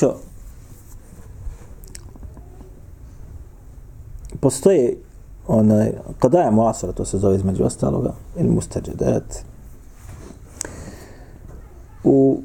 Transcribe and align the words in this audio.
Braćo, 0.00 0.14
postoje 4.40 4.96
onaj, 5.46 5.92
kadaja 6.18 6.50
muasara, 6.50 6.92
to 6.92 7.04
se 7.04 7.18
zove 7.18 7.36
između 7.36 7.64
ostaloga, 7.64 8.14
ili 8.36 8.48
mustađedat. 8.48 9.24
U, 12.04 12.40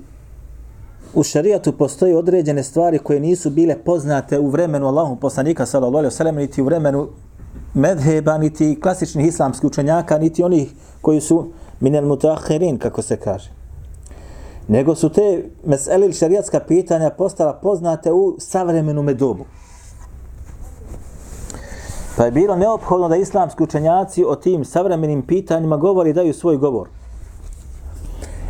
u 1.14 1.24
šarijatu 1.24 1.72
postoje 1.72 2.18
određene 2.18 2.64
stvari 2.64 3.00
koje 3.00 3.20
nisu 3.20 3.50
bile 3.50 3.78
poznate 3.86 4.40
u 4.40 4.50
vremenu 4.50 4.88
Allahu 4.88 5.16
poslanika 5.16 5.66
sallallahu 5.66 5.98
alejhi 5.98 6.24
ve 6.24 6.32
niti 6.32 6.62
u 6.62 6.66
vremenu 6.66 7.08
medheba 7.74 8.38
niti 8.38 8.80
klasičnih 8.82 9.28
islamskih 9.28 9.68
učenjaka 9.68 10.18
niti 10.18 10.44
onih 10.44 10.74
koji 11.02 11.22
su 11.22 11.52
minel 11.80 12.06
mutahirin, 12.06 12.78
kako 12.78 13.02
se 13.02 13.18
kaže 13.18 13.65
nego 14.68 14.96
su 14.96 15.10
te 15.10 15.50
mesele 15.66 16.06
ili 16.06 16.14
šarijatska 16.14 16.60
pitanja 16.60 17.10
postala 17.10 17.54
poznate 17.54 18.12
u 18.12 18.36
savremenom 18.40 19.18
dobu. 19.18 19.46
Pa 22.18 22.26
je 22.26 22.32
bilo 22.32 22.56
neophodno 22.56 23.10
da 23.10 23.16
islamski 23.16 23.64
učenjaci 23.64 24.26
o 24.28 24.36
tim 24.36 24.66
savremenim 24.66 25.22
pitanjima 25.22 25.78
govori 25.78 26.14
daju 26.14 26.34
svoj 26.34 26.58
govor. 26.58 26.88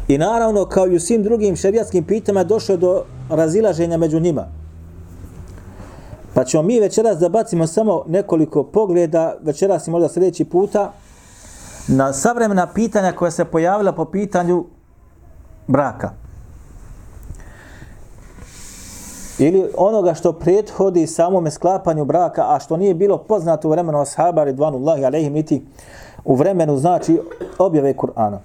I 0.08 0.18
naravno, 0.18 0.66
kao 0.66 0.88
i 0.88 0.96
u 0.96 1.00
svim 1.00 1.24
drugim 1.24 1.56
šarijatskim 1.56 2.04
pitanjima, 2.04 2.44
došlo 2.44 2.78
do 2.78 3.04
razilaženja 3.30 3.98
među 3.98 4.20
njima. 4.20 4.48
Pa 6.34 6.44
ćemo 6.44 6.64
mi 6.64 6.80
večeras 6.80 7.18
da 7.18 7.30
bacimo 7.30 7.68
samo 7.68 8.04
nekoliko 8.08 8.64
pogleda, 8.64 9.36
večeras 9.42 9.88
i 9.88 9.92
možda 9.92 10.10
sljedeći 10.10 10.46
puta, 10.46 10.92
na 11.88 12.14
savremena 12.14 12.68
pitanja 12.68 13.12
koja 13.12 13.32
se 13.32 13.46
pojavila 13.46 13.92
po 13.92 14.06
pitanju 14.06 14.66
braka. 15.68 16.10
Ili 19.40 19.70
onoga 19.78 20.14
što 20.14 20.34
prethodi 20.34 21.08
samome 21.08 21.52
sklapanju 21.52 22.06
braka, 22.06 22.44
a 22.48 22.60
što 22.60 22.78
nije 22.78 22.94
bilo 22.94 23.18
poznato 23.18 23.68
u 23.68 23.72
vremenu 23.72 24.00
ashaba 24.02 24.44
ridvanullahi 24.44 25.06
alaihim, 25.06 25.34
niti 25.34 25.66
u 26.26 26.36
vremenu 26.36 26.78
znači 26.78 27.22
objave 27.58 27.94
Kur'ana. 27.94 28.38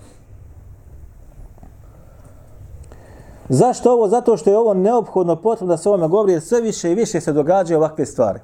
Zašto 3.48 3.92
ovo? 3.92 4.08
Zato 4.08 4.36
što 4.36 4.50
je 4.50 4.58
ovo 4.58 4.74
neophodno 4.74 5.36
potrebno 5.36 5.72
da 5.74 5.77
se 5.77 5.88
ovome 5.88 6.08
govori, 6.08 6.32
jer 6.32 6.42
sve 6.42 6.60
više 6.60 6.92
i 6.92 6.94
više 6.94 7.20
se 7.20 7.32
događaju 7.32 7.78
ovakve 7.78 8.06
stvari. 8.06 8.40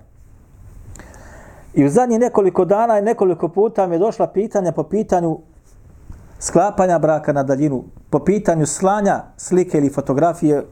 I 1.74 1.84
u 1.84 1.88
zadnjih 1.88 2.20
nekoliko 2.20 2.64
dana 2.64 2.98
i 2.98 3.02
nekoliko 3.02 3.48
puta 3.48 3.86
mi 3.86 3.94
je 3.94 3.98
došla 3.98 4.27
pitanja 4.27 4.72
po 4.72 4.83
pitanju 4.83 5.38
sklapanja 6.39 6.98
braka 6.98 7.33
na 7.33 7.42
daljinu, 7.42 7.84
po 8.11 8.19
pitanju 8.19 8.67
slanja 8.67 9.23
slike 9.37 9.79
ili 9.79 9.91
fotografije 9.91 10.64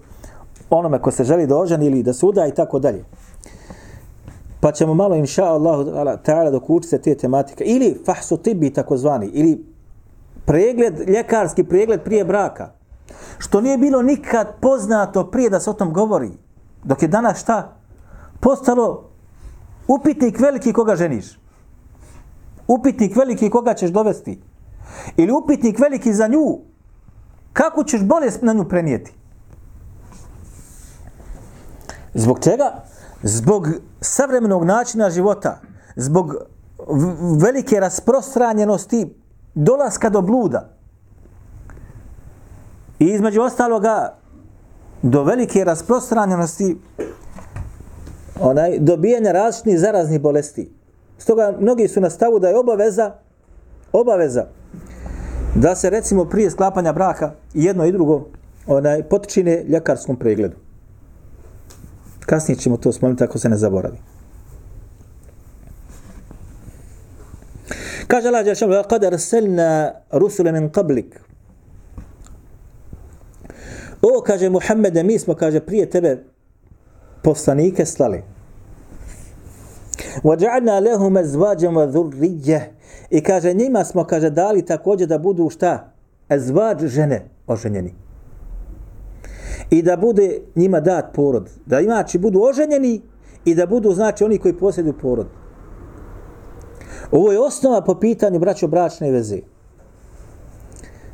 onome 0.70 0.98
ko 0.98 1.10
se 1.10 1.24
želi 1.24 1.46
da 1.46 1.56
oženi 1.56 1.86
ili 1.86 2.02
da 2.02 2.12
se 2.12 2.26
uda 2.26 2.46
i 2.46 2.54
tako 2.54 2.78
dalje. 2.78 3.04
Pa 4.60 4.72
ćemo 4.72 4.94
malo, 4.94 5.16
inša 5.16 5.44
Allah, 5.44 5.86
ta'ala, 6.24 6.50
dok 6.50 6.70
uči 6.70 6.88
se 6.88 6.98
te 6.98 7.14
tematike. 7.14 7.64
Ili 7.64 8.02
fahsu 8.06 8.36
tibi, 8.36 8.72
takozvani, 8.72 9.26
ili 9.26 9.64
pregled, 10.44 11.08
ljekarski 11.08 11.64
pregled 11.64 12.02
prije 12.02 12.24
braka. 12.24 12.70
Što 13.38 13.60
nije 13.60 13.78
bilo 13.78 14.02
nikad 14.02 14.54
poznato 14.60 15.30
prije 15.30 15.50
da 15.50 15.60
se 15.60 15.70
o 15.70 15.72
tom 15.72 15.92
govori. 15.92 16.30
Dok 16.84 17.02
je 17.02 17.08
danas 17.08 17.40
šta? 17.40 17.76
Postalo 18.40 19.10
upitnik 19.88 20.40
veliki 20.40 20.72
koga 20.72 20.96
ženiš. 20.96 21.38
Upitnik 22.68 23.16
veliki 23.16 23.50
koga 23.50 23.74
ćeš 23.74 23.90
dovesti. 23.90 24.40
Ili 25.16 25.32
upitnik 25.32 25.78
veliki 25.78 26.14
za 26.14 26.26
nju. 26.26 26.58
Kako 27.52 27.84
ćeš 27.84 28.02
bolest 28.02 28.42
na 28.42 28.52
nju 28.52 28.68
prenijeti? 28.68 29.14
Zbog 32.14 32.40
čega? 32.40 32.84
Zbog 33.22 33.68
savremenog 34.00 34.64
načina 34.64 35.10
života. 35.10 35.60
Zbog 35.96 36.34
velike 37.40 37.80
rasprostranjenosti 37.80 39.14
dolaska 39.54 40.10
do 40.10 40.22
bluda. 40.22 40.70
I 42.98 43.04
između 43.04 43.42
ostaloga 43.42 44.16
do 45.02 45.24
velike 45.24 45.64
rasprostranjenosti 45.64 46.78
onaj 48.40 48.78
dobijanja 48.78 49.32
različnih 49.32 49.78
zaraznih 49.80 50.20
bolesti. 50.20 50.72
Stoga 51.18 51.56
mnogi 51.60 51.88
su 51.88 52.00
na 52.00 52.10
stavu 52.10 52.38
da 52.38 52.48
je 52.48 52.58
obaveza 52.58 53.12
obaveza 53.92 54.46
da 55.55 55.75
se 55.75 55.89
recimo 55.89 56.25
prije 56.25 56.51
sklapanja 56.51 56.93
braka 56.93 57.31
jedno 57.53 57.85
i 57.85 57.91
drugo 57.91 58.27
onaj 58.67 59.03
potičine 59.03 59.63
ljekarskom 59.67 60.15
pregledu. 60.15 60.55
Kasnije 62.19 62.57
ćemo 62.57 62.77
to 62.77 62.91
spomenuti 62.91 63.23
ako 63.23 63.39
se 63.39 63.49
ne 63.49 63.57
zaboravi. 63.57 63.97
Kaže 68.07 68.27
Allah 68.27 68.45
Đelšanu, 68.45 68.73
لَقَدْ 68.73 69.05
أَرْسَلْنَا 69.05 69.93
رُسُلَ 70.13 70.51
مِنْ 70.51 70.69
قَبْلِكَ 70.69 71.19
O, 74.01 74.21
kaže 74.21 74.49
Muhammede, 74.49 75.03
mi 75.03 75.19
smo, 75.19 75.35
kaže, 75.35 75.59
prije 75.59 75.89
tebe 75.89 76.23
poslanike 77.21 77.85
slali. 77.85 78.23
وَجَعَلْنَا 80.23 80.79
لَهُمَ 80.79 81.23
زْوَاجًا 81.23 81.69
وَذُرِّيَّ 81.69 82.59
I 83.09 83.23
kaže, 83.23 83.53
njima 83.53 83.83
smo, 83.83 84.03
kaže, 84.03 84.29
dali 84.29 84.65
također 84.65 85.07
da 85.07 85.17
budu 85.17 85.49
šta? 85.49 85.93
Ezvađ 86.29 86.85
žene 86.85 87.29
oženjeni 87.47 87.93
i 89.69 89.81
da 89.81 89.97
bude 89.97 90.39
njima 90.55 90.79
dat 90.79 91.05
porod. 91.13 91.49
Da 91.65 91.81
znači 91.81 92.17
budu 92.17 92.41
oženjeni 92.41 93.01
i 93.45 93.55
da 93.55 93.65
budu 93.65 93.93
znači 93.93 94.23
oni 94.23 94.37
koji 94.37 94.57
posjeduju 94.57 94.97
porod. 95.01 95.27
Ovo 97.11 97.31
je 97.31 97.39
osnova 97.39 97.81
po 97.81 97.99
pitanju 97.99 98.39
braćo 98.39 98.67
bračne 98.67 99.11
veze. 99.11 99.39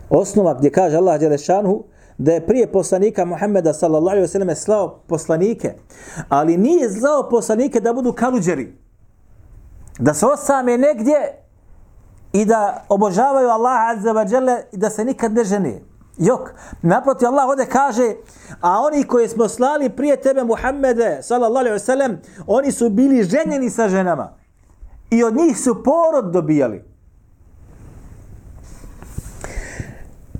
Osnova 0.09 0.53
gdje 0.53 0.69
kaže 0.69 0.97
Allah 0.97 1.19
Đelešanu 1.19 1.83
da 2.20 2.32
je 2.32 2.46
prije 2.46 2.72
poslanika 2.72 3.24
Muhammeda 3.24 3.72
sallallahu 3.72 4.08
alejhi 4.08 4.22
ve 4.22 4.28
selleme 4.28 4.54
slao 4.54 5.00
poslanike, 5.06 5.74
ali 6.28 6.56
nije 6.56 6.90
slao 6.90 7.28
poslanike 7.28 7.80
da 7.80 7.92
budu 7.92 8.12
kaluđeri. 8.12 8.76
Da 9.98 10.14
se 10.14 10.26
osame 10.26 10.78
negdje 10.78 11.16
i 12.32 12.44
da 12.44 12.84
obožavaju 12.88 13.48
Allaha 13.48 13.94
azza 13.96 14.12
wa 14.12 14.32
jalla 14.32 14.58
i 14.72 14.76
da 14.76 14.90
se 14.90 15.04
nikad 15.04 15.32
ne 15.32 15.44
žene. 15.44 15.80
Jok, 16.18 16.50
naproti 16.82 17.26
Allah 17.26 17.48
ovdje 17.48 17.66
kaže, 17.66 18.14
a 18.60 18.80
oni 18.80 19.04
koji 19.04 19.28
smo 19.28 19.48
slali 19.48 19.90
prije 19.90 20.16
tebe 20.16 20.44
Muhammede, 20.44 21.18
sallallahu 21.22 21.66
alaihi 21.66 21.78
wasallam, 21.78 22.16
oni 22.46 22.72
su 22.72 22.88
bili 22.88 23.24
ženjeni 23.24 23.70
sa 23.70 23.88
ženama. 23.88 24.32
I 25.10 25.24
od 25.24 25.36
njih 25.36 25.60
su 25.60 25.82
porod 25.82 26.32
dobijali. 26.32 26.84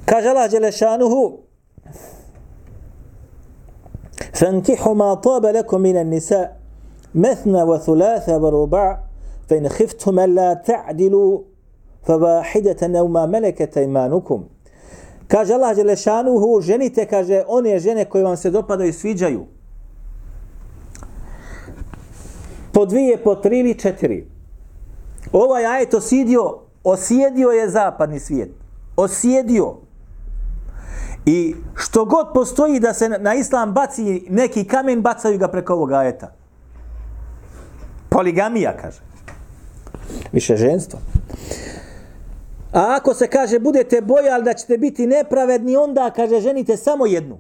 Kaže 0.05 0.29
Allah 0.29 0.51
Đelešanuhu, 0.51 1.50
فانكحوا 4.40 4.94
ما 4.94 5.14
طاب 5.14 5.46
لكم 5.46 5.82
من 5.82 5.98
النساء 5.98 6.58
مثنى 7.16 7.64
وثلاثة 7.64 8.38
ورباع 8.38 9.00
فإن 9.50 9.70
خفتم 9.70 10.20
ألا 10.20 10.54
تعدلوا 10.54 11.40
فواحدة 12.04 13.00
أو 13.00 13.08
ما 13.08 13.26
ملكت 13.26 13.78
أيمانكم 13.78 14.44
Kaže 15.28 15.54
Allah 15.54 15.76
Đelešanuhu, 15.76 16.62
ženite, 16.62 17.06
kaže, 17.06 17.44
one 17.48 17.80
žene 17.80 18.06
koje 18.06 18.24
vam 18.24 18.38
se 18.38 18.50
dopadaju 18.50 18.90
i 18.90 18.94
sviđaju. 18.94 19.46
Po 22.72 22.86
dvije, 22.86 23.18
po 23.24 23.36
tri 23.36 23.60
ili 23.60 23.80
četiri. 23.80 24.28
Ovaj 25.34 25.66
ajet 25.66 25.94
osidio, 25.94 26.60
osjedio 26.84 27.50
je 27.50 27.70
zapadni 27.70 28.20
svijet. 28.20 28.50
Osjedio. 28.96 29.76
I 31.27 31.55
što 31.75 32.05
god 32.05 32.27
postoji 32.35 32.81
da 32.81 32.95
se 32.95 33.09
na 33.09 33.35
islam 33.35 33.73
baci 33.73 34.27
neki 34.29 34.65
kamen, 34.65 35.03
bacaju 35.03 35.39
ga 35.39 35.49
preko 35.49 35.73
ovog 35.73 35.93
ajeta. 35.93 36.33
Poligamija, 38.09 38.77
kaže. 38.77 39.01
Više 40.33 40.57
ženstvo. 40.57 40.99
A 42.73 42.97
ako 42.97 43.15
se 43.15 43.27
kaže 43.27 43.59
budete 43.59 44.01
bojali 44.01 44.45
da 44.45 44.55
ćete 44.55 44.79
biti 44.79 45.07
nepravedni, 45.07 45.77
onda 45.77 46.11
kaže 46.17 46.41
ženite 46.41 46.77
samo 46.77 47.07
jednu. 47.07 47.39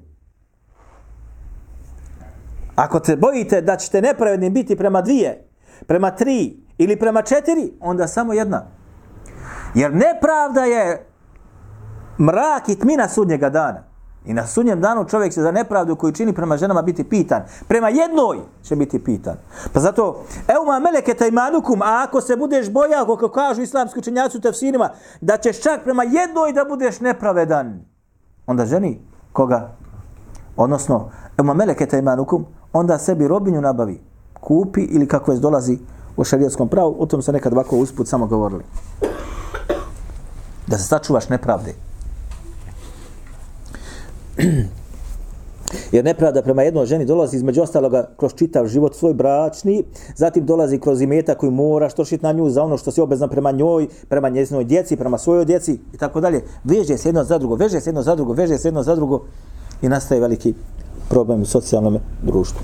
Ako 2.75 3.05
se 3.05 3.17
bojite 3.17 3.61
da 3.61 3.77
ćete 3.77 4.03
nepravedni 4.03 4.50
biti 4.50 4.77
prema 4.77 5.03
dvije, 5.03 5.49
prema 5.87 6.11
tri 6.11 6.56
ili 6.79 6.97
prema 6.97 7.23
četiri, 7.23 7.73
onda 7.81 8.06
samo 8.06 8.32
jedna. 8.32 8.67
Jer 9.75 9.94
nepravda 9.94 10.65
je 10.65 11.10
mrak 12.20 12.69
i 12.69 12.78
tmina 12.78 13.08
sudnjega 13.08 13.50
dana. 13.50 13.90
I 14.25 14.34
na 14.34 14.46
sudnjem 14.46 14.81
danu 14.81 15.05
čovjek 15.05 15.32
će 15.32 15.40
za 15.40 15.52
nepravdu 15.52 15.96
koju 15.96 16.12
čini 16.12 16.32
prema 16.32 16.56
ženama 16.56 16.82
biti 16.82 17.05
pitan. 17.05 17.43
Prema 17.69 17.88
jednoj 17.88 18.38
će 18.62 18.76
biti 18.76 19.05
pitan. 19.05 19.37
Pa 19.72 19.81
zato, 19.81 20.25
evo 20.49 20.64
ma 20.64 20.78
meleke 20.78 21.14
tajmanukum, 21.14 21.82
a 21.82 22.05
ako 22.08 22.20
se 22.20 22.37
budeš 22.37 22.70
bojao, 22.70 23.06
kako 23.06 23.28
kažu 23.28 23.62
islamski 23.62 23.99
učenjaci 23.99 24.38
u 24.38 24.40
tefsirima, 24.40 24.90
da 25.20 25.37
ćeš 25.37 25.62
čak 25.62 25.81
prema 25.84 26.02
jednoj 26.05 26.52
da 26.52 26.64
budeš 26.64 27.00
nepravedan, 27.00 27.84
onda 28.46 28.67
ženi 28.67 29.00
koga? 29.32 29.70
Odnosno, 30.56 31.11
evo 31.38 31.46
ma 31.46 31.55
meleke 31.55 31.87
tajmanukum, 31.87 32.46
onda 32.72 32.99
sebi 32.99 33.28
robinju 33.28 33.61
nabavi, 33.61 34.00
kupi 34.40 34.81
ili 34.81 35.08
kako 35.08 35.32
je 35.32 35.38
dolazi 35.38 35.78
u 36.17 36.25
šarijetskom 36.25 36.69
pravu, 36.69 36.96
o 36.99 37.06
tom 37.06 37.22
se 37.22 37.32
nekad 37.32 37.52
ovako 37.52 37.76
usput 37.76 38.08
samo 38.08 38.26
govorili. 38.26 38.64
Da 40.67 40.78
se 40.78 40.84
sačuvaš 40.84 41.28
nepravde. 41.28 41.90
Jer 45.93 46.05
nepravda 46.05 46.43
prema 46.43 46.63
jednoj 46.63 46.87
ženi 46.87 47.05
dolazi 47.05 47.37
između 47.37 47.63
ostaloga 47.63 48.09
kroz 48.17 48.35
čitav 48.35 48.67
život 48.67 48.95
svoj 48.95 49.15
bračni, 49.15 49.85
zatim 50.17 50.47
dolazi 50.47 50.79
kroz 50.79 51.01
imeta 51.01 51.35
koju 51.35 51.51
moraš 51.51 51.95
trošiti 51.95 52.25
na 52.25 52.33
nju 52.33 52.51
za 52.51 52.63
ono 52.65 52.79
što 52.79 52.91
si 52.91 53.01
obezna 53.01 53.29
prema 53.29 53.51
njoj, 53.51 53.89
prema 54.09 54.29
njezinoj 54.29 54.65
djeci, 54.65 54.97
prema 54.97 55.19
svojoj 55.19 55.45
djeci 55.45 55.79
i 55.95 55.99
tako 55.99 56.21
dalje. 56.21 56.43
Veže 56.65 56.97
se 56.97 57.09
jedno 57.09 57.25
za 57.25 57.39
drugo, 57.39 57.55
veže 57.55 57.81
se 57.81 57.91
jedno 57.91 58.03
za 58.03 58.15
drugo, 58.15 58.33
veže 58.33 58.59
se 58.59 58.69
jedno 58.69 58.83
za 58.83 58.95
drugo 58.95 59.21
i 59.83 59.89
nastaje 59.89 60.21
veliki 60.21 60.55
problem 61.09 61.43
u 61.43 61.47
socijalnom 61.47 61.99
društvu. 62.23 62.61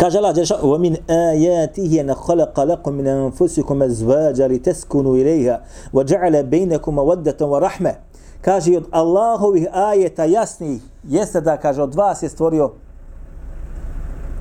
Kaže 0.00 0.18
Allah 0.18 0.34
dželle 0.34 0.46
šanu: 0.46 0.72
"Wa 0.72 0.78
min 0.78 0.96
ayatihi 1.08 2.00
an 2.00 2.14
khalaqa 2.14 2.68
lakum 2.68 2.94
min 2.94 3.08
anfusikum 3.08 3.82
azwaja 3.82 4.46
litaskunu 4.46 5.16
ilayha 5.16 5.60
wa 5.92 6.04
ja'ala 6.04 6.42
bainakum 6.42 6.94
mawaddatan 6.94 7.48
wa 7.48 7.60
rahma." 7.60 7.90
Kaže 8.40 8.76
od 8.76 8.84
Allahovih 8.90 9.66
ajeta 9.72 10.24
jasnih 10.24 10.82
jeste 11.04 11.40
da 11.40 11.56
kaže 11.56 11.82
od 11.82 11.94
vas 11.94 12.22
je 12.22 12.28
stvorio 12.28 12.72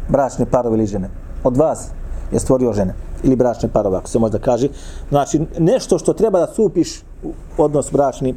bračne 0.10 0.46
parove 0.46 0.78
ili 0.78 0.86
žene. 0.86 1.10
Od 1.44 1.58
vas 1.58 1.88
je 2.32 2.40
stvorio 2.40 2.74
žene 2.74 2.94
ili 3.24 3.36
bračne 3.36 3.70
parove, 3.70 3.98
ako 3.98 4.10
se 4.10 4.20
možda 4.20 4.40
kaže. 4.40 4.70
Znači, 5.10 5.42
nešto 5.60 6.00
što 6.00 6.14
treba 6.14 6.40
da 6.40 6.54
supiš 6.54 7.02
u 7.24 7.32
odnos 7.58 7.92
bračni 7.92 8.36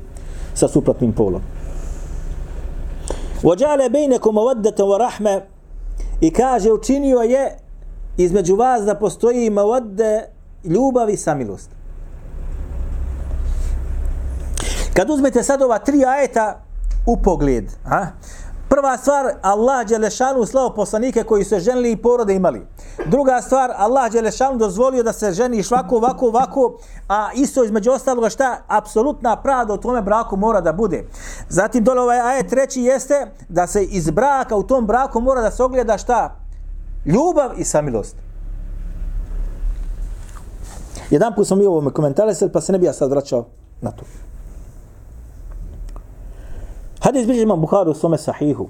sa 0.55 0.69
suprotnim 0.69 1.13
polom. 1.13 1.43
وَجَعَلَ 3.43 3.89
بَيْنَكُمْ 3.89 4.33
مَوَدَّةً 4.35 4.79
وَرَحْمَةً 4.83 5.41
I 6.22 6.32
kaže, 6.32 6.72
učinio 6.72 7.20
je 7.20 7.58
između 8.18 8.56
vas 8.56 8.86
da 8.86 8.96
postoji 8.96 9.50
mavodde 9.50 10.26
ljubav 10.64 11.10
i 11.10 11.18
samilost. 11.18 11.70
Kad 14.94 15.10
uzmete 15.10 15.44
sad 15.44 15.62
ova 15.62 15.80
tri 15.80 16.06
ajeta 16.06 16.60
u 17.06 17.18
pogled, 17.18 17.66
a? 17.86 18.06
Prva 18.74 18.98
stvar, 18.98 19.26
Allah 19.42 19.88
Đelešanu 19.88 20.46
slao 20.46 20.74
poslanike 20.74 21.24
koji 21.24 21.44
su 21.44 21.60
ženili 21.60 21.92
i 21.92 21.98
porode 21.98 22.36
imali. 22.36 22.68
Druga 23.06 23.42
stvar, 23.42 23.72
Allah 23.78 24.12
Đelešanu 24.12 24.58
dozvolio 24.58 25.04
da 25.04 25.14
se 25.14 25.32
ženi 25.32 25.64
ovako, 25.72 25.96
ovako, 25.96 26.28
ovako, 26.28 26.78
a 27.08 27.30
isto 27.36 27.64
između 27.64 27.92
ostaloga 27.92 28.30
šta, 28.30 28.58
apsolutna 28.68 29.36
pravda 29.42 29.74
u 29.74 29.78
tome 29.78 30.02
braku 30.02 30.38
mora 30.38 30.62
da 30.62 30.74
bude. 30.74 31.06
Zatim 31.50 31.84
dole 31.84 32.02
ovaj 32.02 32.20
ajet 32.20 32.50
treći 32.50 32.82
jeste 32.82 33.32
da 33.50 33.68
se 33.68 33.84
iz 33.84 34.10
braka 34.10 34.56
u 34.56 34.64
tom 34.64 34.88
braku 34.88 35.22
mora 35.22 35.42
da 35.42 35.52
se 35.52 35.64
ogleda 35.64 35.98
šta? 35.98 36.36
Ljubav 37.06 37.52
i 37.58 37.64
samilost. 37.64 38.16
Jedan 41.10 41.36
put 41.36 41.48
sam 41.48 41.60
mi 41.60 41.66
ovo 41.66 41.92
komentarisali, 41.92 42.52
pa 42.52 42.62
se 42.62 42.72
ne 42.72 42.80
bi 42.80 42.86
ja 42.86 42.94
sad 42.94 43.10
vraćao 43.10 43.46
na 43.82 43.92
to. 43.92 44.06
Hadis 47.04 47.28
bilježi 47.28 47.44
imam 47.44 47.62
Buharu 47.62 47.92
u 47.92 47.94
svome 47.94 48.18
sahihu. 48.18 48.70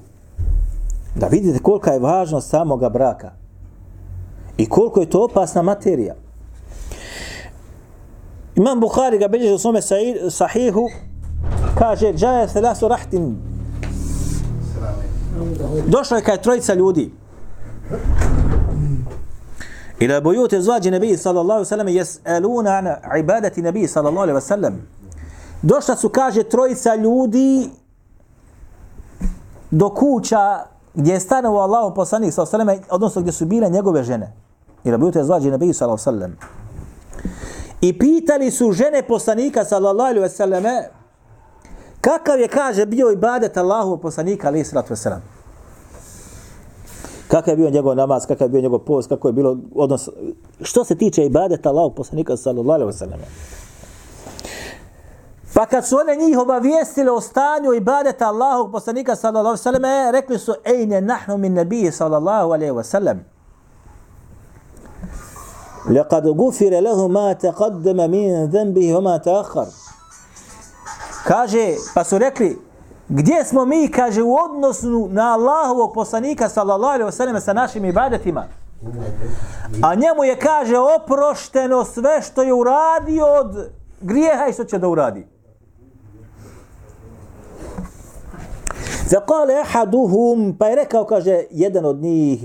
Da 1.15 1.27
vidite 1.27 1.59
kolika 1.59 1.91
je 1.91 1.99
važnost 1.99 2.49
samoga 2.49 2.89
braka. 2.89 3.31
I 4.57 4.69
koliko 4.69 4.99
je 4.99 5.09
to 5.09 5.23
opasna 5.23 5.61
materija. 5.61 6.15
Imam 8.55 8.79
Buhari 8.79 9.17
ga 9.17 9.27
bilježi 9.27 9.53
u 9.53 9.57
svome 9.57 9.81
sahihu. 10.29 10.89
Kaže, 11.77 12.13
džaje 12.13 12.47
se 12.47 12.61
rahtin. 12.89 13.37
Došlo 15.87 16.17
je 16.17 16.23
kaj 16.23 16.41
trojica 16.41 16.73
ljudi. 16.73 17.11
Ila 19.99 20.21
bujute 20.21 20.61
zvađi 20.61 20.91
nebiji 20.91 21.17
sallallahu 21.17 21.51
alaihi 21.51 21.69
sallam 21.69 21.87
jes'aluna 21.87 22.77
an 22.77 23.19
ibadati 23.19 23.61
nebiji 23.61 23.87
sallallahu 23.87 24.29
alaihi 24.29 24.41
sallam. 24.41 24.87
Došla 25.61 25.95
su, 25.95 26.09
kaže, 26.09 26.43
trojica 26.43 26.95
ljudi 26.95 27.69
do 29.73 29.89
kuća 29.89 30.59
gdje 30.93 31.13
je 31.13 31.19
stanovao 31.19 31.61
Allahu 31.61 31.95
poslanik 31.95 32.33
sallallahu 32.33 32.55
alejhi 32.55 32.81
ve 32.81 32.87
odnosno 32.89 33.21
gdje 33.21 33.31
su 33.31 33.45
bile 33.45 33.69
njegove 33.69 34.03
žene. 34.03 34.33
I 34.83 34.91
da 34.91 34.97
bujete 34.97 35.23
zvađi 35.23 35.51
Nabi 35.51 35.73
sallallahu 35.73 36.09
alejhi 36.09 36.31
ve 36.31 36.37
I 37.81 37.99
pitali 37.99 38.51
su 38.51 38.71
žene 38.71 39.01
poslanika 39.07 39.65
sallallahu 39.65 40.09
alejhi 40.09 40.19
ve 40.19 40.29
selleme 40.29 40.89
kakav 42.01 42.39
je 42.39 42.47
kaže 42.47 42.85
bio 42.85 43.11
ibadet 43.11 43.57
Allahu 43.57 43.97
poslanika 43.97 44.47
alejhi 44.47 44.65
salatu 44.65 44.89
vesselam. 44.89 45.21
Kakav 47.27 47.51
je 47.51 47.57
bio 47.57 47.69
njegov 47.69 47.95
namaz, 47.95 48.25
kakav 48.25 48.45
je 48.45 48.49
bio 48.49 48.61
njegov 48.61 48.79
post, 48.79 49.09
kako 49.09 49.27
je 49.27 49.33
bilo 49.33 49.57
odnos 49.75 50.09
što 50.61 50.83
se 50.83 50.95
tiče 50.95 51.25
ibadeta 51.25 51.69
Allahu 51.69 51.95
poslanika 51.95 52.37
sallallahu 52.37 52.71
alejhi 52.71 52.87
ve 52.87 52.93
selleme. 52.93 53.23
Pa 55.53 55.65
kad 55.65 55.85
su 55.85 55.97
one 55.97 56.15
njih 56.15 56.37
obavijestile 56.39 57.11
o 57.11 57.21
stanju 57.21 57.73
ibadeta 57.73 58.27
Allahog 58.27 58.71
poslanika 58.71 59.15
sallallahu 59.15 59.47
alaihi 59.47 59.59
ve 59.59 59.63
selleme, 59.63 60.11
rekli 60.11 60.39
su, 60.39 60.53
ejne 60.63 61.01
nahnu 61.01 61.37
min 61.37 61.53
nabiji 61.53 61.91
sallallahu 61.91 62.51
alaihi 62.51 62.83
sallam. 62.83 63.25
Lekad 65.89 66.23
gufire 66.35 66.81
lehu 66.81 67.09
ma 67.09 67.35
taqaddama 67.35 68.07
min 68.07 68.47
dhanbihi 68.47 68.93
wa 68.93 69.01
ma 69.01 69.19
ta'akhar. 69.19 69.65
Kaže, 71.27 71.75
pa 71.93 72.03
su 72.03 72.17
rekli, 72.17 72.61
gdje 73.09 73.45
smo 73.45 73.65
mi, 73.65 73.91
kaže, 73.91 74.23
u 74.23 74.35
odnosu 74.35 75.07
na 75.11 75.33
Allahovog 75.33 75.93
poslanika 75.93 76.49
sallallahu 76.49 76.93
alaihi 76.93 77.11
sallam 77.11 77.41
sa 77.41 77.53
našim 77.53 77.85
ibadetima? 77.85 78.45
A 79.83 79.95
njemu 79.95 80.23
je, 80.23 80.39
kaže, 80.39 80.75
oprošteno 80.77 81.85
sve 81.85 82.21
što 82.21 82.43
je 82.43 82.53
uradio 82.53 83.25
od 83.25 83.69
grijeha 84.01 84.47
i 84.47 84.53
što 84.53 84.63
će 84.63 84.77
da 84.77 84.87
uradi. 84.87 85.32
فقال 89.13 89.51
أحدهم 89.51 90.51
بيركا 90.51 90.99
وكجا 90.99 91.45
يدن 91.51 91.85
ودنيه 91.85 92.37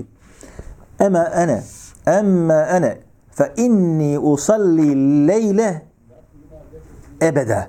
أما 1.01 1.43
أنا 1.43 1.61
أما 2.07 2.77
أنا 2.77 2.97
فإني 3.31 4.17
أصلي 4.17 4.93
الليلة 4.93 5.81
أبدا 7.21 7.67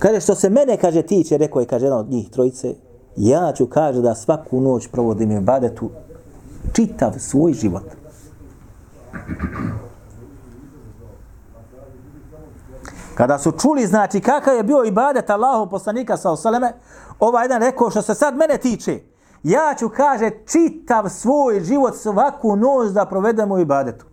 كجا 0.00 0.18
شتو 0.18 0.34
سمني 0.34 0.76
كجا 0.76 1.00
تيش 1.00 1.32
ركو 1.32 1.60
يكجا 1.60 1.86
يدن 1.86 1.96
ودنيه 1.96 2.28
ترويت 2.28 2.54
سي 2.54 2.76
Ja 3.16 3.52
ću 3.52 3.66
kaže 3.66 4.00
da 4.00 4.14
svaku 4.14 4.60
noć 4.60 4.88
provodim 4.88 5.30
ibadetu 5.30 5.90
čitav 6.72 7.12
svoj 7.18 7.52
život. 7.52 7.84
Kada 13.14 13.38
su 13.38 13.52
čuli, 13.52 13.86
znači, 13.86 14.20
kakav 14.20 14.54
je 14.54 14.62
bio 14.62 14.84
ibadet 14.84 15.30
Allahov 15.30 15.68
poslanika 15.68 16.16
sa 16.16 16.30
osaleme, 16.30 16.72
ovaj 17.20 17.44
jedan 17.44 17.62
rekao 17.62 17.90
što 17.90 18.02
se 18.02 18.14
sad 18.14 18.36
mene 18.36 18.58
tiče, 18.58 19.00
ja 19.42 19.74
ću, 19.78 19.88
kaže, 19.88 20.30
čitav 20.46 21.08
svoj 21.08 21.60
život 21.60 21.96
svaku 21.96 22.56
noć 22.56 22.90
da 22.90 23.06
provedem 23.06 23.52
u 23.52 23.58
ibadetu. 23.58 24.06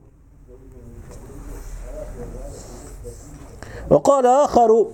Okala 3.90 4.44
aharu, 4.44 4.88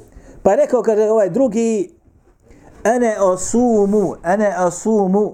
pa 0.44 0.52
je 0.52 0.58
rekao, 0.58 0.84
kaže, 0.84 1.10
ovaj 1.10 1.30
drugi, 1.30 1.96
ene 2.84 3.16
asumu, 3.34 4.16
ene 4.24 4.54
asumu, 4.58 5.34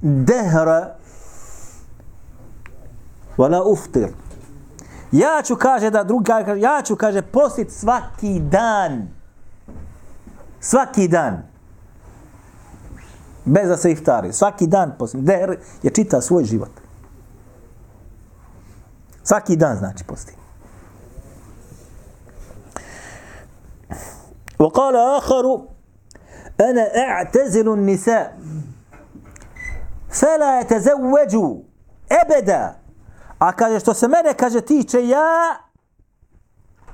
dehra, 0.00 0.96
wala 3.36 3.62
uftir. 3.72 4.08
Ja 5.11 5.41
ću, 5.45 5.55
kaže, 5.55 5.89
da 5.89 6.03
druga, 6.03 6.55
ja 6.57 6.81
ću, 6.85 6.95
kaže, 6.95 7.21
postit 7.21 7.71
svaki 7.71 8.39
dan. 8.39 9.07
Svaki 10.59 11.07
dan. 11.07 11.43
Bez 13.45 13.67
da 13.67 13.77
se 13.77 13.91
iftari. 13.91 14.33
Svaki 14.33 14.67
dan 14.67 14.95
postit. 14.99 15.21
Der 15.21 15.57
je 15.83 15.89
čita 15.89 16.21
svoj 16.21 16.43
život. 16.43 16.71
Svaki 19.23 19.55
dan 19.55 19.77
znači 19.77 20.03
posti. 20.03 20.33
وقال 24.59 24.95
آخر 24.95 25.61
أنا 26.61 26.97
أعتزل 26.97 27.73
النساء 27.73 28.37
فلا 30.09 30.59
يتزوجوا 30.59 31.57
أبدا 32.11 32.75
A 33.40 33.52
kaže, 33.52 33.80
što 33.80 33.94
se 33.94 34.08
mene, 34.08 34.34
kaže, 34.34 34.60
tiče 34.60 35.08
ja 35.08 35.56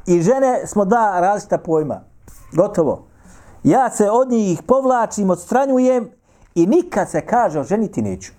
i 0.07 0.23
žene 0.23 0.67
smo 0.67 0.85
da 0.85 1.21
različita 1.21 1.59
pojma. 1.59 2.01
Gotovo. 2.53 3.07
Ja 3.65 3.91
se 3.91 4.11
od 4.11 4.31
njih 4.31 4.63
povlačim, 4.63 5.31
odstranjujem 5.31 6.11
i 6.55 6.67
nikad 6.67 7.11
se 7.11 7.27
kaže, 7.27 7.63
ženiti 7.63 8.03
neću. 8.03 8.33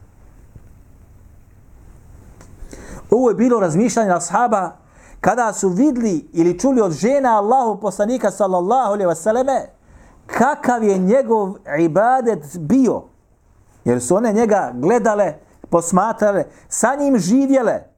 Ovo 3.12 3.30
je 3.30 3.36
bilo 3.36 3.60
razmišljanje 3.60 4.12
ashaba 4.12 4.72
kada 5.22 5.54
su 5.54 5.70
vidli 5.70 6.30
ili 6.34 6.60
čuli 6.60 6.82
od 6.82 6.92
žena 6.92 7.38
Allahu 7.38 7.82
poslanika 7.82 8.32
sallallahu 8.32 8.94
alaihi 8.94 9.10
wasallam 9.10 9.66
kakav 10.26 10.84
je 10.84 10.98
njegov 10.98 11.54
ibadet 11.80 12.58
bio. 12.58 13.04
Jer 13.86 14.02
su 14.02 14.16
one 14.16 14.34
njega 14.34 14.72
gledale, 14.74 15.34
posmatrale, 15.70 16.44
sa 16.70 16.96
njim 16.96 17.18
živjele 17.18 17.97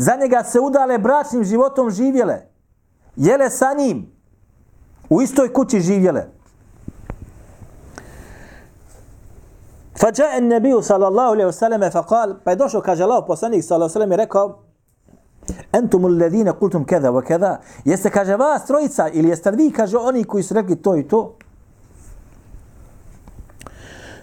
za 0.00 0.16
njega 0.16 0.44
se 0.44 0.60
udale 0.60 0.98
bračnim 0.98 1.44
životom 1.44 1.90
živjele, 1.90 2.42
jele 3.16 3.50
sa 3.50 3.74
njim, 3.78 4.12
u 5.10 5.22
istoj 5.22 5.52
kući 5.52 5.80
živjele. 5.80 6.26
Fađa'en 10.00 10.40
nebiju 10.40 10.82
sallallahu 10.82 11.32
alaihi 11.32 11.48
wa 11.48 11.52
sallam 11.52 11.90
fa 11.92 12.06
kal, 12.06 12.34
pa 12.44 12.50
je 12.50 12.56
došao, 12.56 12.80
kaže 12.80 13.02
Allah, 13.02 13.24
poslanik 13.26 13.64
sallallahu 13.64 13.84
alaihi 13.84 13.90
wa 13.90 13.92
sallam 13.92 14.12
i 14.12 14.16
rekao, 14.16 14.58
Entum 15.72 16.04
ledine 16.04 16.52
kultum 16.52 16.84
keda 16.84 17.10
wa 17.10 17.22
keda. 17.26 17.60
Jeste, 17.84 18.10
kaže, 18.10 18.36
vas 18.36 18.66
trojica 18.66 19.08
ili 19.08 19.28
jeste 19.28 19.50
vi, 19.50 19.70
kaže, 19.70 19.96
oni 19.96 20.24
koji 20.24 20.42
su 20.42 20.54
rekli 20.54 20.76
to 20.76 20.96
i 20.96 21.08
to? 21.08 21.36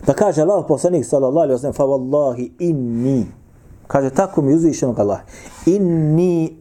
Pa 0.05 0.13
kaže, 0.13 0.41
Allah 0.41 0.65
poslanik, 0.67 1.05
sallallahu 1.05 1.43
alaihi 1.43 1.57
wa 1.57 1.61
sallam, 1.61 1.73
fa 1.73 1.83
wallahi 1.83 2.51
inni 2.59 3.27
kaže 3.87 4.09
tako 4.09 4.41
mi 4.41 4.53
uzvišeno 4.53 4.95
Allah 4.97 5.19
inni 5.65 6.59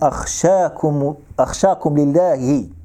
ahšakum, 0.00 1.16
ahšakum 1.36 1.94
lillahi 1.94 2.80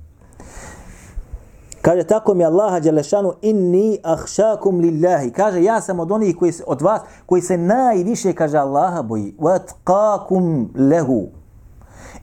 Kaže, 1.85 2.03
tako 2.03 2.33
mi 2.33 2.45
Allaha 2.45 2.79
Đelešanu, 2.79 3.33
inni 3.41 3.99
ahšakum 4.03 4.79
lillahi. 4.79 5.29
Kaže, 5.31 5.63
ja 5.63 5.81
sam 5.81 5.99
od 5.99 6.11
onih 6.11 6.35
koji 6.35 6.51
se, 6.51 6.63
od 6.67 6.81
vas, 6.81 7.01
koji 7.25 7.41
se 7.41 7.57
najviše, 7.57 8.33
kaže 8.33 8.57
Allaha 8.57 9.01
boji. 9.01 9.35
Vatqakum 9.39 10.67
lehu. 10.75 11.27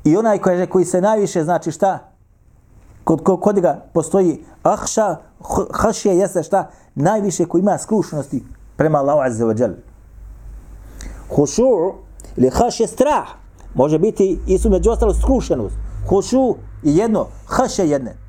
I 0.05 0.17
onaj 0.17 0.39
kaže, 0.39 0.67
koji 0.67 0.85
se 0.85 1.01
najviše, 1.01 1.45
znači 1.45 1.71
šta? 1.71 1.99
Kod, 3.05 3.23
kod, 3.23 3.41
kod 3.41 3.61
ga 3.61 3.85
postoji 3.95 4.45
ahša, 4.63 5.17
hašje 5.71 6.19
jeste 6.19 6.43
šta? 6.43 6.71
Najviše 6.95 7.47
koji 7.47 7.61
ima 7.61 7.79
skrušenosti 7.79 8.43
prema 8.77 8.99
Allahu 8.99 9.21
Azza 9.21 9.45
wa 9.45 9.61
Jal. 9.61 9.71
Hušu 11.35 11.93
ili 12.37 12.51
haš 12.51 12.81
je 12.81 12.87
strah. 12.87 13.29
Može 13.75 13.99
biti 13.99 14.39
i 14.47 14.59
su 14.59 14.71
među 14.71 14.91
ostalo 14.91 15.15
skrušenost. 15.15 15.77
Hušu 16.09 16.55
je 16.83 16.97
jedno, 16.97 17.27
haš 17.47 17.79
je 17.79 17.91
jedne 17.91 18.23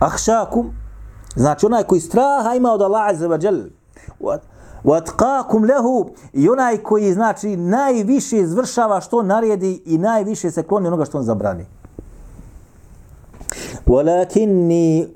ahšakum, 0.00 0.70
znači 1.36 1.66
onaj 1.66 1.82
koji 1.82 2.00
straha 2.00 2.54
ima 2.54 2.72
od 2.72 2.82
Allaha 2.82 3.10
azza 3.10 3.28
wa 3.28 3.44
jal, 3.44 3.54
lehu, 5.68 6.10
i 6.32 6.48
onaj 6.48 6.76
koji 6.76 7.12
znači 7.12 7.56
najviše 7.56 8.38
izvršava 8.38 9.00
što 9.00 9.22
naredi 9.22 9.82
i 9.84 9.98
najviše 9.98 10.50
se 10.50 10.62
kloni 10.62 10.86
onoga 10.86 11.04
što 11.04 11.18
on 11.18 11.24
zabrani. 11.24 11.66
Walakinni, 13.86 15.06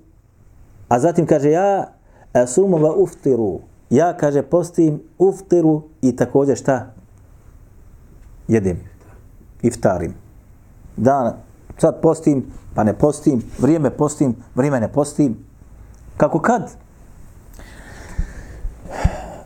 a 0.89 0.99
zatim 0.99 1.27
kaže 1.27 1.51
ja, 1.51 1.93
asumu 2.33 2.77
va 2.77 2.95
uftiru, 2.95 3.61
ja 3.91 4.17
kaže 4.17 4.43
postim 4.43 5.03
uftiru 5.19 5.83
i 6.03 6.17
također 6.17 6.57
šta? 6.57 6.98
Jedem, 8.49 8.81
Iftarim. 9.63 10.15
Dan, 10.97 11.33
sad 11.79 12.01
postim, 12.03 12.45
pa 12.75 12.85
ne 12.85 12.93
postim, 12.93 13.43
vrijeme 13.59 13.91
postim, 13.91 14.37
vrijeme 14.55 14.81
ne 14.81 14.93
postim. 14.93 15.37
Kako 16.17 16.41
kad? 16.41 16.71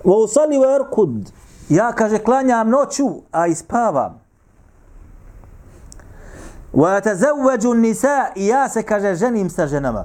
Wa 0.05 0.25
usali 0.25 0.57
wa 0.57 0.75
arkud. 0.75 1.31
Ja, 1.69 1.93
kaže, 1.93 2.19
klanjam 2.19 2.69
noću, 2.69 3.23
a 3.33 3.47
ispavam. 3.47 4.21
Wa 6.73 7.01
tazawwaju 7.01 7.75
nisa 7.75 8.27
ja 8.37 8.69
se, 8.69 8.83
kaže, 8.83 9.15
ženim 9.15 9.51
sa 9.51 9.67
ženama. 9.67 10.05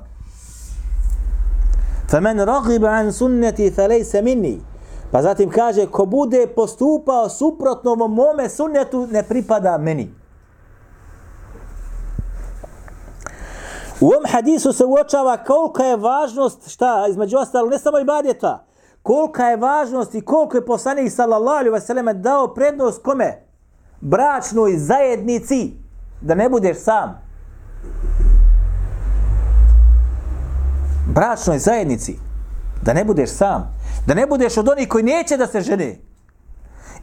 Faman 2.10 2.40
ragiba 2.40 2.90
an 2.90 3.14
sunnati 3.14 3.72
falaysa 3.72 4.22
minni. 4.22 4.62
Pa 5.12 5.22
zatim 5.22 5.50
kaže, 5.50 5.86
ko 5.86 6.06
bude 6.06 6.48
postupao 6.56 7.30
suprotno 7.30 7.96
mome 7.96 8.50
sunnetu, 8.50 9.08
ne 9.12 9.24
pripada 9.24 9.78
meni. 9.78 10.14
U 14.00 14.06
ovom 14.06 14.24
hadisu 14.32 14.74
se 14.74 14.86
uočava 14.86 15.38
kolika 15.38 15.84
je 15.84 15.98
važnost, 15.98 16.70
šta, 16.70 17.06
između 17.10 17.38
ostalo, 17.38 17.70
ne 17.70 17.80
samo 17.80 18.00
ibadeta, 18.00 18.66
kolika 19.04 19.46
je 19.46 19.58
važnost 19.58 20.16
i 20.16 20.22
koliko 20.22 20.58
je 20.58 20.66
poslanik 20.66 21.12
sallallahu 21.12 21.58
alaihi 21.58 22.06
wa 22.06 22.14
dao 22.14 22.54
prednost 22.54 23.04
kome? 23.04 23.44
Bračnoj 24.02 24.78
zajednici, 24.78 25.74
da 26.22 26.36
ne 26.36 26.50
budeš 26.50 26.78
sam. 26.78 27.22
Bračnoj 31.08 31.60
zajednici, 31.60 32.20
da 32.84 32.94
ne 32.94 33.06
budeš 33.06 33.30
sam. 33.30 33.77
Da 34.08 34.14
ne 34.14 34.28
budeš 34.28 34.58
od 34.58 34.70
onih 34.70 34.88
koji 34.88 35.04
neće 35.04 35.38
da 35.38 35.48
se 35.48 35.62
žene. 35.62 35.98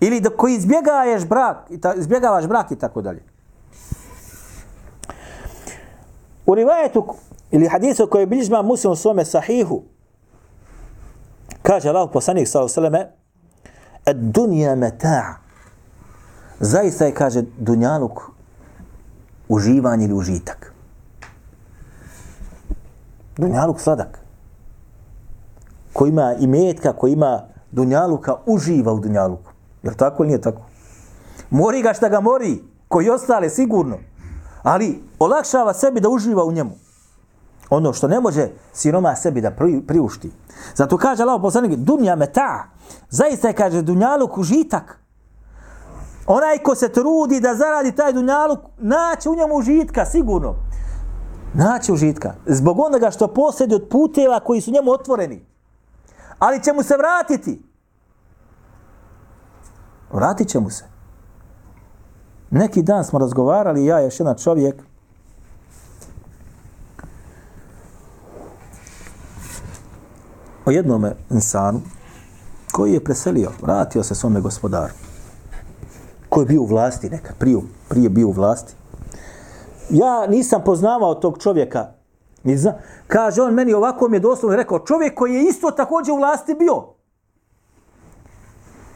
Ili 0.00 0.20
da 0.20 0.30
koji 0.30 0.54
izbjegaješ 0.54 1.25
brak, 1.25 1.70
izbjegavaš 1.96 2.46
brak 2.46 2.70
i 2.70 2.76
tako 2.76 3.02
dalje. 3.02 3.23
U 6.46 6.54
rivajetu 6.54 7.06
ili 7.50 7.68
hadisu 7.68 8.06
koji 8.11 8.26
bližma 8.26 8.62
muslim 8.62 8.92
u 8.92 8.96
svome 8.96 9.25
sahihu, 9.25 9.82
kaže 11.62 11.88
Allah 11.88 12.11
poslanik 12.12 12.49
sallahu 12.49 12.73
sallame, 12.73 13.12
ad 14.04 14.16
dunja 14.16 14.75
meta' 14.76 15.34
zaista 16.61 17.04
je, 17.04 17.14
kaže, 17.14 17.42
dunjaluk 17.58 18.20
uživanje 19.49 20.04
ili 20.04 20.14
užitak. 20.14 20.73
Dunjaluk 23.37 23.80
sladak. 23.80 24.24
Ko 25.95 26.07
ima 26.07 26.35
imetka, 26.41 26.93
ko 26.93 27.07
ima 27.07 27.41
dunjaluka, 27.73 28.37
uživa 28.47 28.93
u 28.93 29.01
dunjaluku. 29.01 29.53
Jer 29.83 29.95
tako 29.95 30.23
ili 30.23 30.29
nije 30.29 30.41
tako? 30.41 30.63
Mori 31.51 31.83
ga 31.83 31.93
šta 31.95 32.09
ga 32.09 32.21
mori, 32.21 32.63
koji 32.89 33.11
ostale, 33.11 33.51
sigurno 33.51 33.99
ali 34.65 35.03
olakšava 35.19 35.75
sebi 35.75 36.01
da 36.01 36.09
uživa 36.09 36.45
u 36.45 36.53
njemu. 36.53 36.71
Ono 37.71 37.93
što 37.93 38.09
ne 38.09 38.21
može 38.21 38.49
siroma 38.73 39.17
sebi 39.17 39.41
da 39.41 39.51
priušti. 39.87 40.33
Zato 40.75 40.97
kaže 40.97 41.23
Allah 41.23 41.41
poslanik, 41.43 41.79
dunja 41.79 42.17
meta, 42.17 42.65
zaista 43.11 43.49
je 43.49 43.55
kaže 43.55 43.83
dunjaluk 43.83 44.39
užitak. 44.39 44.99
Onaj 46.27 46.59
ko 46.59 46.75
se 46.75 46.89
trudi 46.89 47.41
da 47.41 47.55
zaradi 47.55 47.93
taj 47.93 48.13
dunjaluk, 48.13 48.59
naće 48.79 49.29
u 49.29 49.35
njemu 49.35 49.55
užitka, 49.55 50.07
sigurno. 50.07 50.55
Naće 51.55 51.93
užitka. 51.93 52.35
Zbog 52.47 52.79
onoga 52.79 53.11
što 53.11 53.29
posjedi 53.29 53.75
od 53.75 53.89
puteva 53.91 54.41
koji 54.41 54.61
su 54.61 54.71
njemu 54.71 54.91
otvoreni. 54.91 55.47
Ali 56.45 56.63
će 56.63 56.73
mu 56.73 56.83
se 56.83 56.97
vratiti. 56.97 57.63
Vratit 60.13 60.49
će 60.49 60.61
mu 60.61 60.71
se. 60.71 60.85
Neki 62.51 62.83
dan 62.83 63.05
smo 63.05 63.19
razgovarali, 63.19 63.85
ja 63.85 64.01
i 64.01 64.05
još 64.05 64.21
jedan 64.21 64.37
čovjek, 64.37 64.83
o 70.67 70.71
jednom 70.71 71.07
insanu 71.31 71.81
koji 72.73 72.93
je 72.93 73.05
preselio, 73.05 73.51
vratio 73.63 74.03
se 74.03 74.15
svome 74.15 74.41
gospodaru, 74.41 74.93
koji 76.29 76.43
je 76.43 76.49
bio 76.49 76.63
u 76.63 76.67
vlasti 76.67 77.11
neka, 77.11 77.33
prije, 77.39 77.59
prije 77.89 78.09
bio 78.09 78.29
u 78.29 78.33
vlasti. 78.33 78.75
Ja 79.91 80.27
nisam 80.27 80.63
poznavao 80.65 81.15
tog 81.15 81.39
čovjeka, 81.39 81.93
ni 82.45 82.57
zna, 82.57 82.75
kaže 83.07 83.43
on 83.43 83.55
meni 83.55 83.75
ovako 83.75 84.09
mi 84.09 84.17
je 84.17 84.21
doslovno 84.21 84.57
rekao, 84.57 84.79
čovjek 84.79 85.15
koji 85.15 85.35
je 85.35 85.43
isto 85.43 85.71
također 85.71 86.15
u 86.15 86.17
vlasti 86.17 86.55
bio. 86.55 86.95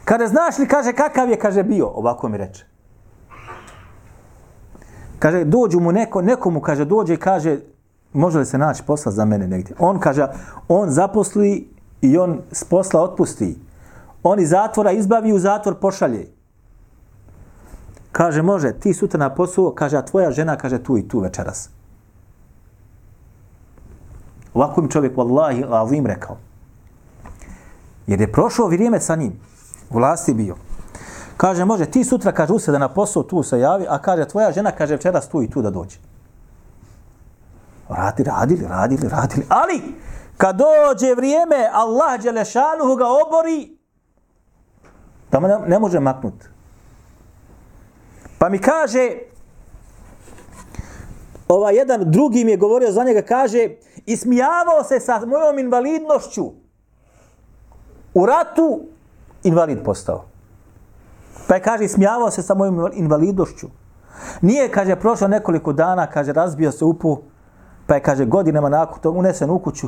Kada 0.05 0.27
znaš 0.27 0.57
li, 0.57 0.67
kaže, 0.67 0.93
kakav 0.93 1.29
je, 1.29 1.39
kaže, 1.39 1.63
bio, 1.63 1.87
ovako 1.87 2.29
mi 2.29 2.37
reče. 2.37 2.65
Kaže, 5.19 5.43
dođu 5.43 5.79
mu 5.79 5.91
neko, 5.91 6.21
nekomu 6.21 6.61
kaže, 6.61 6.85
dođe 6.85 7.13
i 7.13 7.17
kaže, 7.17 7.59
može 8.13 8.39
li 8.39 8.45
se 8.45 8.57
naći 8.57 8.83
posla 8.83 9.11
za 9.11 9.25
mene 9.25 9.47
negdje? 9.47 9.75
On 9.79 9.99
kaže, 9.99 10.27
on 10.67 10.89
zaposli 10.89 11.69
i 12.01 12.17
on 12.17 12.41
s 12.51 12.63
posla 12.63 13.01
otpusti. 13.01 13.59
On 14.23 14.39
iz 14.39 14.49
zatvora 14.49 14.91
izbavi 14.91 15.33
u 15.33 15.39
zatvor 15.39 15.75
pošalje. 15.75 16.27
Kaže, 18.11 18.41
može, 18.41 18.73
ti 18.79 18.93
sutra 18.93 19.19
na 19.19 19.35
posao, 19.35 19.71
kaže, 19.75 19.97
a 19.97 20.05
tvoja 20.05 20.31
žena, 20.31 20.57
kaže, 20.57 20.83
tu 20.83 20.97
i 20.97 21.07
tu 21.07 21.19
večeras. 21.19 21.69
Ovako 24.53 24.81
im 24.81 24.89
čovjek, 24.89 25.17
vallahi, 25.17 25.65
azim 25.69 26.05
rekao. 26.05 26.37
Jer 28.07 28.21
je 28.21 28.31
prošlo 28.31 28.67
vrijeme 28.67 28.99
sa 28.99 29.15
njim. 29.15 29.39
U 29.89 29.97
vlasti 29.97 30.33
bio. 30.33 30.55
Kaže, 31.37 31.65
može, 31.65 31.85
ti 31.85 32.03
sutra, 32.03 32.31
kaže, 32.31 32.53
usada 32.53 32.77
na 32.77 32.89
posao, 32.89 33.23
tu 33.23 33.43
se 33.43 33.59
javi, 33.59 33.85
a 33.89 33.97
kaže, 33.97 34.27
tvoja 34.27 34.51
žena, 34.51 34.71
kaže, 34.71 34.95
večeras 34.95 35.29
tu 35.29 35.43
i 35.43 35.49
tu 35.49 35.61
da 35.61 35.69
dođe. 35.69 35.97
Radili, 37.89 38.29
radili, 38.29 38.67
radili, 38.67 39.09
radili. 39.09 39.45
Ali, 39.49 39.81
kad 40.37 40.55
dođe 40.55 41.15
vrijeme, 41.15 41.69
Allah 41.73 42.21
Đelešanuhu 42.21 42.95
ga 42.95 43.05
obori, 43.07 43.77
da 45.31 45.39
ne, 45.39 45.59
ne 45.67 45.79
može 45.79 45.99
maknuti. 45.99 46.45
Pa 48.37 48.49
mi 48.49 48.59
kaže, 48.59 49.09
ovaj 51.47 51.75
jedan 51.75 52.11
drugi 52.11 52.45
mi 52.45 52.51
je 52.51 52.57
govorio 52.57 52.91
za 52.91 53.03
njega, 53.03 53.21
kaže, 53.21 53.69
ismijavao 54.05 54.83
se 54.83 54.99
sa 54.99 55.25
mojom 55.25 55.59
invalidnošću. 55.59 56.51
U 58.13 58.25
ratu 58.25 58.81
invalid 59.43 59.83
postao. 59.83 60.25
Pa 61.47 61.55
je, 61.55 61.61
kaže, 61.61 61.85
ismijavao 61.85 62.31
se 62.31 62.43
sa 62.43 62.53
mojom 62.53 62.91
invalidnošću. 62.93 63.67
Nije, 64.41 64.71
kaže, 64.71 64.95
prošlo 64.95 65.27
nekoliko 65.27 65.73
dana, 65.73 66.07
kaže, 66.07 66.33
razbio 66.33 66.71
se 66.71 66.85
upu, 66.85 67.17
pa 67.87 67.95
je, 67.95 68.01
kaže, 68.01 68.25
godinama 68.25 68.69
nakon 68.69 69.01
to 69.01 69.11
unesen 69.11 69.49
u 69.49 69.59
kuću, 69.59 69.87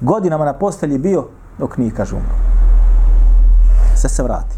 godinama 0.00 0.44
na 0.44 0.58
postelji 0.58 0.98
bio, 0.98 1.28
dok 1.58 1.76
nije, 1.76 1.94
kaže, 1.94 2.14
umro. 2.14 2.34
Sve 3.96 4.10
se 4.10 4.22
vrati. 4.22 4.56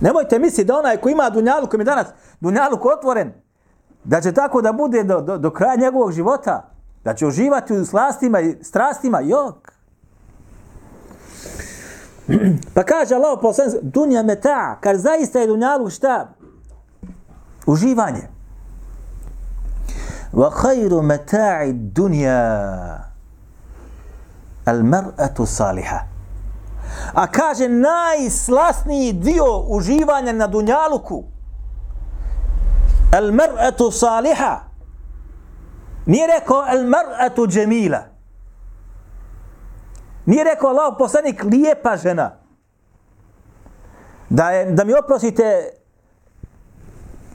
Nemojte 0.00 0.38
misliti 0.38 0.64
da 0.64 0.78
onaj 0.78 0.96
ko 0.96 1.08
ima 1.08 1.30
dunjalu, 1.30 1.66
koji 1.66 1.80
je 1.80 1.84
danas 1.84 2.06
dunjalu 2.40 2.78
otvoren, 2.98 3.32
da 4.04 4.20
će 4.20 4.32
tako 4.32 4.62
da 4.62 4.72
bude 4.72 5.02
do, 5.02 5.20
do, 5.20 5.38
do 5.38 5.50
kraja 5.50 5.76
njegovog 5.76 6.12
života, 6.12 6.70
da 7.08 7.14
će 7.14 7.26
uživati 7.26 7.72
u 7.72 7.84
slastima 7.84 8.40
i 8.40 8.56
strastima, 8.62 9.20
jok. 9.20 9.72
Pa 12.74 12.82
kaže 12.82 13.14
Allah 13.14 13.38
poslanik, 13.42 13.74
dunja 13.82 14.22
meta, 14.22 14.76
kar 14.80 14.96
zaista 14.96 15.38
je 15.38 15.46
dunjaluk 15.46 15.90
šta? 15.90 16.28
Uživanje. 17.66 18.28
Wa 20.32 20.50
khayru 20.50 21.02
meta'i 21.02 21.72
dunja 21.72 22.40
al 24.64 24.82
mar'atu 24.82 25.46
salihah. 25.46 26.02
A 27.14 27.26
kaže 27.26 27.68
najslasniji 27.68 29.12
dio 29.12 29.64
uživanja 29.68 30.32
na 30.32 30.46
dunjaluku 30.46 31.24
al 33.12 33.32
mar'atu 33.32 33.90
saliha 33.90 34.67
nije 36.08 36.26
rekao 36.26 36.56
al 36.56 36.78
mar'atu 36.78 37.46
džemila 37.46 38.02
nije 40.26 40.44
rekao 40.44 40.70
Allah 40.70 40.94
poslanik 40.98 41.44
lijepa 41.44 41.96
žena 41.96 42.30
da, 44.30 44.50
je, 44.50 44.72
da 44.72 44.84
mi 44.84 44.94
oprosite 44.94 45.70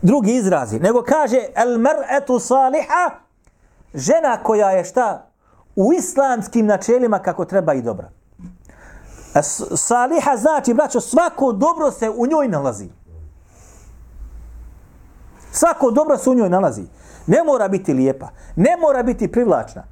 drugi 0.02 0.36
izrazi 0.36 0.80
nego 0.80 1.04
kaže 1.04 1.40
al 1.56 1.78
mar'atu 1.78 2.40
saliha 2.40 3.10
žena 3.94 4.44
koja 4.44 4.70
je 4.70 4.84
šta 4.84 5.30
u 5.76 5.94
islamskim 5.94 6.66
načelima 6.66 7.20
kako 7.20 7.46
treba 7.46 7.74
i 7.74 7.82
dobra 7.82 8.10
Saliha 9.76 10.38
znači, 10.38 10.74
braćo, 10.74 11.02
svako 11.02 11.52
dobro 11.52 11.92
se 11.92 12.10
u 12.10 12.28
njoj 12.28 12.48
nalazi. 12.48 12.90
Svako 15.52 15.92
dobro 15.92 16.18
se 16.18 16.30
u 16.30 16.34
njoj 16.34 16.50
nalazi. 16.50 16.84
Ne 17.28 17.44
mora 17.44 17.68
biti 17.68 17.94
lijepa, 17.94 18.28
ne 18.56 18.78
mora 18.78 19.04
biti 19.04 19.32
privlačna. 19.32 19.84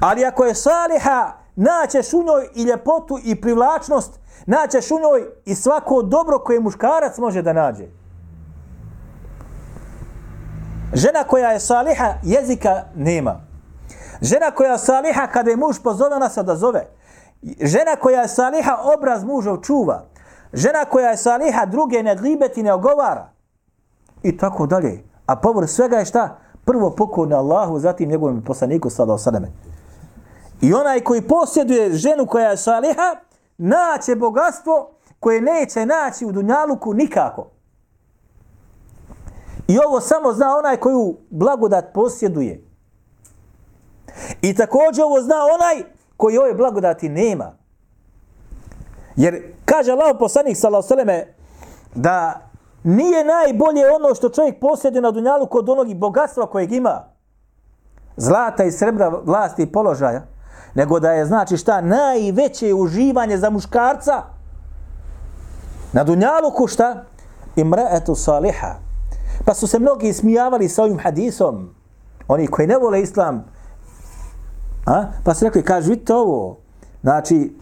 Ali 0.00 0.24
ako 0.24 0.44
je 0.44 0.54
saliha, 0.54 1.32
naćeš 1.56 2.12
u 2.12 2.22
njoj 2.22 2.48
i 2.54 2.62
ljepotu 2.62 3.18
i 3.24 3.40
privlačnost, 3.40 4.20
naćeš 4.46 4.90
u 4.90 4.98
njoj 4.98 5.26
i 5.44 5.54
svako 5.54 6.02
dobro 6.02 6.38
koje 6.38 6.60
muškarac 6.60 7.18
može 7.18 7.42
da 7.42 7.52
nađe. 7.52 7.86
Žena 10.94 11.24
koja 11.24 11.50
je 11.52 11.60
saliha, 11.60 12.14
jezika 12.22 12.82
nema. 12.96 13.40
Žena 14.22 14.50
koja 14.50 14.72
je 14.72 14.78
saliha, 14.78 15.26
kada 15.26 15.50
je 15.50 15.56
muž 15.56 15.76
pozove, 15.84 16.16
ona 16.16 16.28
se 16.28 16.40
odazove. 16.40 16.86
Žena 17.60 17.96
koja 18.00 18.20
je 18.20 18.28
saliha 18.28 18.76
obraz 18.96 19.24
muža 19.24 19.56
čuva. 19.62 20.04
Žena 20.52 20.84
koja 20.84 21.10
je 21.10 21.16
saliha 21.16 21.66
druge 21.66 22.02
ne 22.02 22.16
glibeti 22.16 22.62
ne 22.62 22.72
ogovara. 22.72 23.28
I 24.22 24.36
tako 24.36 24.66
dalje. 24.66 25.04
A 25.26 25.36
povr 25.36 25.66
svega 25.66 25.96
je 25.96 26.04
šta? 26.04 26.38
Prvo 26.68 26.90
pokorne 26.90 27.34
Allahu, 27.34 27.78
zatim 27.78 28.08
njegovom 28.08 28.42
poslaniku 28.44 28.90
sada 28.90 29.12
osademe. 29.12 29.48
I 30.60 30.74
onaj 30.74 31.00
koji 31.00 31.22
posjeduje 31.22 31.92
ženu 31.92 32.26
koja 32.26 32.50
je 32.50 32.56
saliha, 32.56 33.16
naće 33.58 34.16
bogatstvo 34.16 34.90
koje 35.20 35.40
neće 35.40 35.86
naći 35.86 36.26
u 36.26 36.32
Dunjaluku 36.32 36.94
nikako. 36.94 37.50
I 39.68 39.78
ovo 39.78 40.00
samo 40.00 40.32
zna 40.32 40.56
onaj 40.56 40.76
koju 40.76 41.16
blagodat 41.30 41.84
posjeduje. 41.94 42.64
I 44.42 44.54
također 44.54 45.04
ovo 45.04 45.22
zna 45.22 45.36
onaj 45.54 45.84
koji 46.16 46.38
ove 46.38 46.54
blagodati 46.54 47.08
nema. 47.08 47.52
Jer 49.16 49.54
kaže 49.64 49.92
Allah 49.92 50.16
poslanik 50.18 50.56
sallallahu 50.56 50.94
alejhi 50.94 51.24
da 51.94 52.47
nije 52.88 53.24
najbolje 53.24 53.90
ono 53.90 54.14
što 54.14 54.28
čovjek 54.28 54.60
posjeduje 54.60 55.02
na 55.02 55.10
dunjalu 55.10 55.46
kod 55.46 55.68
onog 55.68 55.94
bogatstva 55.94 56.46
kojeg 56.46 56.72
ima. 56.72 57.04
Zlata 58.16 58.64
i 58.64 58.72
srebra, 58.72 59.08
vlasti 59.24 59.62
i 59.62 59.72
položaja. 59.72 60.22
Nego 60.74 61.00
da 61.00 61.12
je 61.12 61.26
znači 61.26 61.56
šta 61.56 61.80
najveće 61.80 62.74
uživanje 62.74 63.38
za 63.38 63.50
muškarca 63.50 64.22
na 65.92 66.04
dunjalu 66.04 66.50
ko 66.50 66.66
šta? 66.66 67.04
Imra'atu 67.56 68.14
saliha. 68.14 68.74
Pa 69.44 69.54
su 69.54 69.66
se 69.66 69.78
mnogi 69.78 70.12
smijavali 70.12 70.68
sa 70.68 70.82
ovim 70.82 70.98
hadisom. 70.98 71.74
Oni 72.28 72.46
koji 72.46 72.68
ne 72.68 72.76
vole 72.76 73.00
islam, 73.02 73.44
A? 74.88 75.04
Pa 75.24 75.34
su 75.34 75.44
rekli, 75.44 75.62
kaže, 75.62 75.88
vidite 75.88 76.14
ovo, 76.14 76.56
znači, 77.02 77.56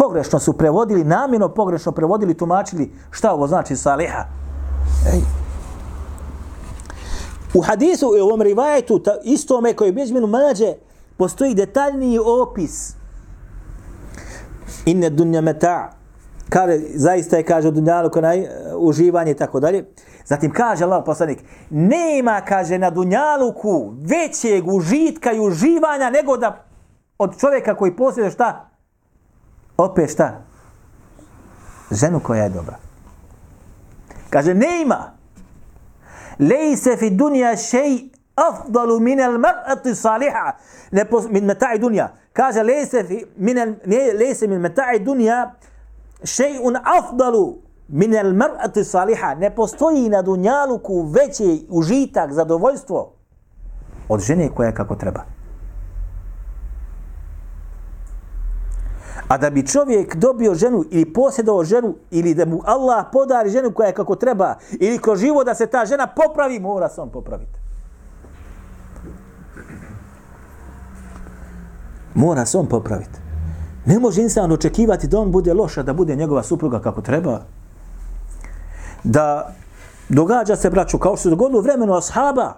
pogrešno 0.00 0.38
su 0.38 0.52
prevodili, 0.52 1.04
namjerno 1.04 1.48
pogrešno 1.48 1.92
prevodili, 1.92 2.34
tumačili, 2.34 2.92
šta 3.10 3.32
ovo 3.32 3.46
znači 3.46 3.76
saliha? 3.76 4.24
Ej. 5.12 5.20
U 7.54 7.60
hadisu, 7.60 8.14
i 8.16 8.20
ovom 8.20 8.42
rivajetu, 8.42 9.02
istome 9.22 9.74
koji 9.74 9.88
je 9.88 9.92
bježmenu 9.92 10.26
mađe, 10.26 10.74
postoji 11.16 11.54
detaljniji 11.54 12.18
opis. 12.18 12.94
Inne 14.86 15.10
dunja 15.10 15.40
meta, 15.40 15.90
kaže, 16.48 16.78
zaista 16.94 17.36
je, 17.36 17.44
kaže, 17.44 17.70
dunjalu, 17.70 18.10
konaj, 18.10 18.40
uh, 18.40 18.46
uživanje 18.78 19.30
i 19.30 19.36
tako 19.36 19.60
dalje. 19.60 19.84
Zatim 20.24 20.52
kaže 20.52 20.84
Allah 20.84 21.02
poslanik, 21.06 21.44
nema, 21.70 22.40
kaže, 22.40 22.78
na 22.78 22.90
dunjaluku 22.90 23.92
većeg 24.00 24.68
užitka 24.68 25.32
i 25.32 25.40
uživanja 25.40 26.10
nego 26.10 26.36
da 26.36 26.64
od 27.18 27.38
čovjeka 27.38 27.76
koji 27.76 27.96
posjeduje 27.96 28.30
šta? 28.30 28.69
Opet 29.80 30.10
šta? 30.10 30.32
Ženu 31.90 32.20
koja 32.20 32.42
je 32.42 32.48
dobra. 32.48 32.76
Kaže, 34.30 34.54
nema. 34.54 35.12
Lejse 36.38 36.96
fi 36.96 37.10
dunja 37.10 37.56
šej 37.56 38.10
afdalu 38.34 39.00
min 39.00 39.20
al 39.20 39.38
mar'ati 39.38 39.94
saliha. 39.94 40.52
Ne 40.90 41.04
pos, 41.04 41.24
min 41.30 41.44
meta'i 41.44 41.78
dunja. 41.78 42.08
Kaže, 42.32 42.62
lejse, 42.62 43.04
fi, 43.04 43.24
minel, 43.36 43.74
ne, 43.86 44.12
lejse 44.18 44.46
min 44.46 44.60
meta'i 44.60 45.04
dunja 45.04 45.54
šejun 46.24 46.76
afdalu 46.76 47.58
minel 47.88 48.32
mar'ati 48.34 48.84
saliha 48.84 49.34
ne 49.34 49.50
postoji 49.54 50.08
na 50.08 50.22
dunjaluku 50.22 51.02
veći 51.02 51.66
užitak, 51.70 52.32
zadovoljstvo 52.32 53.12
od 54.08 54.20
žene 54.20 54.48
koja 54.54 54.66
je 54.66 54.74
kako 54.74 54.94
treba. 54.94 55.24
A 59.30 59.38
da 59.38 59.50
bi 59.50 59.66
čovjek 59.66 60.16
dobio 60.16 60.54
ženu 60.54 60.84
ili 60.90 61.12
posjedao 61.12 61.64
ženu 61.64 61.94
ili 62.10 62.34
da 62.34 62.46
mu 62.46 62.60
Allah 62.64 63.06
podari 63.12 63.50
ženu 63.50 63.70
koja 63.70 63.86
je 63.86 63.94
kako 63.94 64.14
treba 64.14 64.54
ili 64.80 64.98
kroz 64.98 65.20
živo 65.20 65.44
da 65.44 65.54
se 65.54 65.66
ta 65.66 65.84
žena 65.86 66.06
popravi, 66.06 66.58
mora 66.60 66.88
se 66.88 67.00
on 67.00 67.10
popraviti. 67.10 67.58
Mora 72.14 72.46
se 72.46 72.58
on 72.58 72.66
popraviti. 72.66 73.18
Ne 73.86 73.98
može 73.98 74.22
insan 74.22 74.52
očekivati 74.52 75.08
da 75.08 75.20
on 75.20 75.30
bude 75.30 75.54
loša, 75.54 75.82
da 75.82 75.92
bude 75.92 76.16
njegova 76.16 76.42
supruga 76.42 76.80
kako 76.80 77.02
treba 77.02 77.40
da 79.04 79.54
događa 80.08 80.56
se, 80.56 80.70
braćo, 80.70 80.98
kao 80.98 81.16
što 81.16 81.22
se 81.22 81.30
dogodilo 81.30 81.58
u 81.58 81.62
vremenu 81.62 81.94
ashaba. 81.94 82.54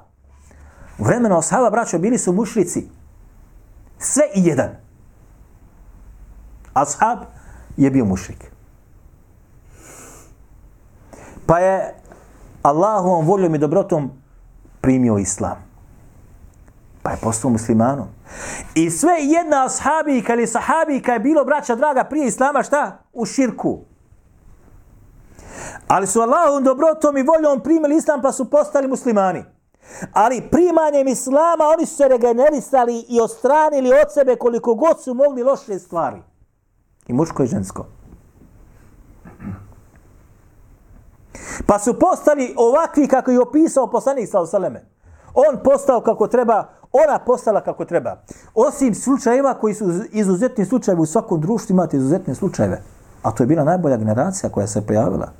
U 0.98 1.04
vremenu 1.04 1.38
ashaba, 1.38 1.70
braćo, 1.70 1.98
bili 1.98 2.18
su 2.18 2.32
mušrici. 2.32 2.88
Sve 3.98 4.24
i 4.34 4.46
jedan. 4.46 4.91
Ashab 6.74 7.18
je 7.76 7.90
bio 7.90 8.04
mušrik. 8.04 8.52
Pa 11.46 11.58
je 11.58 11.94
Allahovom 12.62 13.26
voljom 13.26 13.54
i 13.54 13.58
dobrotom 13.58 14.10
primio 14.80 15.18
islam. 15.18 15.56
Pa 17.02 17.10
je 17.10 17.16
postao 17.22 17.50
muslimanom. 17.50 18.06
I 18.74 18.90
sve 18.90 19.12
jedna 19.20 19.64
ashabika 19.64 20.34
ili 20.34 20.46
sahabika 20.46 21.12
je 21.12 21.18
bilo, 21.18 21.44
braća 21.44 21.74
draga, 21.74 22.04
prije 22.04 22.26
islama 22.26 22.62
šta? 22.62 22.98
U 23.12 23.26
širku. 23.26 23.78
Ali 25.88 26.06
su 26.06 26.20
Allahom 26.20 26.64
dobrotom 26.64 27.16
i 27.16 27.22
voljom 27.22 27.60
primili 27.62 27.96
islam 27.96 28.22
pa 28.22 28.32
su 28.32 28.50
postali 28.50 28.88
muslimani. 28.88 29.44
Ali 30.12 30.48
primanjem 30.50 31.08
islama 31.08 31.64
oni 31.76 31.86
su 31.86 31.96
se 31.96 32.08
regenerisali 32.08 33.04
i 33.08 33.20
ostranili 33.20 33.92
od 33.92 34.12
sebe 34.14 34.36
koliko 34.36 34.74
god 34.74 35.02
su 35.02 35.14
mogli 35.14 35.42
loše 35.42 35.78
stvari. 35.78 36.22
I 37.06 37.12
muško 37.12 37.42
i 37.42 37.46
žensko. 37.46 37.86
Pa 41.66 41.78
su 41.78 41.98
postali 41.98 42.54
ovakvi 42.56 43.08
kako 43.08 43.30
je 43.30 43.40
opisao 43.40 43.90
poslanik 43.90 44.28
sa 44.30 44.40
Osaleme. 44.40 44.84
On 45.34 45.58
postao 45.64 46.00
kako 46.00 46.26
treba, 46.26 46.68
ona 46.92 47.18
postala 47.18 47.60
kako 47.60 47.84
treba. 47.84 48.22
Osim 48.54 48.94
slučajeva 48.94 49.54
koji 49.54 49.74
su 49.74 49.90
izuzetni 50.12 50.64
slučajevi 50.64 51.02
u 51.02 51.06
svakom 51.06 51.40
društvu 51.40 51.72
imate 51.72 51.96
izuzetne 51.96 52.34
slučajeve. 52.34 52.82
A 53.22 53.30
to 53.30 53.42
je 53.42 53.46
bila 53.46 53.64
najbolja 53.64 53.96
generacija 53.96 54.50
koja 54.50 54.66
se 54.66 54.86
pojavila. 54.86 55.32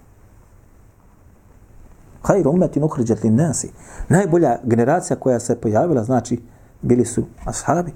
Hajr 2.22 2.48
umeti 2.48 2.80
nuhriđet 2.80 3.24
li 3.24 3.30
nasi. 3.30 3.72
Najbolja 4.08 4.58
generacija 4.62 5.16
koja 5.16 5.40
se 5.40 5.60
pojavila, 5.60 6.04
znači, 6.04 6.42
bili 6.82 7.04
su 7.04 7.24
ashabi. 7.44 7.92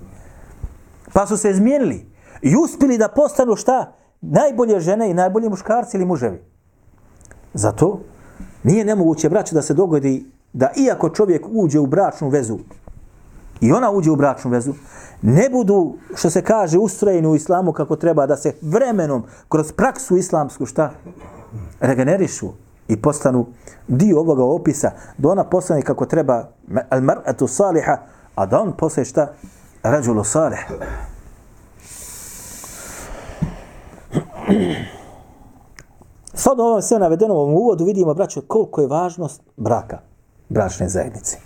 Pa 1.13 1.27
su 1.27 1.37
se 1.37 1.51
izmijenili 1.51 2.16
i 2.47 2.57
uspjeli 2.57 2.99
da 2.99 3.09
postanu 3.09 3.57
šta? 3.57 3.93
Najbolje 4.21 4.81
žene 4.81 5.11
i 5.11 5.15
najbolji 5.15 5.49
muškarci 5.49 5.97
ili 5.97 6.07
muževi. 6.07 6.43
Zato 7.55 8.01
nije 8.63 8.85
nemoguće, 8.85 9.29
braće, 9.29 9.55
da 9.55 9.63
se 9.63 9.75
dogodi 9.75 10.27
da 10.53 10.71
iako 10.77 11.09
čovjek 11.11 11.47
uđe 11.53 11.79
u 11.81 11.87
bračnu 11.87 12.29
vezu 12.29 12.59
i 13.61 13.73
ona 13.73 13.91
uđe 13.91 14.11
u 14.11 14.17
bračnu 14.17 14.51
vezu, 14.51 14.75
ne 15.23 15.49
budu, 15.51 15.95
što 16.15 16.31
se 16.31 16.43
kaže, 16.43 16.79
ustrojeni 16.79 17.29
u 17.29 17.35
islamu 17.35 17.73
kako 17.73 17.97
treba, 17.97 18.27
da 18.27 18.37
se 18.37 18.55
vremenom, 18.63 19.25
kroz 19.49 19.73
praksu 19.73 20.17
islamsku, 20.17 20.67
šta? 20.67 20.91
Regenerišu 21.81 22.51
i 22.89 23.03
postanu 23.03 23.47
dio 23.89 24.21
ovoga 24.21 24.45
opisa, 24.45 24.91
da 25.19 25.29
ona 25.29 25.45
postane 25.45 25.83
kako 25.83 26.07
treba 26.07 26.49
al 26.91 27.01
mar'atu 27.01 27.49
saliha, 27.49 27.97
a 28.35 28.47
da 28.47 28.61
on 28.61 28.73
postaje 28.77 29.05
šta? 29.05 29.33
Rađulu 29.83 30.25
salih. 30.25 30.67
Sad 36.35 36.61
ovo 36.61 36.83
sve 36.83 36.99
navedeno 36.99 37.35
u 37.35 37.57
uvodu 37.57 37.85
vidimo, 37.85 38.15
braćo, 38.15 38.41
koliko 38.41 38.81
je 38.81 38.87
važnost 38.87 39.43
braka, 39.57 39.99
bračne 40.49 40.89
zajednice. 40.89 41.39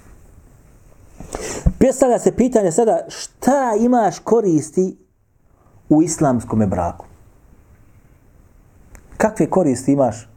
Predstavlja 1.79 2.19
se 2.19 2.37
pitanje 2.37 2.73
sada 2.73 2.99
šta 3.09 3.73
imaš 3.81 4.19
koristi 4.19 4.99
u 5.89 6.03
islamskom 6.03 6.67
braku? 6.67 7.07
Kakve 9.17 9.51
koristi 9.51 9.93
imaš 9.93 10.29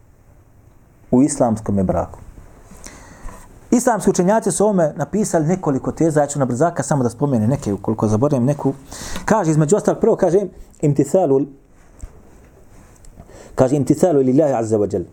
u 1.11 1.23
islamskom 1.23 1.75
braku? 1.75 2.19
Islamski 3.71 4.09
učenjaci 4.09 4.51
su 4.51 4.63
ovome 4.63 4.93
napisali 4.95 5.47
nekoliko 5.47 5.91
teza, 5.91 6.21
ja 6.21 6.27
ću 6.27 6.39
na 6.39 6.45
brzaka 6.45 6.83
samo 6.83 7.03
da 7.03 7.09
spomene 7.09 7.47
neke, 7.47 7.73
ukoliko 7.73 8.07
zaboravim 8.07 8.45
neku. 8.45 8.73
Kaže, 9.25 9.51
između 9.51 9.75
ostalog, 9.75 10.01
prvo 10.01 10.15
kaže, 10.15 10.39
imtisalu 10.81 11.41
kaže 13.55 13.75
imtithalu 13.75 14.19
lillahi 14.19 14.53
azza 14.53 14.77
wa 14.77 14.93
jal. 14.93 15.03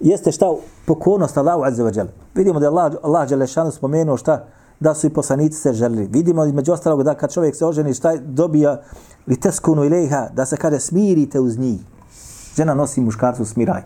Jeste 0.00 0.32
šta 0.32 0.46
pokornost 0.86 1.38
Allahu 1.38 1.64
azza 1.64 1.84
wa 1.84 1.96
jal. 1.96 2.06
Vidimo 2.34 2.60
da 2.60 2.66
je 2.66 2.70
Allah, 2.70 2.92
Allah 3.02 3.28
Đelešanu 3.28 3.70
spomenuo 3.70 4.16
šta 4.16 4.44
da 4.80 4.94
su 4.94 5.06
i 5.06 5.10
poslanici 5.10 5.60
se 5.60 5.72
želili. 5.72 6.08
Vidimo 6.12 6.44
između 6.44 6.72
ostalog 6.72 7.02
da 7.02 7.14
kad 7.14 7.32
čovjek 7.32 7.56
se 7.56 7.66
oženi 7.66 7.94
šta 7.94 8.16
dobija 8.16 8.82
li 9.26 9.40
teskunu 9.40 9.84
ilaiha, 9.84 10.28
da 10.34 10.46
se 10.46 10.56
kaže 10.56 10.80
smirite 10.80 11.40
uz 11.40 11.58
njih. 11.58 11.80
Žena 12.56 12.74
nosi 12.74 13.00
muškarcu 13.00 13.44
smiraj. 13.44 13.82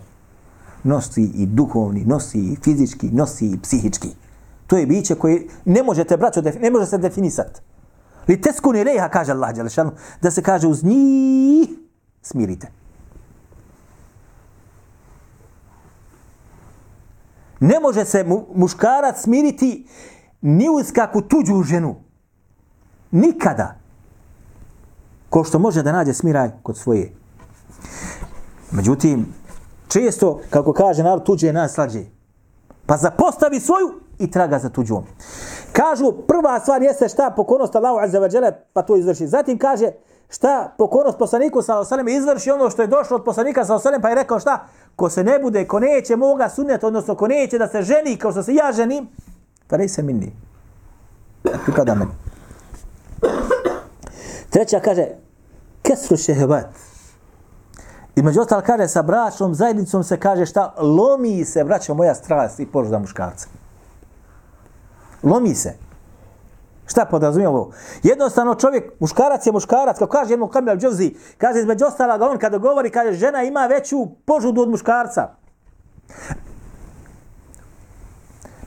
Nosi 0.85 1.23
i 1.23 1.47
duhovni, 1.47 2.05
nosi 2.05 2.39
i 2.39 2.57
fizički, 2.65 3.11
nosi 3.13 3.47
i 3.47 3.59
psihički. 3.63 4.09
To 4.67 4.77
je 4.77 4.87
biće 4.87 5.15
koje 5.15 5.47
ne 5.65 5.83
možete, 5.83 6.17
braćo, 6.17 6.43
ne 6.61 6.71
može 6.71 6.87
se 6.87 6.99
definisati. 6.99 7.61
Li 8.29 8.41
teskunu 8.41 8.79
ilaiha, 8.79 9.09
kaže 9.09 9.33
Allah 9.33 9.55
Đelešanu, 9.55 9.91
da 10.23 10.31
se 10.31 10.43
kaže 10.43 10.67
uz 10.67 10.85
njih 10.85 11.69
smirite. 12.23 12.80
Ne 17.61 17.81
može 17.81 18.05
se 18.05 18.25
mu, 18.25 18.47
muškarac 18.55 19.23
smiriti 19.23 19.87
ni 20.41 20.69
uz 20.69 20.93
kakvu 20.93 21.23
tuđu 21.23 21.63
ženu. 21.63 21.95
Nikada. 23.11 23.77
Ko 25.31 25.45
što 25.45 25.59
može 25.59 25.83
da 25.83 25.93
nađe 25.93 26.15
smiraj 26.15 26.51
kod 26.63 26.79
svoje. 26.79 27.13
Međutim, 28.71 29.27
često, 29.89 30.41
kako 30.51 30.73
kaže 30.73 31.03
narod, 31.03 31.25
tuđe 31.25 31.47
je 31.47 31.53
najslađe. 31.53 32.05
Pa 32.87 32.97
zapostavi 32.97 33.61
svoju 33.61 34.01
i 34.19 34.31
traga 34.31 34.59
za 34.59 34.69
tuđom. 34.69 35.05
Kažu, 35.73 36.13
prva 36.29 36.61
stvar 36.61 36.83
jeste 36.83 37.09
šta 37.09 37.33
pokornost 37.37 37.77
Allahu 37.77 37.99
Azza 37.99 38.21
wa 38.21 38.35
Jalla, 38.35 38.53
pa 38.73 38.83
to 38.83 38.97
izvrši. 38.97 39.27
Zatim 39.27 39.59
kaže, 39.59 39.91
šta 40.31 40.75
pokornost 40.79 41.19
poslaniku 41.19 41.63
sa 41.63 41.79
osalem 41.79 42.09
izvrši 42.09 42.51
ono 42.51 42.71
što 42.71 42.83
je 42.83 42.89
došlo 42.89 43.17
od 43.17 43.25
poslanika 43.25 43.65
sa 43.65 43.75
osalem, 43.75 44.03
pa 44.03 44.09
je 44.09 44.15
rekao 44.15 44.41
šta, 44.41 44.67
ko 44.97 45.11
se 45.11 45.25
ne 45.25 45.39
bude, 45.39 45.67
ko 45.67 45.81
neće 45.81 46.17
moga 46.17 46.49
sunneta, 46.49 46.87
odnosno 46.87 47.15
ko 47.15 47.29
neće 47.29 47.59
da 47.59 47.69
se 47.69 47.83
ženi 47.83 48.17
kao 48.17 48.33
što 48.33 48.43
se 48.43 48.55
ja 48.55 48.73
ženim, 48.73 49.09
pa 49.69 49.77
ne 49.77 49.89
se 49.89 50.03
minni. 50.03 50.33
Pripada 51.65 51.95
meni. 51.95 52.11
Treća 54.51 54.81
kaže, 54.81 55.07
kesru 55.83 56.17
šehevat. 56.17 56.67
I 58.17 58.23
među 58.23 58.41
ostalo 58.41 58.63
kaže, 58.67 58.89
sa 58.89 59.03
bračnom 59.03 59.55
zajednicom 59.55 60.05
se 60.05 60.17
kaže 60.17 60.47
šta, 60.47 60.75
lomi 60.79 61.45
se, 61.45 61.65
braćo 61.65 61.95
moja 61.95 62.15
strast 62.15 62.61
i 62.61 62.67
požuda 62.67 62.99
muškarca. 62.99 63.49
Lomi 65.23 65.55
se. 65.55 65.90
Šta 66.91 67.05
podrazumije 67.05 67.49
ovo? 67.49 67.71
Jednostavno 68.03 68.55
čovjek, 68.55 68.93
muškarac 69.01 69.47
je 69.47 69.53
muškarac, 69.53 69.99
kao 69.99 70.09
kaže 70.09 70.33
jednom 70.33 70.51
Kamil 70.51 70.77
Džozi, 70.77 71.15
kaže 71.39 71.61
između 71.61 71.85
ostaloga 71.85 72.29
on 72.29 72.39
kada 72.39 72.59
govori, 72.59 72.91
kaže 72.91 73.13
žena 73.13 73.43
ima 73.43 73.67
veću 73.67 74.07
požudu 74.25 74.63
od 74.63 74.71
muškarca. 74.71 75.29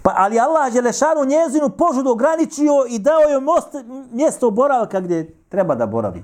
Pa, 0.04 0.14
ali 0.18 0.40
Allah 0.40 0.76
je 0.76 0.82
lešanu 0.82 1.26
njezinu 1.26 1.70
požudu 1.70 2.12
ograničio 2.12 2.86
i 2.90 3.00
dao 3.00 3.22
joj 3.32 3.42
most, 3.42 3.76
mjesto 4.12 4.52
boravka 4.52 5.00
gdje 5.00 5.36
treba 5.50 5.76
da 5.76 5.86
boravi. 5.86 6.24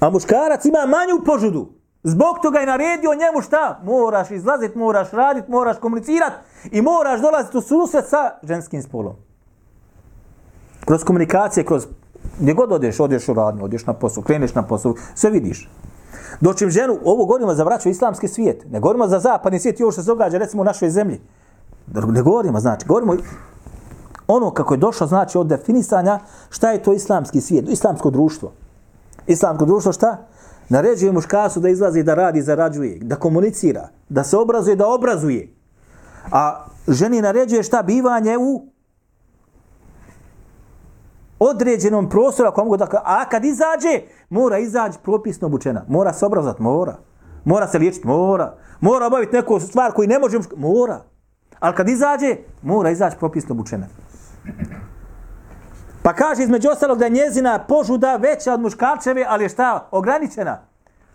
A 0.00 0.10
muškarac 0.10 0.64
ima 0.64 0.78
manju 0.78 1.24
požudu. 1.26 1.68
Zbog 2.02 2.38
toga 2.42 2.58
je 2.58 2.66
naredio 2.66 3.10
njemu 3.14 3.42
šta? 3.42 3.80
Moraš 3.84 4.30
izlaziti, 4.30 4.78
moraš 4.78 5.10
raditi, 5.10 5.50
moraš 5.50 5.78
komunicirati 5.78 6.36
i 6.70 6.82
moraš 6.82 7.20
dolaziti 7.20 7.56
u 7.56 7.60
susret 7.60 8.08
sa 8.08 8.30
ženskim 8.42 8.82
spolom. 8.82 9.14
Kroz 10.84 11.04
komunikacije, 11.04 11.64
kroz 11.64 11.86
gdje 12.40 12.54
god 12.54 12.72
odeš, 12.72 13.00
odeš 13.00 13.28
u 13.28 13.34
radnju, 13.34 13.64
odeš 13.64 13.86
na 13.86 13.92
posao, 13.92 14.22
kreneš 14.22 14.54
na 14.54 14.62
posao, 14.62 14.94
sve 15.14 15.30
vidiš. 15.30 15.70
Dočim 16.40 16.70
ženu, 16.70 16.98
ovo 17.04 17.24
govorimo 17.24 17.54
za 17.54 17.64
vraću 17.64 17.88
islamski 17.88 18.28
svijet, 18.28 18.64
ne 18.70 18.80
govorimo 18.80 19.08
za 19.08 19.18
zapadni 19.18 19.60
svijet 19.60 19.80
i 19.80 19.82
ovo 19.82 19.92
što 19.92 20.02
se 20.02 20.06
događa 20.06 20.38
recimo 20.38 20.62
u 20.62 20.64
našoj 20.64 20.90
zemlji. 20.90 21.20
Ne 22.06 22.22
govorimo, 22.22 22.60
znači, 22.60 22.86
govorimo 22.86 23.16
ono 24.26 24.50
kako 24.50 24.74
je 24.74 24.78
došlo, 24.78 25.06
znači 25.06 25.38
od 25.38 25.46
definisanja 25.46 26.18
šta 26.50 26.70
je 26.70 26.82
to 26.82 26.92
islamski 26.92 27.40
svijet, 27.40 27.68
islamsko 27.68 28.10
društvo. 28.10 28.52
Islamsko 29.30 29.64
društvo 29.64 29.92
šta? 29.92 30.26
Naređuje 30.68 31.12
muškarcu 31.12 31.60
da 31.60 31.68
izlazi, 31.68 32.02
da 32.02 32.14
radi, 32.14 32.42
zarađuje, 32.42 32.98
da 33.02 33.16
komunicira, 33.16 33.88
da 34.08 34.24
se 34.24 34.36
obrazuje, 34.36 34.76
da 34.76 34.86
obrazuje. 34.86 35.54
A 36.32 36.66
ženi 36.88 37.22
naređuje 37.22 37.62
šta? 37.62 37.82
Bivanje 37.82 38.38
u 38.38 38.66
određenom 41.38 42.08
prostoru, 42.08 42.48
ako 42.48 42.64
mogu 42.64 42.76
da 42.76 42.86
a 43.04 43.28
kad 43.28 43.44
izađe, 43.44 44.02
mora 44.30 44.58
izaći 44.58 44.98
propisno 45.02 45.46
obučena. 45.46 45.84
Mora 45.88 46.12
se 46.12 46.26
obrazat, 46.26 46.58
mora. 46.58 46.96
Mora 47.44 47.68
se 47.68 47.78
liječiti, 47.78 48.06
mora. 48.06 48.54
Mora 48.80 49.06
obaviti 49.06 49.36
neku 49.36 49.60
stvar 49.60 49.92
koju 49.92 50.08
ne 50.08 50.18
može, 50.18 50.38
mora. 50.56 51.00
Ali 51.60 51.76
kad 51.76 51.88
izađe, 51.88 52.36
mora 52.62 52.90
izaći 52.90 53.16
propisno 53.18 53.54
obučena. 53.54 53.86
Pa 56.02 56.12
kaže 56.12 56.42
između 56.42 56.68
ostalog 56.68 56.98
da 56.98 57.04
je 57.04 57.10
njezina 57.10 57.58
požuda 57.68 58.16
veća 58.16 58.54
od 58.54 58.60
muškarčeve, 58.60 59.24
ali 59.28 59.44
je 59.44 59.48
šta? 59.48 59.88
Ograničena. 59.90 60.60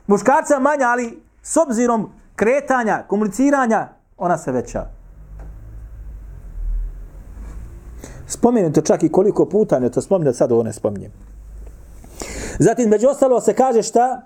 Muškarca 0.08 0.60
manja, 0.60 0.88
ali 0.88 1.24
s 1.42 1.58
obzirom 1.58 2.10
kretanja, 2.36 3.04
komuniciranja, 3.08 3.88
ona 4.18 4.38
se 4.38 4.52
veća. 4.52 4.86
Spomenuto 8.28 8.82
čak 8.82 9.04
i 9.04 9.12
koliko 9.12 9.46
puta, 9.46 9.80
ne 9.80 9.90
to 9.90 10.02
spominje, 10.02 10.34
sad 10.34 10.52
ovo 10.52 10.64
ne 10.64 10.74
spominjem. 10.74 11.12
Zatim, 12.60 12.90
među 12.90 13.08
ostalo 13.08 13.42
se 13.42 13.54
kaže 13.54 13.84
šta? 13.84 14.22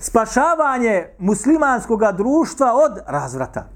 Spašavanje 0.00 1.06
muslimanskog 1.18 2.00
društva 2.16 2.72
od 2.74 2.98
razvrata. 3.06 3.66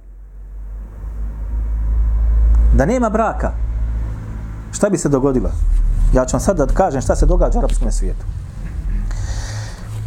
Da 2.76 2.86
nema 2.86 3.10
braka. 3.10 3.52
Šta 4.72 4.88
bi 4.88 4.98
se 4.98 5.08
dogodilo? 5.08 5.50
Ja 6.12 6.24
ću 6.24 6.36
vam 6.36 6.40
sad 6.40 6.56
da 6.56 6.66
kažem 6.66 7.00
šta 7.00 7.16
se 7.16 7.26
događa 7.26 7.58
u 7.58 7.62
arapskom 7.62 7.92
svijetu. 7.92 8.24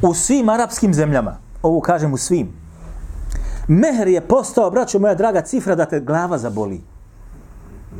U 0.01 0.13
svim 0.13 0.49
arapskim 0.49 0.93
zemljama, 0.93 1.37
ovo 1.63 1.81
kažem 1.81 2.13
u 2.13 2.17
svim, 2.17 2.53
mehr 3.67 4.07
je 4.07 4.21
postao, 4.21 4.71
braćo 4.71 4.99
moja 4.99 5.15
draga, 5.15 5.41
cifra 5.41 5.75
da 5.75 5.85
te 5.85 5.99
glava 5.99 6.37
zaboli. 6.37 6.81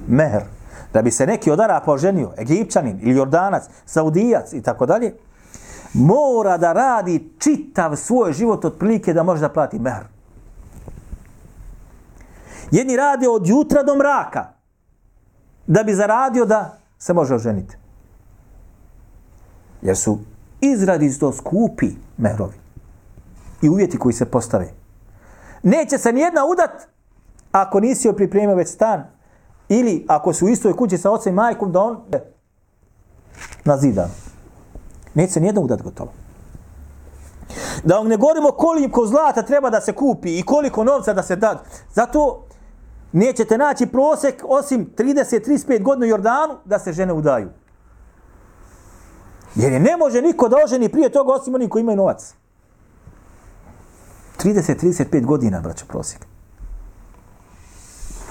Mehr. 0.08 0.44
Da 0.94 1.02
bi 1.02 1.12
se 1.12 1.28
neki 1.28 1.52
od 1.52 1.60
Arapa 1.60 1.92
oženio, 1.92 2.32
Egipćanin 2.38 3.00
ili 3.02 3.18
Jordanac, 3.18 3.64
Saudijac 3.86 4.54
i 4.54 4.62
tako 4.62 4.86
dalje, 4.86 5.14
mora 5.94 6.58
da 6.58 6.74
radi 6.74 7.34
čitav 7.40 7.96
svoj 7.96 8.34
život 8.34 8.66
od 8.66 8.78
prilike 8.78 9.14
da 9.14 9.24
može 9.24 9.42
da 9.42 9.50
plati 9.50 9.80
mehr. 9.80 10.04
Jedni 12.72 12.96
rade 12.96 13.30
od 13.30 13.48
jutra 13.48 13.84
do 13.84 13.96
mraka 13.96 14.54
da 15.68 15.84
bi 15.84 15.96
zaradio 15.96 16.46
da 16.46 16.78
se 17.00 17.14
može 17.14 17.36
oženiti. 17.36 17.81
Jer 19.82 19.98
su 19.98 20.20
izradi 20.62 21.20
to 21.20 21.32
skupi 21.32 21.90
mehrovi 22.18 22.56
i 23.62 23.70
uvjeti 23.70 23.98
koji 23.98 24.14
se 24.14 24.26
postave. 24.26 24.74
Neće 25.64 25.98
se 25.98 26.14
nijedna 26.14 26.46
udat 26.46 26.72
ako 27.52 27.80
nisi 27.80 28.08
joj 28.08 28.16
pripremio 28.16 28.56
već 28.56 28.70
stan 28.70 29.04
ili 29.70 30.06
ako 30.08 30.34
su 30.34 30.46
u 30.46 30.50
istoj 30.50 30.74
kući 30.74 30.98
sa 30.98 31.12
ocem 31.12 31.34
i 31.34 31.36
majkom 31.36 31.72
da 31.72 31.82
on 31.82 31.98
na 33.66 33.78
zidan. 33.78 34.10
Neće 35.14 35.34
se 35.34 35.40
nijedna 35.40 35.62
udat 35.62 35.82
gotovo. 35.82 36.12
Da 37.84 37.96
vam 37.96 38.08
ne 38.08 38.18
govorimo 38.18 38.52
koliko 38.52 39.06
zlata 39.06 39.42
treba 39.42 39.70
da 39.70 39.82
se 39.82 39.94
kupi 39.94 40.40
i 40.40 40.44
koliko 40.44 40.84
novca 40.84 41.14
da 41.14 41.24
se 41.24 41.36
da. 41.36 41.64
Zato 41.94 42.46
nećete 43.12 43.58
naći 43.58 43.86
prosek 43.86 44.44
osim 44.48 44.90
30-35 44.98 45.84
godina 45.84 46.06
u 46.06 46.10
Jordanu 46.10 46.58
da 46.66 46.80
se 46.80 46.94
žene 46.94 47.14
udaju. 47.14 47.50
Jer 49.56 49.74
je 49.74 49.80
ne 49.80 49.98
može 49.98 50.22
niko 50.22 50.50
da 50.50 50.58
oženi 50.64 50.90
prije 50.90 51.10
toga 51.10 51.34
osim 51.34 51.56
oni 51.56 51.70
koji 51.70 51.82
imaju 51.82 51.98
novac. 51.98 52.34
30-35 54.44 55.26
godina, 55.26 55.62
braćo, 55.62 55.86
prosjek. 55.86 56.26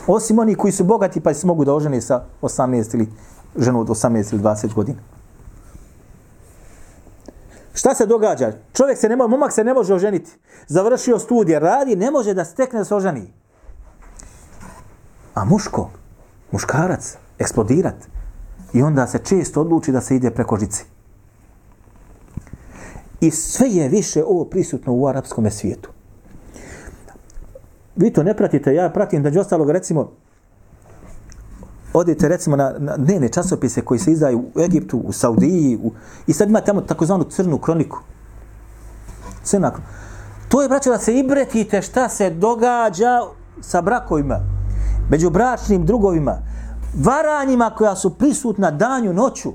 Osim 0.07 0.39
oni 0.39 0.55
koji 0.55 0.73
su 0.73 0.85
bogati 0.85 1.21
pa 1.21 1.35
se 1.35 1.47
mogu 1.47 1.65
da 1.65 1.75
oženi 1.75 2.01
sa 2.01 2.25
18 2.43 2.95
ili 2.95 3.09
ženu 3.57 3.81
od 3.81 3.89
18 3.89 4.33
ili 4.33 4.43
20 4.43 4.75
godina. 4.75 4.99
Šta 7.75 7.95
se 7.95 8.07
događa? 8.07 8.53
Čovjek 8.73 8.99
se 8.99 9.09
ne 9.09 9.17
može, 9.17 9.29
momak 9.29 9.53
se 9.53 9.65
ne 9.65 9.75
može 9.75 9.95
oženiti. 9.95 10.31
Završio 10.67 11.19
studije, 11.19 11.59
radi, 11.61 11.97
ne 11.97 12.11
može 12.11 12.35
da 12.35 12.45
stekne 12.45 12.79
da 12.79 12.85
se 12.85 12.95
oženi. 12.95 13.33
A 15.35 15.45
muško, 15.45 15.91
muškarac, 16.51 17.17
eksplodirat. 17.39 17.95
I 18.73 18.83
onda 18.83 19.07
se 19.07 19.19
često 19.19 19.61
odluči 19.61 19.93
da 19.93 20.01
se 20.01 20.17
ide 20.17 20.31
preko 20.31 20.57
žici. 20.57 20.85
I 23.21 23.31
sve 23.31 23.69
je 23.69 23.89
više 23.89 24.25
ovo 24.25 24.45
prisutno 24.45 24.95
u 24.95 25.07
arapskom 25.07 25.51
svijetu. 25.51 25.91
Vi 27.97 28.13
to 28.13 28.23
ne 28.23 28.37
pratite, 28.37 28.75
ja 28.75 28.91
pratim 28.91 29.23
da 29.23 29.41
ostalog 29.41 29.71
recimo 29.71 30.11
odite 31.93 32.29
recimo 32.29 32.57
na, 32.57 32.75
na 32.79 32.97
dnevne 32.97 33.29
časopise 33.29 33.83
koji 33.83 34.01
se 34.01 34.13
izdaju 34.13 34.45
u 34.55 34.61
Egiptu, 34.61 34.99
u 34.99 35.13
Saudiji 35.13 35.79
u, 35.83 35.93
i 36.27 36.33
sad 36.33 36.49
ima 36.49 36.61
tamo 36.61 36.81
takozvanu 36.81 37.25
crnu 37.25 37.59
kroniku. 37.59 37.99
Crna 39.43 39.73
To 40.49 40.63
je, 40.63 40.69
braćo, 40.69 40.91
da 40.91 40.99
se 40.99 41.19
ibretite 41.19 41.83
šta 41.83 42.09
se 42.09 42.31
događa 42.31 43.21
sa 43.61 43.81
brakovima, 43.81 44.41
među 45.11 45.31
bračnim 45.31 45.87
drugovima, 45.87 46.39
varanjima 46.95 47.71
koja 47.71 47.97
su 47.97 48.15
prisutna 48.15 48.71
danju, 48.71 49.13
noću. 49.13 49.53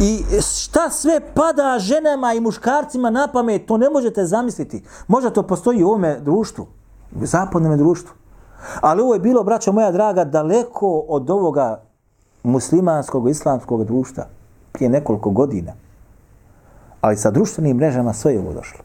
I 0.00 0.24
šta 0.40 0.90
sve 0.90 1.20
pada 1.34 1.78
ženama 1.78 2.34
i 2.34 2.40
muškarcima 2.40 3.10
na 3.10 3.28
pamet, 3.32 3.66
to 3.66 3.76
ne 3.76 3.90
možete 3.90 4.26
zamisliti. 4.26 4.82
Možda 5.08 5.30
to 5.30 5.42
postoji 5.42 5.82
u 5.82 5.88
ovome 5.88 6.20
društvu, 6.20 6.66
u 7.22 7.26
zapadnom 7.26 7.78
društvu. 7.78 8.14
Ali 8.80 9.02
ovo 9.02 9.14
je 9.14 9.20
bilo, 9.20 9.44
braćo 9.44 9.72
moja 9.72 9.90
draga, 9.92 10.24
daleko 10.24 11.04
od 11.08 11.30
ovoga 11.30 11.82
muslimanskog, 12.42 13.30
islamskog 13.30 13.84
društva 13.84 14.26
prije 14.72 14.88
nekoliko 14.88 15.30
godina. 15.30 15.72
Ali 17.00 17.16
sa 17.16 17.30
društvenim 17.30 17.76
mrežama 17.76 18.12
sve 18.12 18.32
je 18.32 18.40
ovo 18.40 18.52
došlo. 18.52 18.80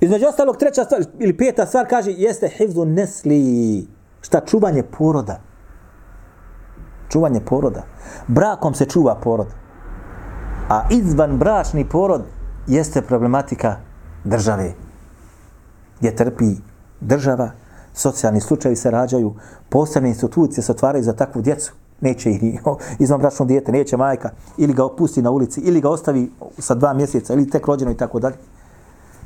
Između 0.00 0.26
ostalog, 0.26 0.56
treća 0.56 0.84
stvar, 0.84 1.04
ili 1.18 1.36
peta 1.36 1.66
stvar 1.66 1.86
kaže, 1.88 2.10
jeste 2.10 2.48
hivzu 2.48 2.84
nesli, 2.84 3.86
šta 4.20 4.40
čuvanje 4.40 4.82
poroda 4.82 5.51
čuvanje 7.12 7.40
poroda. 7.40 7.82
Brakom 8.28 8.74
se 8.74 8.84
čuva 8.84 9.14
porod. 9.14 9.46
A 10.68 10.82
izvan 10.90 11.38
bračni 11.38 11.88
porod 11.88 12.22
jeste 12.66 13.02
problematika 13.02 13.76
države. 14.24 14.72
Gdje 15.98 16.16
trpi 16.16 16.54
država, 17.00 17.50
socijalni 17.94 18.40
slučajevi 18.40 18.76
se 18.76 18.90
rađaju, 18.90 19.34
posebne 19.68 20.08
institucije 20.08 20.62
se 20.62 20.72
otvaraju 20.72 21.04
za 21.04 21.12
takvu 21.12 21.42
djecu. 21.42 21.72
Neće 22.00 22.30
ih 22.30 22.42
izvan 23.04 23.20
bračno 23.20 23.46
dijete, 23.46 23.72
neće 23.72 23.96
majka, 23.96 24.30
ili 24.56 24.72
ga 24.72 24.84
opusti 24.84 25.22
na 25.22 25.30
ulici, 25.30 25.60
ili 25.60 25.80
ga 25.80 25.90
ostavi 25.90 26.30
sa 26.58 26.74
dva 26.74 26.92
mjeseca, 26.92 27.34
ili 27.34 27.50
tek 27.50 27.66
rođeno 27.66 27.90
i 27.90 27.96
tako 27.96 28.20
dalje. 28.20 28.36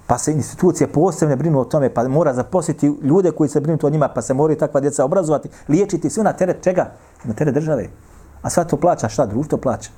Pa 0.07 0.19
se 0.19 0.33
institucije 0.33 0.93
posebne 0.93 1.37
brinu 1.37 1.61
o 1.61 1.65
tome, 1.65 1.95
pa 1.95 2.09
mora 2.09 2.35
zaposliti 2.35 2.93
ljude 3.03 3.31
koji 3.31 3.49
se 3.49 3.61
brinu 3.61 3.79
o 3.83 3.91
njima, 3.91 4.09
pa 4.09 4.23
se 4.23 4.35
moraju 4.35 4.59
takva 4.59 4.81
djeca 4.81 5.05
obrazovati, 5.05 5.49
liječiti 5.69 6.11
sve 6.11 6.25
na 6.25 6.33
teret 6.33 6.63
čega? 6.63 6.93
na 7.25 7.35
teret 7.35 7.55
države. 7.55 7.89
A 8.43 8.51
sva 8.51 8.65
to 8.65 8.77
plaća, 8.77 9.09
šta 9.09 9.27
društvo 9.27 9.59
plaća? 9.59 9.91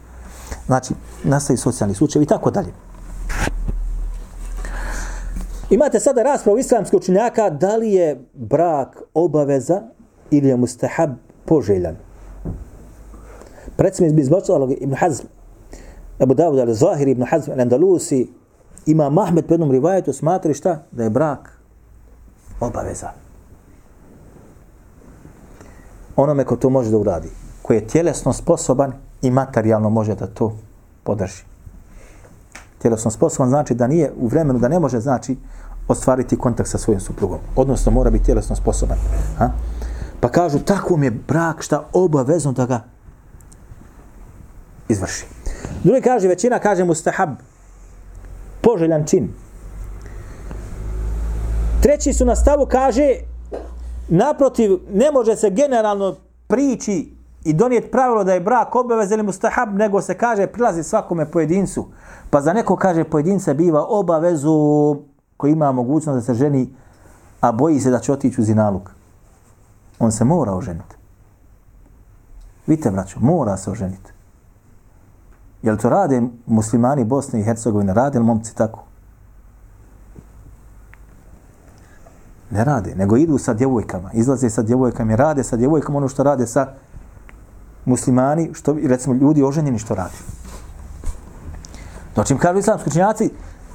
Znači, 0.67 0.95
nastaju 1.25 1.59
socijalni 1.59 1.95
slučaj 1.95 2.23
i 2.23 2.27
tako 2.27 2.51
dalje. 2.51 2.73
Imate 5.71 6.01
sada 6.01 6.23
raspravu 6.23 6.59
islamskog 6.59 7.01
učinjaka 7.01 7.51
da 7.51 7.77
li 7.77 7.93
je 7.93 8.25
brak 8.35 9.03
obaveza 9.15 9.83
ili 10.31 10.49
je 10.49 10.57
mustahab 10.57 11.11
poželjan. 11.45 11.97
Predsjednik 13.77 14.15
bi 14.15 14.23
izbočalo 14.23 14.69
Ibn 14.81 14.95
Hazm, 14.95 15.27
Abu 16.19 16.35
Dawud 16.35 16.67
al-Zahir, 16.67 17.09
Ibn 17.09 17.25
Hazm 17.31 17.51
al-Andalusi, 17.51 18.27
ima 18.91 19.11
Mahmed 19.11 19.47
po 19.47 19.55
jednom 19.55 19.71
rivajetu 19.71 20.13
smatri 20.13 20.55
šta? 20.55 20.83
Da 20.93 21.05
je 21.05 21.11
brak 21.11 21.59
obaveza 22.61 23.11
onome 26.23 26.45
ko 26.45 26.57
to 26.57 26.71
može 26.71 26.91
da 26.91 26.97
uradi, 26.99 27.29
koji 27.63 27.77
je 27.77 27.87
tjelesno 27.87 28.33
sposoban 28.33 28.93
i 29.23 29.31
materijalno 29.31 29.91
može 29.91 30.15
da 30.15 30.27
to 30.27 30.57
podrži. 31.05 31.43
Tjelesno 32.79 33.11
sposoban 33.11 33.49
znači 33.49 33.75
da 33.75 33.87
nije 33.87 34.13
u 34.17 34.29
vremenu 34.29 34.59
da 34.59 34.69
ne 34.69 34.79
može 34.79 35.01
znači 35.01 35.37
ostvariti 35.89 36.39
kontakt 36.39 36.69
sa 36.69 36.79
svojim 36.79 37.01
suprugom. 37.01 37.39
Odnosno 37.57 37.93
mora 37.93 38.11
biti 38.11 38.25
tjelesno 38.25 38.57
sposoban. 38.57 38.99
Ha? 39.39 39.51
Pa 40.21 40.29
kažu 40.29 40.59
tako 40.59 40.97
mi 40.97 41.07
je 41.07 41.11
brak 41.11 41.63
šta 41.63 41.85
obavezno 41.93 42.53
da 42.53 42.67
ga 42.67 42.81
izvrši. 44.89 45.27
Drugi 45.85 46.01
kaže, 46.01 46.29
većina 46.29 46.59
kaže 46.59 46.85
mustahab, 46.85 47.31
poželjan 48.61 49.05
čin. 49.07 49.29
Treći 51.83 52.13
su 52.13 52.25
na 52.25 52.37
stavu, 52.37 52.67
kaže, 52.67 53.15
Naprotiv, 54.09 54.79
ne 54.93 55.13
može 55.13 55.37
se 55.37 55.51
generalno 55.51 56.17
prići 56.47 57.15
i 57.45 57.53
donijeti 57.53 57.91
pravilo 57.91 58.25
da 58.25 58.35
je 58.35 58.41
brak 58.41 58.75
obavez 58.75 59.11
ili 59.11 59.23
mustahab, 59.23 59.75
nego 59.75 60.01
se 60.01 60.15
kaže 60.15 60.47
prilazi 60.47 60.83
svakome 60.83 61.31
pojedincu. 61.31 61.87
Pa 62.31 62.41
za 62.41 62.53
neko 62.53 62.77
kaže 62.77 63.05
pojedinca 63.05 63.55
biva 63.55 63.87
obavezu 63.89 64.97
koji 65.37 65.53
ima 65.53 65.73
mogućnost 65.73 66.15
da 66.17 66.21
se 66.21 66.35
ženi, 66.35 66.75
a 67.41 67.53
boji 67.53 67.81
se 67.81 67.91
da 67.91 67.99
će 67.99 68.13
otići 68.13 68.41
u 68.41 68.45
zinaluk. 68.45 68.91
On 69.99 70.13
se 70.13 70.25
mora 70.25 70.55
oženiti. 70.55 70.97
Vidite, 72.67 72.91
braćo, 72.91 73.21
mora 73.21 73.57
se 73.57 73.71
oženiti. 73.71 74.13
Jel 75.63 75.77
to 75.77 75.89
rade 75.89 76.23
muslimani 76.47 77.05
Bosne 77.05 77.41
i 77.41 77.43
Hercegovine? 77.43 77.95
Rade 77.95 78.19
li 78.19 78.25
momci 78.25 78.55
tako? 78.55 78.85
Ne 82.51 82.65
rade, 82.65 82.95
nego 82.95 83.17
idu 83.17 83.39
sa 83.39 83.55
djevojkama, 83.55 84.13
izlaze 84.13 84.51
sa 84.51 84.63
djevojkama, 84.63 85.17
rade 85.17 85.45
sa 85.45 85.57
djevojkama 85.57 85.99
ono 85.99 86.09
što 86.09 86.23
rade 86.23 86.47
sa 86.47 86.67
muslimani, 87.85 88.51
što 88.55 88.77
recimo 88.85 89.15
ljudi 89.15 89.43
oženjeni 89.43 89.79
što 89.79 89.95
rade. 89.95 90.17
Znači 92.15 92.33
im 92.33 92.39
kažu 92.39 92.59
islamski 92.59 92.89
učinjaci, 92.89 93.31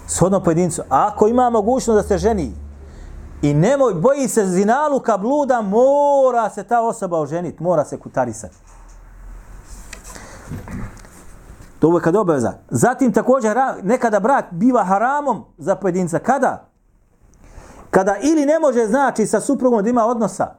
shodno 0.08 0.44
pojedincu, 0.44 0.82
ako 0.90 1.28
ima 1.28 1.50
mogućnost 1.50 1.96
da 1.96 2.08
se 2.08 2.18
ženi, 2.18 2.54
i 3.42 3.54
nemoj, 3.54 3.94
boji 3.94 4.28
se 4.28 4.46
zinaluka 4.46 5.18
bluda, 5.18 5.62
mora 5.62 6.50
se 6.50 6.64
ta 6.64 6.82
osoba 6.82 7.20
oženiti, 7.20 7.64
mora 7.64 7.86
se 7.86 7.98
kutarisati. 7.98 8.56
To 11.84 11.98
je 11.98 12.02
kada 12.02 12.20
obaveza. 12.20 12.54
Zatim 12.70 13.14
također 13.14 13.58
nekada 13.82 14.20
brak 14.20 14.46
biva 14.52 14.84
haramom 14.84 15.46
za 15.58 15.76
pojedinca. 15.76 16.20
Kada? 16.20 16.70
Kada 17.92 18.18
ili 18.22 18.46
ne 18.46 18.60
može 18.60 18.86
znači 18.86 19.26
sa 19.26 19.42
suprugom 19.42 19.84
da 19.84 19.90
ima 19.90 20.06
odnosa, 20.06 20.56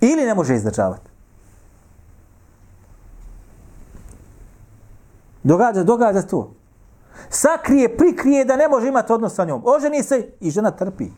ili 0.00 0.24
ne 0.24 0.34
može 0.34 0.54
izdržavati. 0.54 1.10
Događa, 5.42 5.82
događa 5.82 6.22
to. 6.22 6.54
Sakrije, 7.28 7.96
prikrije 7.96 8.44
da 8.44 8.56
ne 8.56 8.68
može 8.68 8.88
imati 8.88 9.12
odnos 9.12 9.34
sa 9.34 9.44
njom. 9.44 9.62
Oženi 9.64 10.02
se 10.02 10.32
i 10.40 10.50
žena 10.50 10.70
trpi. 10.70 11.08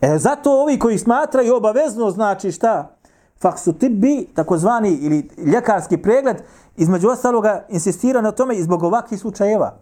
E, 0.00 0.18
zato 0.18 0.62
ovi 0.62 0.78
koji 0.78 0.98
smatraju 0.98 1.56
obavezno, 1.56 2.10
znači 2.10 2.52
šta? 2.52 2.95
Faksu 3.40 3.72
tibbi, 3.72 4.28
takozvani 4.34 4.90
ili 4.90 5.30
ljekarski 5.52 5.96
pregled, 5.96 6.36
između 6.76 7.08
ostaloga 7.08 7.66
insistira 7.68 8.20
na 8.20 8.32
tome 8.32 8.56
i 8.56 8.62
zbog 8.62 8.82
ovakvih 8.82 9.20
slučajeva. 9.20 9.78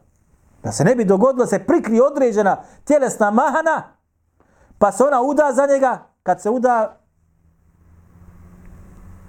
Da 0.62 0.72
se 0.72 0.84
ne 0.84 0.94
bi 0.94 1.04
dogodilo 1.04 1.44
da 1.44 1.50
se 1.50 1.58
prikri 1.58 2.00
određena 2.00 2.56
tjelesna 2.84 3.30
mahana, 3.30 3.82
pa 4.78 4.92
se 4.92 5.04
ona 5.04 5.22
uda 5.22 5.52
za 5.52 5.66
njega, 5.66 5.98
kad 6.22 6.40
se 6.40 6.50
uda, 6.50 7.00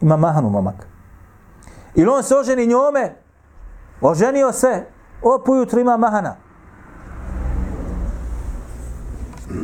ima 0.02 0.18
mahanu 0.18 0.50
momak. 0.50 0.88
Ili 1.96 2.10
on 2.10 2.24
se 2.24 2.36
oženi 2.36 2.68
njome, 2.68 3.16
oženio 4.02 4.52
se, 4.52 4.86
opujutru 5.22 5.80
ima 5.80 5.98
mahana. 5.98 6.44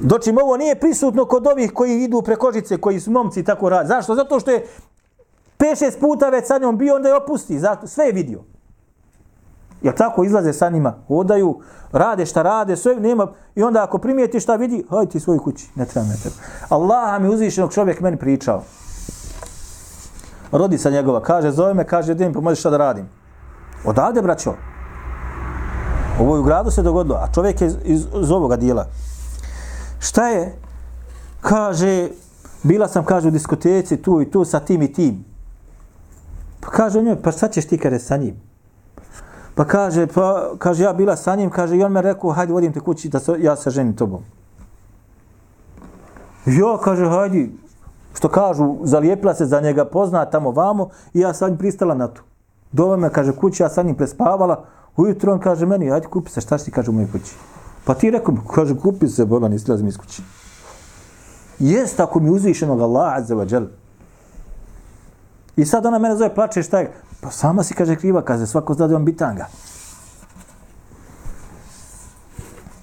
Dočim 0.02 0.38
ovo 0.38 0.58
nije 0.58 0.80
prisutno 0.80 1.26
kod 1.26 1.48
ovih 1.48 1.72
koji 1.74 2.04
idu 2.04 2.22
preko 2.22 2.52
žice, 2.52 2.78
koji 2.78 3.00
su 3.00 3.12
momci 3.12 3.44
tako 3.44 3.70
radi. 3.70 3.88
Zašto? 3.88 4.16
Zato 4.16 4.40
što 4.40 4.52
je 4.52 4.66
5-6 5.60 6.00
puta 6.00 6.30
već 6.30 6.48
sa 6.48 6.58
njom 6.58 6.78
bio, 6.78 6.96
onda 6.96 7.10
je 7.10 7.16
opusti. 7.16 7.60
Zato, 7.60 7.88
sve 7.88 8.06
je 8.06 8.12
vidio. 8.12 8.40
Jer 9.82 9.96
tako 9.96 10.24
izlaze 10.24 10.54
sa 10.54 10.70
njima, 10.70 10.94
odaju, 11.08 11.60
rade 11.92 12.26
šta 12.26 12.42
rade, 12.42 12.78
sve 12.78 12.96
nema. 12.96 13.28
I 13.56 13.64
onda 13.64 13.84
ako 13.84 13.98
primijeti 13.98 14.40
šta 14.40 14.56
vidi, 14.56 14.86
hajde 14.90 15.12
ti 15.12 15.20
svoju 15.20 15.40
kući, 15.40 15.70
ne 15.76 15.86
treba 15.86 16.08
me 16.08 16.16
tebe. 16.24 16.36
Allah 16.70 17.22
mi 17.22 17.30
uzvišenog 17.30 17.74
čovjek 17.74 18.00
meni 18.00 18.18
pričao. 18.18 18.64
Rodica 20.52 20.90
njegova, 20.90 21.22
kaže, 21.22 21.52
zove 21.52 21.74
me, 21.74 21.88
kaže, 21.88 22.14
gdje 22.14 22.28
mi 22.28 22.34
pomozi 22.34 22.60
šta 22.60 22.70
da 22.70 22.78
radim. 22.78 23.10
Odavde, 23.86 24.22
braćo. 24.22 24.54
Ovo 26.20 26.36
je 26.36 26.40
u 26.40 26.44
gradu 26.44 26.72
se 26.72 26.82
dogodilo, 26.82 27.16
a 27.16 27.28
čovjek 27.34 27.62
je 27.62 27.68
iz, 27.68 27.76
iz, 27.84 28.06
iz 28.22 28.32
ovoga 28.32 28.56
dijela. 28.56 28.86
Šta 30.02 30.28
je? 30.28 30.56
Kaže, 31.42 32.10
bila 32.64 32.88
sam, 32.88 33.06
kaže, 33.06 33.28
u 33.28 33.32
diskoteci, 33.32 33.98
tu 33.98 34.22
i 34.22 34.32
tu, 34.32 34.46
sa 34.46 34.60
tim 34.60 34.82
i 34.82 34.94
tim. 34.94 35.26
Pa 36.60 36.70
kaže 36.70 37.02
njoj, 37.02 37.22
pa 37.22 37.32
šta 37.32 37.48
ćeš 37.48 37.68
ti 37.68 37.78
kada 37.78 38.00
sa 38.00 38.18
njim? 38.18 38.36
Pa 39.56 39.66
kaže, 39.66 40.08
pa, 40.08 40.58
kaže, 40.58 40.84
ja 40.84 40.94
bila 40.94 41.16
sa 41.16 41.36
njim, 41.36 41.50
kaže, 41.50 41.78
i 41.78 41.84
on 41.84 41.92
me 41.92 42.02
rekao, 42.02 42.32
hajde, 42.32 42.54
vodim 42.54 42.74
te 42.74 42.80
kući 42.80 43.10
da 43.10 43.20
se, 43.20 43.36
ja 43.40 43.56
se 43.56 43.70
ženim 43.70 43.96
tobom. 43.96 44.24
Jo, 46.46 46.78
kaže, 46.84 47.06
hajde, 47.06 47.50
što 48.14 48.30
kažu, 48.30 48.78
zalijepila 48.84 49.34
se 49.34 49.46
za 49.46 49.62
njega, 49.62 49.86
pozna 49.86 50.26
tamo 50.26 50.52
vamo, 50.52 50.90
i 51.14 51.20
ja 51.20 51.34
sad 51.34 51.58
pristala 51.58 51.96
na 51.96 52.08
to. 52.08 52.22
Dova 52.72 52.98
me, 52.98 53.10
kaže, 53.10 53.36
kući, 53.36 53.64
ja 53.64 53.70
sa 53.70 53.84
njim 53.84 53.96
prespavala, 53.96 54.66
ujutro 54.98 55.34
on 55.34 55.40
kaže 55.40 55.66
meni, 55.66 55.90
hajde 55.90 56.08
kupi 56.08 56.32
se, 56.32 56.42
šta 56.42 56.58
si 56.58 56.66
ti 56.66 56.72
kaže 56.72 56.90
u 56.90 56.94
mojoj 56.94 57.12
kući? 57.12 57.36
Pa 57.86 57.94
ti 57.94 58.12
rekao, 58.12 58.36
kaže, 58.56 58.76
kupi 58.78 59.08
se, 59.08 59.26
bola, 59.26 59.48
nisi 59.48 59.72
lazim 59.72 59.88
iz 59.88 59.98
kući. 59.98 60.22
Jest 61.60 62.00
ako 62.00 62.20
mi 62.20 62.30
uzvišenog 62.30 62.82
Allah, 62.82 63.14
azza 63.18 63.36
wa 63.36 63.46
džel. 63.46 63.66
I 65.56 65.66
sad 65.66 65.86
ona 65.86 66.00
mene 66.00 66.16
zove, 66.16 66.36
plače, 66.36 66.64
šta 66.64 66.80
je? 66.80 66.94
Pa 67.22 67.32
sama 67.32 67.64
si, 67.64 67.74
kaže, 67.74 67.96
kriva, 67.96 68.22
kaže, 68.22 68.48
svako 68.48 68.74
zna 68.74 68.88
da 68.88 68.96
on 68.96 69.06
bitanga. 69.06 69.46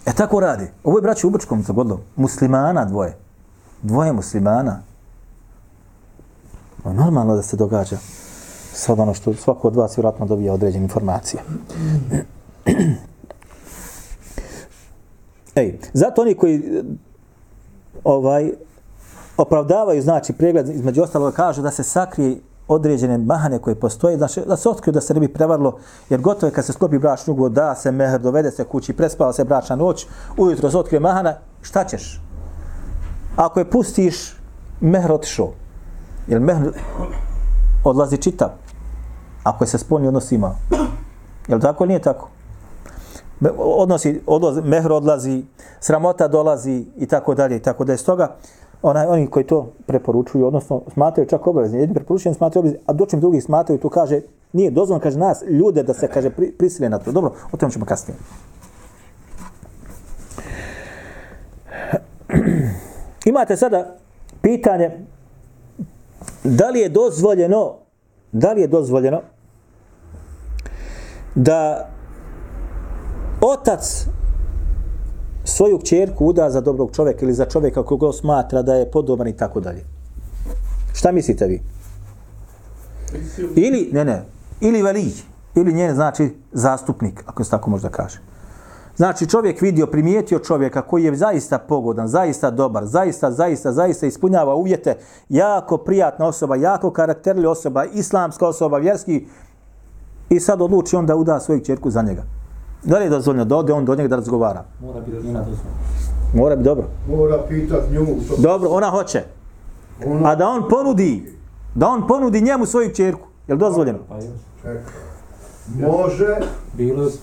E 0.06 0.12
tako 0.12 0.40
radi. 0.40 0.70
Ovo 0.84 0.98
je 0.98 1.02
braće 1.02 1.26
u 1.26 1.30
Brčkom 1.30 1.64
se 1.64 1.72
godilo. 1.72 2.00
Muslimana 2.16 2.84
dvoje. 2.84 3.16
Dvoje 3.82 4.12
muslimana. 4.12 4.80
Pa 6.82 6.92
normalno 6.92 7.36
da 7.36 7.42
se 7.42 7.56
događa. 7.56 7.96
Sad 8.72 8.98
ono 8.98 9.14
što 9.14 9.34
svako 9.34 9.68
od 9.68 9.76
vas 9.76 9.98
vjerojatno 9.98 10.26
dobija 10.26 10.52
određene 10.52 10.84
informacije. 10.84 11.42
Ej, 15.58 15.78
zato 15.92 16.22
oni 16.22 16.34
koji 16.34 16.82
ovaj 18.04 18.52
opravdavaju 19.36 20.02
znači 20.02 20.32
pregled 20.32 20.68
između 20.68 21.02
ostalog 21.02 21.34
kažu 21.34 21.62
da 21.62 21.70
se 21.70 21.82
sakrije 21.82 22.36
određene 22.68 23.18
mahane 23.18 23.58
koje 23.58 23.74
postoje, 23.74 24.16
znači 24.16 24.40
da 24.46 24.56
se 24.56 24.68
otkriju 24.68 24.92
da 24.92 25.00
se 25.00 25.14
ne 25.14 25.20
bi 25.20 25.28
prevarilo, 25.28 25.78
jer 26.10 26.20
gotovo 26.20 26.48
je 26.48 26.54
kad 26.54 26.64
se 26.64 26.72
sklopi 26.72 26.98
bračni 26.98 27.30
ugovor, 27.30 27.50
da 27.50 27.74
se 27.74 27.92
mehr, 27.92 28.20
dovede 28.20 28.50
se 28.50 28.64
kući, 28.64 28.92
prespava 28.92 29.32
se 29.32 29.44
bračna 29.44 29.76
noć, 29.76 30.06
ujutro 30.36 30.70
se 30.70 30.78
otkrije 30.78 31.00
mahana, 31.00 31.34
šta 31.62 31.84
ćeš? 31.84 32.20
Ako 33.36 33.60
je 33.60 33.70
pustiš, 33.70 34.36
mehr 34.80 35.12
otišao. 35.12 35.52
Jer 36.26 36.40
mehr 36.40 36.72
odlazi 37.84 38.16
čitav. 38.16 38.48
Ako 39.42 39.64
je 39.64 39.68
se 39.68 39.78
spolni 39.78 40.08
odnos 40.08 40.32
ima. 40.32 40.54
Jel 41.48 41.60
tako 41.60 41.84
ili 41.84 41.88
nije 41.88 42.02
tako? 42.02 42.28
Me- 43.40 43.50
Odnosi, 43.58 44.20
odlazi, 44.26 44.62
mehr 44.62 44.92
odlazi, 44.92 45.44
sramota 45.80 46.28
dolazi 46.28 46.84
i 46.96 47.06
tako 47.06 47.34
dalje 47.34 47.56
i 47.56 47.62
tako 47.62 47.84
dalje. 47.84 47.98
Stoga, 47.98 48.36
onaj, 48.82 49.06
oni 49.06 49.26
koji 49.26 49.46
to 49.46 49.72
preporučuju, 49.86 50.46
odnosno 50.46 50.82
smatraju 50.92 51.28
čak 51.28 51.46
obavezni, 51.46 51.78
jedni 51.78 51.94
preporučuju, 51.94 52.34
smatraju 52.34 52.60
obavezni, 52.60 52.84
a 52.86 52.92
dočim 52.92 53.20
drugi 53.20 53.40
smatraju, 53.40 53.80
tu 53.80 53.88
kaže, 53.88 54.20
nije 54.52 54.70
dozvoljeno, 54.70 55.02
kaže 55.02 55.18
nas, 55.18 55.42
ljude 55.50 55.82
da 55.82 55.94
se, 55.94 56.08
kaže, 56.08 56.30
pri, 56.30 56.52
prisile 56.52 56.88
na 56.88 56.98
to. 56.98 57.12
Dobro, 57.12 57.32
o 57.52 57.56
tom 57.56 57.70
ćemo 57.70 57.84
kasnije. 57.84 58.18
Imate 63.24 63.56
sada 63.56 63.96
pitanje, 64.42 64.90
da 66.44 66.70
li 66.70 66.80
je 66.80 66.88
dozvoljeno, 66.88 67.74
da 68.32 68.52
li 68.52 68.60
je 68.60 68.66
dozvoljeno 68.66 69.20
da 71.34 71.88
otac 73.40 74.06
svoju 75.44 75.78
kćerku 75.78 76.26
uda 76.26 76.50
za 76.50 76.60
dobrog 76.60 76.90
čovjeka 76.92 77.24
ili 77.24 77.34
za 77.34 77.44
čovjeka 77.44 77.82
koga 77.82 78.12
smatra 78.12 78.62
da 78.62 78.74
je 78.74 78.90
podoban 78.90 79.28
i 79.28 79.36
tako 79.36 79.60
dalje. 79.60 79.84
Šta 80.92 81.12
mislite 81.12 81.46
vi? 81.46 81.62
Ili, 83.56 83.88
ne, 83.92 84.04
ne, 84.04 84.24
ili 84.60 84.82
velij, 84.82 85.12
ili 85.54 85.72
njen, 85.72 85.94
znači, 85.94 86.36
zastupnik, 86.52 87.24
ako 87.26 87.44
se 87.44 87.50
tako 87.50 87.70
možda 87.70 87.88
kaže. 87.88 88.20
Znači, 88.96 89.28
čovjek 89.28 89.60
vidio, 89.60 89.86
primijetio 89.86 90.38
čovjeka 90.38 90.82
koji 90.82 91.04
je 91.04 91.16
zaista 91.16 91.58
pogodan, 91.58 92.08
zaista 92.08 92.50
dobar, 92.50 92.86
zaista, 92.86 93.30
zaista, 93.30 93.72
zaista 93.72 94.06
ispunjava 94.06 94.54
uvjete, 94.54 94.96
jako 95.28 95.76
prijatna 95.76 96.26
osoba, 96.26 96.56
jako 96.56 96.90
karakterli 96.90 97.46
osoba, 97.46 97.84
islamska 97.84 98.48
osoba, 98.48 98.78
vjerski, 98.78 99.26
i 100.30 100.40
sad 100.40 100.62
odluči 100.62 100.96
on 100.96 101.06
da 101.06 101.16
uda 101.16 101.40
svoju 101.40 101.60
čerku 101.60 101.90
za 101.90 102.02
njega. 102.02 102.37
Da 102.82 102.98
li 102.98 103.04
je 103.04 103.10
dozvoljeno 103.10 103.44
da 103.44 103.56
ode 103.56 103.72
on 103.72 103.84
do 103.84 103.94
njega 103.94 104.08
da 104.08 104.16
razgovara? 104.16 104.64
Mora 104.80 105.00
biti 105.00 105.26
njena 105.26 105.38
dozvola. 105.40 105.74
Mora 106.34 106.56
bi 106.56 106.64
dobro. 106.64 106.84
Mora 107.08 107.38
pitat 107.48 107.90
nju. 107.92 108.06
To, 108.28 108.36
Dobro, 108.38 108.68
ona 108.70 108.90
hoće. 108.90 109.22
ona, 110.06 110.28
A 110.30 110.34
da 110.34 110.48
on 110.48 110.68
ponudi, 110.70 111.32
da 111.74 111.88
on 111.88 112.06
ponudi 112.06 112.40
njemu 112.40 112.66
svoju 112.66 112.94
čerku, 112.94 113.26
je 113.48 113.54
li 113.54 113.58
dozvoljeno? 113.60 113.98
Pa 114.08 114.16
čeka. 114.62 114.80
Može, 115.76 116.36
Bilo 116.74 117.02
je 117.02 117.10
s 117.10 117.18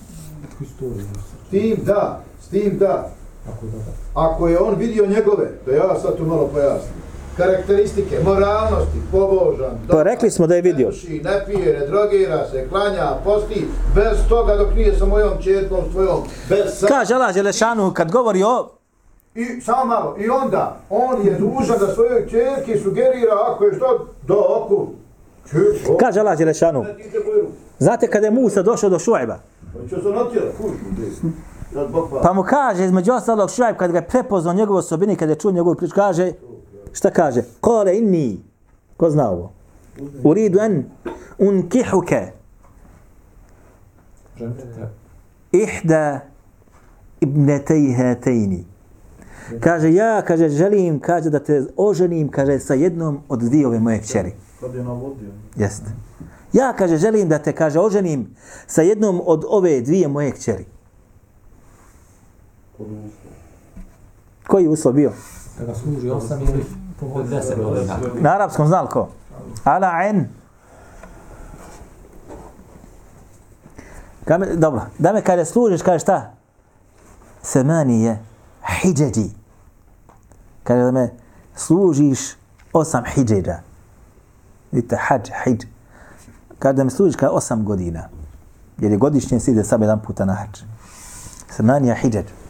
tim 1.50 1.78
da, 1.86 2.22
s 2.42 2.48
tim 2.48 2.78
da, 2.78 3.10
Tako 3.46 3.66
da 3.66 3.72
da. 3.72 4.22
ako 4.22 4.48
je 4.48 4.60
on 4.60 4.76
vidio 4.76 5.06
njegove, 5.06 5.52
da 5.66 5.72
ja 5.72 6.00
sad 6.02 6.18
tu 6.18 6.26
malo 6.26 6.50
pojasnim, 6.54 6.94
karakteristike, 7.38 8.20
moralnosti, 8.24 9.00
pobožan, 9.12 9.80
Pa 9.88 10.04
rekli 10.04 10.32
smo 10.32 10.48
da 10.48 10.56
je 10.56 10.62
vidio. 10.62 10.90
Ne 11.10 11.32
ne 11.32 11.46
pije, 11.46 11.80
ne 11.80 11.88
drogira 11.88 12.48
se, 12.52 12.68
klanja, 12.70 13.12
posti, 13.24 13.68
bez 13.96 14.18
toga 14.30 14.56
dok 14.56 14.76
nije 14.76 14.96
sa 14.96 15.06
mojom 15.06 15.34
čerkom, 15.42 15.80
s 15.90 15.92
tvojom, 15.92 16.20
bez 16.50 16.80
sa... 16.80 16.88
Kaže 16.88 17.14
Allah 17.14 17.34
Đelešanu 17.34 17.94
kad 17.94 18.12
govori 18.12 18.44
o... 18.44 18.70
I 19.36 19.62
samo 19.62 19.86
malo, 19.86 20.16
i 20.20 20.30
onda, 20.30 20.78
on 20.90 21.26
je 21.28 21.32
dužan 21.40 21.80
da 21.80 21.94
svojoj 21.94 22.28
čerki 22.30 22.80
sugerira, 22.84 23.34
ako 23.48 23.66
je 23.66 23.76
što, 23.76 24.08
do 24.28 24.46
oku, 24.50 24.88
Kaže 26.00 26.20
Allah 26.20 26.38
Đelešanu. 26.38 26.84
ruku. 26.84 27.52
Znate 27.80 28.08
kada 28.08 28.28
je 28.28 28.32
Musa 28.32 28.62
došao 28.62 28.90
do 28.90 29.00
Šuajba? 29.00 29.38
Pa 29.74 29.80
se 29.90 29.96
da 31.74 31.88
Bog 31.88 32.10
pa. 32.24 32.34
Mu 32.34 32.44
kaže, 32.44 32.86
između 32.86 33.14
ostalog 33.14 33.52
Šuajb, 33.52 33.76
kad 33.78 33.92
ga 33.92 33.98
je 33.98 34.08
prepoznao 34.08 34.54
njegove 34.54 34.80
osobine, 34.80 35.16
kada 35.16 35.32
je 35.32 35.40
čuo 35.40 35.52
njegovu 35.52 35.76
priču, 35.76 35.96
kaže, 35.96 36.32
šta 36.96 37.12
kaže? 37.12 37.44
Kale 37.62 37.98
inni, 37.98 38.40
ko 38.98 39.10
zna 39.10 39.30
ovo? 39.30 39.52
Uridu 40.24 40.60
en 40.60 40.84
unkihuke 41.38 42.32
ihda 45.52 46.20
ibnetej 47.22 47.94
hetejni. 47.94 48.66
Kaže, 49.60 49.94
ja, 49.94 50.22
kaže, 50.22 50.50
želim, 50.50 51.00
kaže, 51.00 51.30
da 51.30 51.40
te 51.40 51.66
oženim, 51.78 52.32
kaže, 52.32 52.60
sa 52.60 52.74
jednom 52.74 53.20
od 53.30 53.40
dvije 53.40 53.68
ove 53.68 53.80
moje 53.80 54.00
kćeri. 54.02 54.34
Kad 54.60 54.76
je 54.76 54.84
navodio. 54.84 55.30
Jeste. 55.56 55.92
Ja, 56.54 56.74
kaže, 56.74 56.98
želim 56.98 57.30
da 57.30 57.40
te, 57.40 57.54
kaže, 57.54 57.80
oženim 57.80 58.36
sa 58.68 58.82
jednom 58.82 59.22
od 59.26 59.46
ove 59.50 59.82
dvije 59.82 60.08
moje 60.08 60.32
kćeri. 60.32 60.66
Koji 64.48 64.64
je 64.64 64.70
uslov 64.70 64.94
bio? 64.94 65.12
Da 65.60 65.66
ga 65.66 65.76
služi 65.76 66.10
osam 66.10 66.42
ili 66.42 66.66
od 67.02 67.28
deset 67.28 67.64
godina. 67.64 67.98
Na 68.20 68.36
arapskom 68.36 68.68
znal 68.68 68.88
ko? 68.88 69.10
Ala 69.64 69.92
en. 70.04 70.28
Kame, 74.26 74.56
dobro, 74.56 74.82
da 75.00 75.14
me 75.14 75.22
kada 75.22 75.46
služiš, 75.46 75.82
kaže 75.82 76.00
šta? 76.00 76.32
Semanije 77.42 78.20
hijđeđi. 78.82 79.30
Kaže 80.64 80.84
da 80.84 80.92
me 80.92 81.14
služiš 81.56 82.20
osam 82.74 83.04
hijđeđa. 83.06 83.60
Vidite, 84.72 84.98
hađ, 85.00 85.30
hijđ. 85.44 85.66
Kaže 86.60 86.74
da 86.74 86.84
me 86.84 86.90
služiš 86.90 87.16
kada 87.16 87.32
osam 87.32 87.66
godina. 87.66 88.10
Jer 88.78 88.92
je 88.92 88.98
godišnje 88.98 89.40
se 89.40 89.52
ide 89.52 89.64
sam 89.64 89.82
jedan 89.82 90.02
puta 90.02 90.26
na 90.26 90.34
hađ. 90.34 90.64
Semanija 91.50 91.96
hijđeđa. 91.96 92.45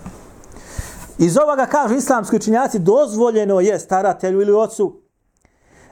Iz 1.18 1.38
ovoga 1.38 1.66
kažu 1.66 1.95
islamski 1.95 2.36
učinjaci 2.36 2.80
dozvoljeno 2.80 3.59
je 3.59 3.80
staratelju 3.80 4.41
ili 4.41 4.53
ocu 4.53 5.01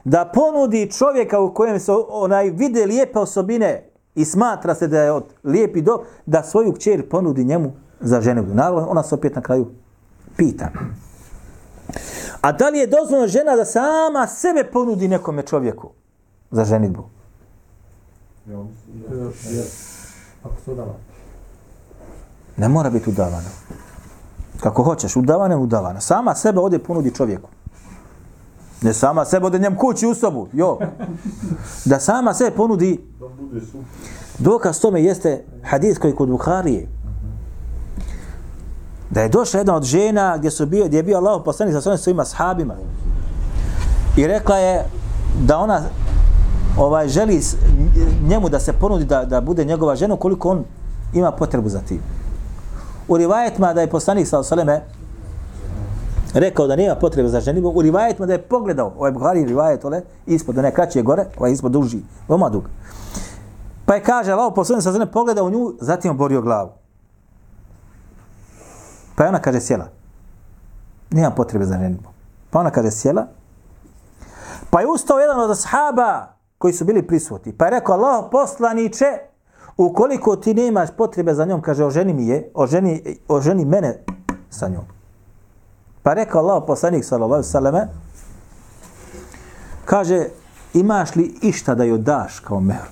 da 0.04 0.30
ponudi 0.34 0.90
čovjeka 0.90 1.40
u 1.40 1.54
kojem 1.54 1.80
se 1.80 1.92
onaj 2.08 2.50
vide 2.50 2.86
lijepe 2.86 3.18
osobine 3.18 3.90
i 4.14 4.24
smatra 4.24 4.74
se 4.74 4.88
da 4.88 5.00
je 5.00 5.12
od 5.12 5.24
lijepi 5.44 5.82
do, 5.82 6.04
da 6.26 6.42
svoju 6.42 6.72
kćer 6.72 7.08
ponudi 7.08 7.44
njemu 7.44 7.72
za 8.00 8.20
ženitbu. 8.20 8.54
Naravno, 8.54 8.86
ona 8.88 9.02
se 9.02 9.14
opet 9.14 9.34
na 9.34 9.42
kraju 9.42 9.66
pita. 10.36 10.70
A 12.40 12.52
da 12.52 12.68
li 12.68 12.78
je 12.78 12.86
dozvoljeno 12.86 13.28
žena 13.28 13.56
da 13.56 13.64
sama 13.64 14.26
sebe 14.26 14.64
ponudi 14.72 15.08
nekome 15.08 15.42
čovjeku 15.42 15.90
za 16.50 16.64
ženitbu? 16.64 17.04
Ne 22.56 22.68
mora 22.68 22.90
biti 22.90 23.10
udavana. 23.10 23.48
Kako 24.60 24.82
hoćeš, 24.82 25.16
udavana, 25.16 25.58
udavana. 25.58 26.00
Sama 26.00 26.34
sebe 26.34 26.60
ode 26.60 26.78
ponudi 26.78 27.14
čovjeku. 27.14 27.48
Ne 28.82 28.92
sama 28.92 29.24
sebe 29.24 29.46
ode 29.46 29.58
njem 29.58 29.76
kući 29.76 30.06
u 30.06 30.14
sobu, 30.14 30.48
jo. 30.52 30.78
Da 31.84 32.00
sama 32.00 32.34
sebe 32.34 32.56
ponudi. 32.56 33.00
Da 33.20 33.26
bude. 33.28 33.60
Dokaz 34.38 34.80
tome 34.80 35.02
jeste 35.02 35.44
hadis 35.62 35.98
koji 35.98 36.14
kod 36.14 36.28
Buharije. 36.28 36.88
Da 39.10 39.20
je 39.20 39.28
došla 39.28 39.60
jedna 39.60 39.74
od 39.74 39.82
žena 39.82 40.36
gdje, 40.38 40.50
su 40.50 40.66
bio, 40.66 40.84
gdje 40.84 40.96
je 40.96 41.02
bio 41.02 41.16
Allah 41.16 41.42
poslanik 41.44 41.74
sa 41.74 41.80
svojim 41.80 41.98
svojima 41.98 42.24
sahabima. 42.24 42.74
I 44.16 44.26
rekla 44.26 44.56
je 44.56 44.84
da 45.42 45.58
ona 45.58 45.82
ovaj 46.78 47.08
želi 47.08 47.40
njemu 48.28 48.48
da 48.48 48.60
se 48.60 48.72
ponudi 48.72 49.04
da, 49.04 49.24
da 49.24 49.40
bude 49.40 49.64
njegova 49.64 49.96
žena 49.96 50.16
koliko 50.16 50.50
on 50.50 50.64
ima 51.14 51.32
potrebu 51.32 51.68
za 51.68 51.80
tim. 51.80 52.00
U 53.08 53.16
rivajetima 53.16 53.72
da 53.72 53.80
je 53.80 53.90
poslanik 53.90 54.28
sa 54.28 54.38
Osaleme 54.38 54.82
rekao 56.34 56.66
da 56.66 56.76
nema 56.76 56.94
potrebe 56.94 57.28
za 57.28 57.40
ženitbu, 57.40 57.72
u 57.74 57.82
rivajetima 57.82 58.26
da 58.26 58.32
je 58.32 58.42
pogledao, 58.42 58.92
ovaj 58.98 59.12
Buhari 59.12 59.44
rivajet, 59.44 59.84
ole, 59.84 60.02
ispod, 60.26 60.54
da 60.54 60.62
ne 60.62 60.74
kraći 60.74 60.98
je 60.98 61.02
gore, 61.02 61.24
ovaj 61.38 61.52
ispod 61.52 61.72
duži, 61.72 61.98
veoma 62.28 62.48
dug. 62.48 62.64
Pa 63.86 63.94
je 63.94 64.02
kaže, 64.02 64.32
Allah 64.32 64.52
poslanik 64.54 64.82
sa 64.82 64.90
Osaleme 64.90 65.12
pogledao 65.12 65.46
u 65.46 65.50
nju, 65.50 65.72
zatim 65.80 66.10
oborio 66.10 66.42
glavu. 66.42 66.70
Pa 69.16 69.22
je 69.22 69.28
ona 69.28 69.38
kaže 69.38 69.60
sjela. 69.60 69.88
Nema 71.10 71.30
potrebe 71.30 71.64
za 71.64 71.78
ženitbu. 71.78 72.08
Pa 72.50 72.60
ona 72.60 72.70
kaže 72.70 72.90
sjela. 72.90 73.26
Pa 74.70 74.80
je 74.80 74.86
ustao 74.86 75.18
jedan 75.18 75.40
od 75.40 75.50
ashaba 75.50 76.26
koji 76.58 76.74
su 76.74 76.84
bili 76.84 77.06
prisutni. 77.06 77.52
Pa 77.52 77.64
je 77.64 77.70
rekao, 77.70 77.94
Allah 77.94 78.24
poslaniće, 78.30 79.06
ukoliko 79.76 80.36
ti 80.36 80.54
nemaš 80.54 80.88
potrebe 80.96 81.34
za 81.34 81.44
njom, 81.44 81.62
kaže, 81.62 81.84
oženi 81.84 82.14
mi 82.14 82.26
je, 82.26 82.50
oženi, 82.54 83.18
oženi 83.28 83.64
mene 83.64 84.04
sa 84.50 84.68
njom. 84.68 84.84
Pa 86.02 86.14
rekao 86.14 86.40
Allah 86.40 86.62
poslanik, 86.66 87.04
sallallahu 87.04 87.42
sallame, 87.42 87.88
kaže, 89.84 90.28
imaš 90.74 91.16
li 91.16 91.34
išta 91.42 91.74
da 91.74 91.84
joj 91.84 91.98
daš 91.98 92.40
kao 92.40 92.60
mehr? 92.60 92.88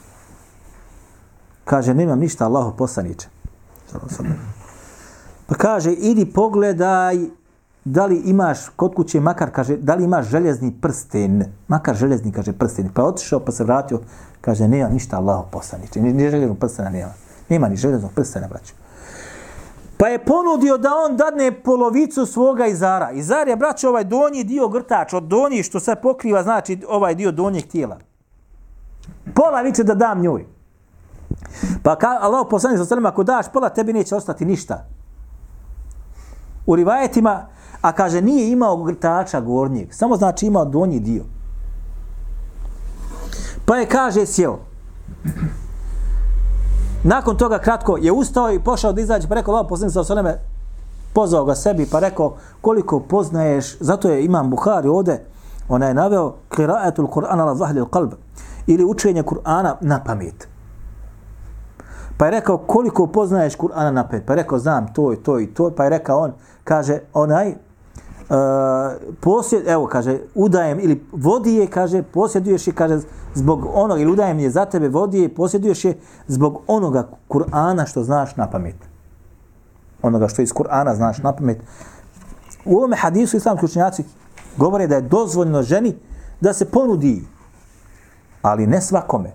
Kaže, 1.64 1.95
nemam 1.95 2.18
ništa, 2.18 2.47
Allah 2.47 2.72
sallam. 4.09 4.39
Pa 5.47 5.55
kaže, 5.55 5.93
idi 5.93 6.33
pogledaj 6.33 7.16
da 7.85 8.07
li 8.07 8.22
imaš 8.24 8.68
kod 8.76 8.95
kuće 8.95 9.20
makar, 9.20 9.51
kaže, 9.51 9.76
da 9.76 9.95
li 9.95 10.05
imaš 10.05 10.26
željezni 10.26 10.72
prsten, 10.80 11.45
makar 11.68 11.97
željezni, 11.97 12.33
kaže, 12.33 12.53
prsten. 12.53 12.89
Pa 12.95 13.03
je 13.03 13.09
otišao, 13.09 13.41
pa 13.41 13.53
se 13.53 13.64
vratio, 13.64 14.01
kaže, 14.41 14.68
nema 14.68 14.89
ništa 14.89 15.16
Allaho 15.16 15.47
poslaniče, 15.51 16.01
ni, 16.01 16.12
ni 16.12 16.30
željeznog 16.30 16.59
prstena 16.59 16.91
nema. 16.91 17.12
Nema 17.49 17.68
ni 17.68 17.76
željeznog 17.76 18.12
prstena, 18.12 18.49
braću. 18.49 18.74
Pa 19.97 20.09
je 20.09 20.24
ponudio 20.24 20.78
da 20.78 20.91
on 21.07 21.16
dadne 21.16 21.62
polovicu 21.62 22.26
svoga 22.26 22.66
izara. 22.66 23.11
Izar 23.12 23.49
je, 23.49 23.57
braću, 23.57 23.89
ovaj 23.89 24.05
donji 24.05 24.45
dio 24.45 24.68
grtač, 24.68 25.12
od 25.12 25.22
donji 25.22 25.62
što 25.62 25.80
se 25.80 25.95
pokriva, 26.03 26.43
znači 26.43 26.83
ovaj 26.89 27.14
dio 27.14 27.33
donjeg 27.33 27.66
tijela. 27.66 27.99
Pola 29.35 29.61
viće 29.62 29.85
da 29.85 29.95
dam 29.95 30.20
njoj. 30.20 30.47
Pa 31.83 31.97
ka, 31.97 32.18
Allah 32.20 32.47
poslanik 32.51 32.89
sa 32.89 32.97
ako 33.09 33.22
daš 33.22 33.47
pola, 33.53 33.68
tebi 33.68 33.93
neće 33.93 34.14
ostati 34.14 34.45
ništa. 34.45 34.87
U 36.66 36.76
rivajetima, 36.76 37.47
a 37.83 37.93
kaže 37.93 38.20
nije 38.20 38.51
imao 38.51 38.83
grtača 38.83 39.41
gornjeg, 39.41 39.95
samo 39.95 40.16
znači 40.16 40.47
imao 40.47 40.64
donji 40.64 41.01
dio. 41.01 41.24
Pa 43.64 43.76
je 43.76 43.87
kaže 43.87 44.26
sjeo. 44.26 44.59
Nakon 47.05 47.37
toga 47.37 47.59
kratko 47.59 47.97
je 47.97 48.12
ustao 48.12 48.51
i 48.53 48.61
pošao 48.61 48.93
da 48.93 49.01
izađe, 49.01 49.28
pa 49.28 49.35
rekao 49.35 49.55
Allah 49.55 49.66
poslanik 49.68 49.93
sa 49.93 50.05
seleme, 50.05 50.39
pozvao 51.12 51.45
ga 51.45 51.55
sebi, 51.55 51.87
pa 51.91 51.99
rekao 51.99 52.37
koliko 52.61 53.01
poznaješ, 53.01 53.76
zato 53.80 54.11
je 54.11 54.24
imam 54.24 54.51
Buhari 54.51 54.89
ovde, 54.89 55.24
ona 55.68 55.87
je 55.87 55.95
naveo 55.95 56.35
kiraatul 56.57 57.07
Kur'ana 57.07 57.45
la 57.45 57.55
zahli 57.55 57.80
qalb 57.80 58.12
ili 58.66 58.85
učenje 58.85 59.22
Kur'ana 59.22 59.74
na 59.80 60.05
pamet. 60.05 60.49
Pa 62.16 62.24
je 62.24 62.30
rekao 62.30 62.59
koliko 62.59 63.07
poznaješ 63.07 63.57
Kur'ana 63.57 63.91
na 63.91 64.05
pamet. 64.09 64.26
Pa 64.26 64.33
je 64.33 64.37
rekao 64.37 64.59
znam 64.59 64.95
to 64.95 65.12
i 65.12 65.16
to 65.16 65.41
i 65.41 65.47
to. 65.47 65.70
Pa 65.76 65.85
je 65.85 65.91
rekao 65.91 66.18
on, 66.18 66.33
kaže 66.64 66.99
onaj, 67.12 67.55
E, 68.31 68.35
posjed, 69.20 69.68
evo 69.68 69.87
kaže, 69.87 70.18
udajem 70.35 70.81
ili 70.81 71.05
vodije, 71.12 71.66
kaže, 71.66 72.03
posjeduješ 72.03 72.66
je, 72.66 72.73
kaže, 72.73 73.01
zbog 73.35 73.66
onog, 73.75 74.01
ili 74.01 74.12
udajem 74.12 74.39
je 74.39 74.51
za 74.51 74.64
tebe 74.64 74.89
vodije, 74.89 75.35
posjeduješ 75.35 75.85
je 75.85 75.99
zbog 76.27 76.62
onoga 76.66 77.09
Kur'ana 77.29 77.87
što 77.87 78.05
znaš 78.05 78.37
na 78.37 78.51
pamet. 78.51 78.77
Onoga 80.03 80.29
što 80.29 80.43
iz 80.43 80.53
Kur'ana 80.53 80.95
znaš 80.95 81.18
na 81.18 81.33
pamet. 81.33 81.61
U 82.64 82.77
ovome 82.77 82.97
hadisu 82.97 83.37
islamski 83.37 83.66
učenjaci 83.66 84.05
govore 84.57 84.87
da 84.87 84.95
je 84.95 85.01
dozvoljno 85.01 85.62
ženi 85.62 85.97
da 86.41 86.53
se 86.53 86.64
ponudi, 86.64 87.25
ali 88.43 88.66
ne 88.66 88.81
svakome, 88.81 89.33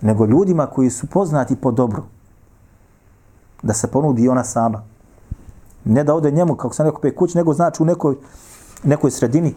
nego 0.00 0.26
ljudima 0.26 0.66
koji 0.66 0.90
su 0.90 1.06
poznati 1.06 1.56
po 1.56 1.70
dobru, 1.70 2.02
da 3.62 3.74
se 3.74 3.86
ponudi 3.86 4.28
ona 4.28 4.44
sama. 4.44 4.82
Ne 5.88 6.04
da 6.04 6.14
ode 6.14 6.30
njemu, 6.30 6.56
kako 6.56 6.74
sam 6.74 6.86
rekao, 6.86 7.00
pe 7.00 7.14
kuć, 7.14 7.34
nego 7.34 7.54
znači 7.54 7.82
u 7.82 7.86
nekoj, 7.86 8.16
nekoj 8.84 9.10
sredini, 9.10 9.54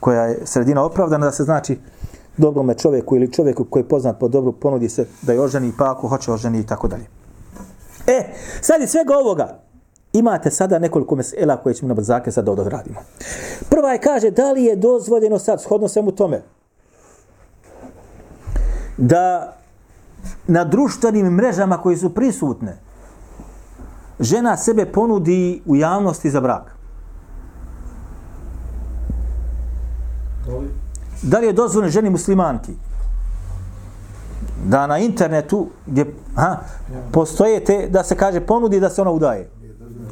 koja 0.00 0.22
je 0.22 0.40
sredina 0.44 0.84
opravdana, 0.84 1.26
da 1.26 1.32
se 1.32 1.44
znači 1.44 1.78
dobrome 2.36 2.74
čovjeku 2.74 3.16
ili 3.16 3.32
čovjeku 3.32 3.64
koji 3.64 3.82
je 3.82 3.88
poznat 3.88 4.18
po 4.20 4.28
dobru, 4.28 4.52
ponudi 4.52 4.88
se 4.88 5.06
da 5.22 5.32
je 5.32 5.40
oženi, 5.40 5.72
pa 5.78 5.90
ako 5.90 6.08
hoće 6.08 6.32
oženi 6.32 6.60
i 6.60 6.66
tako 6.66 6.88
dalje. 6.88 7.06
E, 8.06 8.24
sad 8.60 8.82
iz 8.82 8.90
svega 8.90 9.14
ovoga, 9.16 9.58
imate 10.12 10.50
sada 10.50 10.78
nekoliko 10.78 11.16
mesela 11.16 11.56
koje 11.56 11.74
ćemo 11.74 11.88
na 11.88 11.94
brzake 11.94 12.32
sad 12.32 12.48
odradimo. 12.48 13.00
Prva 13.70 13.92
je 13.92 14.00
kaže, 14.00 14.30
da 14.30 14.52
li 14.52 14.64
je 14.64 14.76
dozvoljeno 14.76 15.38
sad, 15.38 15.62
shodno 15.62 15.88
svemu 15.88 16.12
tome, 16.12 16.42
da 18.96 19.56
na 20.46 20.64
društvenim 20.64 21.26
mrežama 21.26 21.82
koji 21.82 21.96
su 21.96 22.14
prisutne, 22.14 22.78
žena 24.20 24.56
sebe 24.56 24.86
ponudi 24.92 25.62
u 25.66 25.76
javnosti 25.76 26.30
za 26.30 26.40
brak. 26.40 26.76
Da 31.22 31.38
li 31.38 31.46
je 31.46 31.52
dozvoljeno 31.52 31.90
ženi 31.90 32.10
muslimanki 32.10 32.72
da 34.64 34.86
na 34.86 34.98
internetu 34.98 35.66
gdje 35.86 36.14
ha, 36.36 36.56
postoje 37.12 37.64
te, 37.64 37.88
da 37.90 38.04
se 38.04 38.16
kaže 38.16 38.40
ponudi 38.40 38.80
da 38.80 38.90
se 38.90 39.00
ona 39.00 39.10
udaje. 39.10 39.50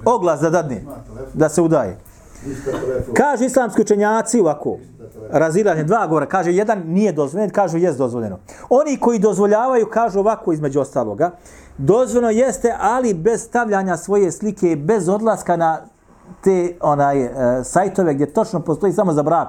Oglas 0.05 0.40
da 0.40 0.50
dadne, 0.50 0.84
da 1.34 1.48
se 1.48 1.62
udaje. 1.62 1.98
Kaže 3.14 3.46
islamski 3.46 3.80
učenjaci 3.80 4.40
ovako, 4.40 4.78
razilaženje, 5.30 5.84
dva 5.84 6.06
govora, 6.06 6.26
kaže 6.26 6.52
jedan 6.52 6.82
nije 6.86 7.12
dozvoljen, 7.12 7.50
kažu 7.50 7.78
jest 7.78 7.98
dozvoljeno. 7.98 8.38
Oni 8.68 8.96
koji 8.96 9.18
dozvoljavaju 9.18 9.86
kažu 9.86 10.18
ovako 10.18 10.52
između 10.52 10.80
ostaloga, 10.80 11.30
dozvoljeno 11.78 12.30
jeste, 12.30 12.74
ali 12.80 13.14
bez 13.14 13.42
stavljanja 13.42 13.96
svoje 13.96 14.32
slike, 14.32 14.72
i 14.72 14.76
bez 14.76 15.08
odlaska 15.08 15.56
na 15.56 15.78
te 16.44 16.76
onaj 16.80 17.24
e, 17.24 17.30
sajtove 17.64 18.14
gdje 18.14 18.32
točno 18.32 18.60
postoji 18.60 18.92
samo 18.92 19.12
za 19.12 19.22
brak. 19.22 19.48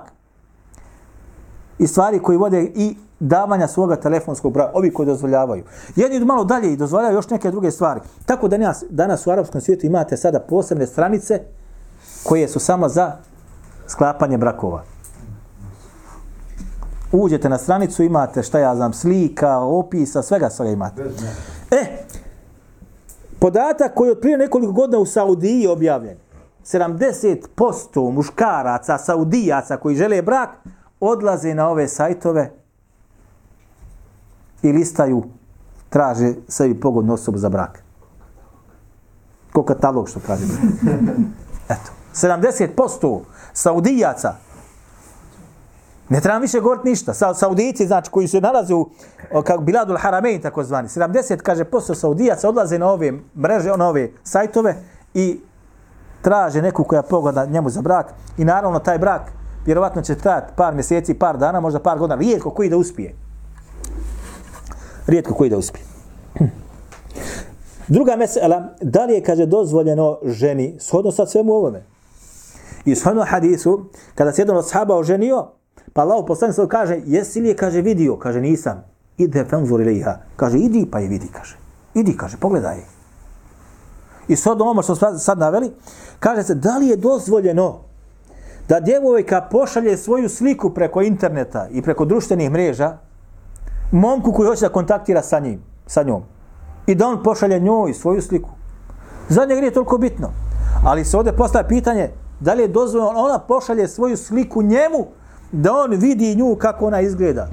I 1.80 1.88
stvari 1.88 2.20
koji 2.20 2.38
vode 2.38 2.61
i 2.63 2.95
davanja 3.20 3.68
svoga 3.68 3.95
telefonskog 3.95 4.53
broja, 4.53 4.72
ovi 4.74 4.93
koji 4.93 5.05
dozvoljavaju. 5.05 5.63
Jedni 5.95 6.26
malo 6.26 6.43
dalje 6.43 6.74
i 6.74 6.78
dozvoljavaju 6.78 7.18
još 7.18 7.30
neke 7.30 7.51
druge 7.51 7.72
stvari. 7.72 7.99
Tako 8.26 8.47
da 8.47 8.57
danas, 8.57 8.84
danas 8.89 9.28
u 9.28 9.32
arapskom 9.32 9.61
svijetu 9.61 9.86
imate 9.86 10.18
sada 10.18 10.39
posebne 10.39 10.88
stranice 10.88 11.41
koje 12.24 12.47
su 12.47 12.59
samo 12.59 12.89
za 12.89 13.11
sklapanje 13.88 14.38
brakova. 14.38 14.95
Uđete 17.16 17.49
na 17.49 17.57
stranicu, 17.57 18.03
imate 18.03 18.43
šta 18.43 18.59
ja 18.59 18.76
znam, 18.76 18.93
slika, 18.93 19.57
opisa, 19.57 20.22
svega 20.22 20.49
svega 20.49 20.72
imate. 20.72 21.03
E, 21.72 21.97
podatak 23.39 23.93
koji 23.93 24.07
je 24.07 24.11
od 24.11 24.20
prije 24.20 24.38
nekoliko 24.38 24.74
godina 24.74 24.99
u 24.99 25.05
Saudiji 25.05 25.68
objavljen. 25.68 26.18
70% 26.66 28.11
muškaraca, 28.11 28.97
saudijaca 28.97 29.78
koji 29.78 29.95
žele 29.95 30.22
brak, 30.22 30.49
odlaze 30.99 31.53
na 31.53 31.70
ove 31.70 31.88
sajtove 31.88 32.51
i 34.61 34.72
listaju, 34.72 35.24
traže 35.89 36.34
sebi 36.47 36.80
pogodnu 36.80 37.13
osobu 37.13 37.38
za 37.38 37.49
brak. 37.49 37.84
Ko 39.53 39.63
katalog 39.63 40.09
što 40.09 40.20
kaže. 40.28 40.43
Eto, 41.76 41.91
70% 42.13 43.20
saudijaca 43.53 44.36
Ne 46.10 46.22
trebam 46.22 46.41
više 46.41 46.60
govoriti 46.60 46.89
ništa. 46.89 47.14
Sa, 47.14 47.34
Saudijici, 47.34 47.88
znači, 47.88 48.12
koji 48.12 48.28
se 48.28 48.41
nalaze 48.41 48.74
u 48.74 48.89
kako 49.43 49.64
Biladul 49.64 49.97
Haramein, 49.97 50.41
tako 50.41 50.64
zvani, 50.64 50.88
70, 50.88 51.38
kaže, 51.38 51.64
posto 51.64 51.95
Saudijaca 51.95 52.49
odlaze 52.49 52.80
na 52.80 52.91
ove 52.91 53.12
mreže, 53.36 53.78
na 53.78 53.88
ove 53.88 54.10
sajtove 54.24 54.76
i 55.14 55.39
traže 56.22 56.62
neku 56.62 56.84
koja 56.84 57.01
pogleda 57.01 57.45
njemu 57.45 57.70
za 57.70 57.82
brak. 57.82 58.14
I 58.38 58.45
naravno, 58.45 58.80
taj 58.80 58.99
brak 58.99 59.22
vjerovatno 59.66 60.01
će 60.01 60.16
trajati 60.16 60.53
par 60.56 60.74
mjeseci, 60.74 61.14
par 61.14 61.38
dana, 61.38 61.60
možda 61.60 61.80
par 61.80 61.99
godina. 61.99 62.16
Rijetko 62.16 62.49
koji 62.49 62.70
da 62.70 62.78
uspije. 62.78 63.16
Rijetko 65.08 65.34
koji 65.34 65.49
da 65.49 65.58
uspije. 65.58 65.86
Druga 67.88 68.16
mesela, 68.16 68.76
da 68.82 69.06
li 69.06 69.14
je, 69.14 69.24
kaže, 69.24 69.45
dozvoljeno 69.45 70.20
ženi, 70.24 70.78
shodno 70.80 71.12
sa 71.12 71.26
svemu 71.26 71.53
ovome, 71.53 71.84
i 72.86 72.95
shodno 72.95 73.24
hadisu, 73.24 73.86
kada 74.16 74.32
se 74.32 74.41
jedan 74.41 74.58
od 74.58 74.70
sahaba 74.70 74.95
oženio, 74.95 75.47
pa 75.96 76.02
Allah 76.02 76.26
poslani 76.28 76.54
se 76.54 76.68
kaže, 76.68 77.02
jesi 77.06 77.41
li 77.41 77.48
je, 77.48 77.56
kaže, 77.56 77.82
vidio? 77.82 78.18
Kaže, 78.20 78.41
nisam. 78.41 78.84
Ide 79.18 79.46
fenzur 79.46 79.82
ilaiha. 79.82 80.18
Kaže, 80.36 80.58
idi 80.58 80.84
pa 80.91 81.00
je 81.00 81.08
vidi, 81.08 81.28
kaže. 81.32 81.56
Idi, 81.93 82.18
kaže, 82.18 82.38
pogledaj. 82.38 82.84
I 84.28 84.36
sad 84.36 84.62
ono 84.62 84.82
što 84.82 84.96
smo 84.96 85.18
sad 85.18 85.39
naveli, 85.39 85.72
kaže 86.20 86.43
se, 86.43 86.56
da 86.56 86.78
li 86.78 86.88
je 86.88 86.96
dozvoljeno 86.96 87.80
da 88.68 88.80
djevojka 88.80 89.48
pošalje 89.52 89.98
svoju 89.98 90.30
sliku 90.30 90.70
preko 90.70 91.02
interneta 91.02 91.68
i 91.72 91.82
preko 91.82 92.06
društvenih 92.06 92.52
mreža 92.52 92.98
momku 93.91 94.32
koji 94.32 94.48
hoće 94.48 94.68
da 94.68 94.74
kontaktira 94.74 95.22
sa 95.22 95.39
njim, 95.39 95.62
sa 95.88 96.04
njom. 96.04 96.24
I 96.88 96.96
da 96.96 97.08
on 97.08 97.24
pošalje 97.24 97.60
njoj 97.60 97.93
svoju 97.93 98.22
sliku. 98.22 98.50
Za 99.30 99.46
njega 99.46 99.62
nije 99.62 99.74
toliko 99.74 99.98
bitno. 99.98 100.32
Ali 100.86 101.06
se 101.06 101.18
ovdje 101.18 101.38
postaje 101.38 101.68
pitanje 101.68 102.10
da 102.39 102.54
li 102.54 102.62
je 102.62 102.68
dozvoljeno 102.68 103.20
ona 103.20 103.39
pošalje 103.39 103.88
svoju 103.88 104.18
sliku 104.18 104.62
njemu 104.62 105.08
da 105.56 105.74
on 105.74 105.91
vidi 105.91 106.36
nju 106.36 106.56
kako 106.56 106.86
ona 106.86 107.01
izgleda. 107.01 107.47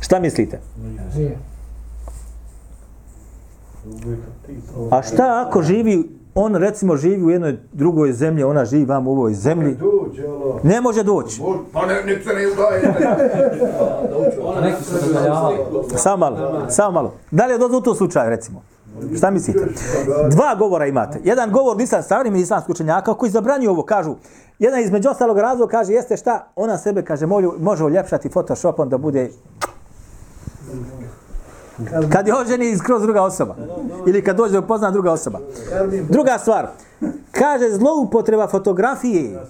Šta 0.00 0.20
mislite? 0.20 0.60
A 4.90 5.02
šta 5.02 5.44
ako 5.46 5.62
živi, 5.62 6.18
on 6.34 6.54
recimo 6.54 6.96
živi 6.96 7.24
u 7.24 7.30
jednoj 7.30 7.58
drugoj 7.72 8.12
zemlji, 8.12 8.44
ona 8.44 8.64
živi 8.64 8.84
vam 8.84 9.06
u 9.06 9.10
ovoj 9.10 9.34
zemlji, 9.34 9.76
ne 10.62 10.80
može 10.80 11.02
doći. 11.02 11.40
Pa 11.72 11.86
ne, 11.86 12.02
nek 12.04 12.24
se 12.24 12.34
ne 12.34 12.46
udaje. 12.52 12.94
Samo 16.04 16.16
malo, 16.16 16.66
samo 16.68 16.90
malo. 16.92 17.14
Da 17.30 17.46
li 17.46 17.52
je 17.52 17.58
dozvoljeno 17.58 17.78
u 17.78 17.84
tom 17.84 17.94
slučaju, 17.94 18.30
recimo? 18.30 18.62
Šta 19.16 19.30
mislite? 19.30 19.66
Dva 20.30 20.54
govora 20.54 20.86
imate. 20.86 21.20
Jedan 21.24 21.50
govor 21.50 21.76
nisam 21.76 22.02
stavnim 22.02 22.36
islamskih 22.36 22.70
učenjaka 22.70 23.14
koji 23.14 23.30
zabranju 23.30 23.70
ovo, 23.70 23.82
kažu, 23.82 24.14
jedan 24.58 24.80
između 24.80 25.08
ostalog 25.08 25.38
razloga 25.38 25.70
kaže, 25.70 25.92
jeste 25.92 26.16
šta, 26.16 26.52
ona 26.56 26.78
sebe, 26.78 27.02
kaže, 27.02 27.26
molju, 27.26 27.54
može 27.58 27.84
uljepšati 27.84 28.28
photoshopom 28.28 28.88
da 28.88 28.98
bude 28.98 29.30
kad 32.12 32.28
je 32.28 32.36
oženi 32.36 32.76
skroz 32.76 33.02
druga 33.02 33.22
osoba. 33.22 33.54
Ili 34.06 34.24
kad 34.24 34.36
dođe 34.36 34.52
da 34.52 34.58
upozna 34.58 34.90
druga 34.90 35.12
osoba. 35.12 35.38
Druga 36.08 36.38
stvar, 36.38 36.66
kaže 37.32 37.70
zloupotreba 37.70 38.48
fotografije. 38.48 39.40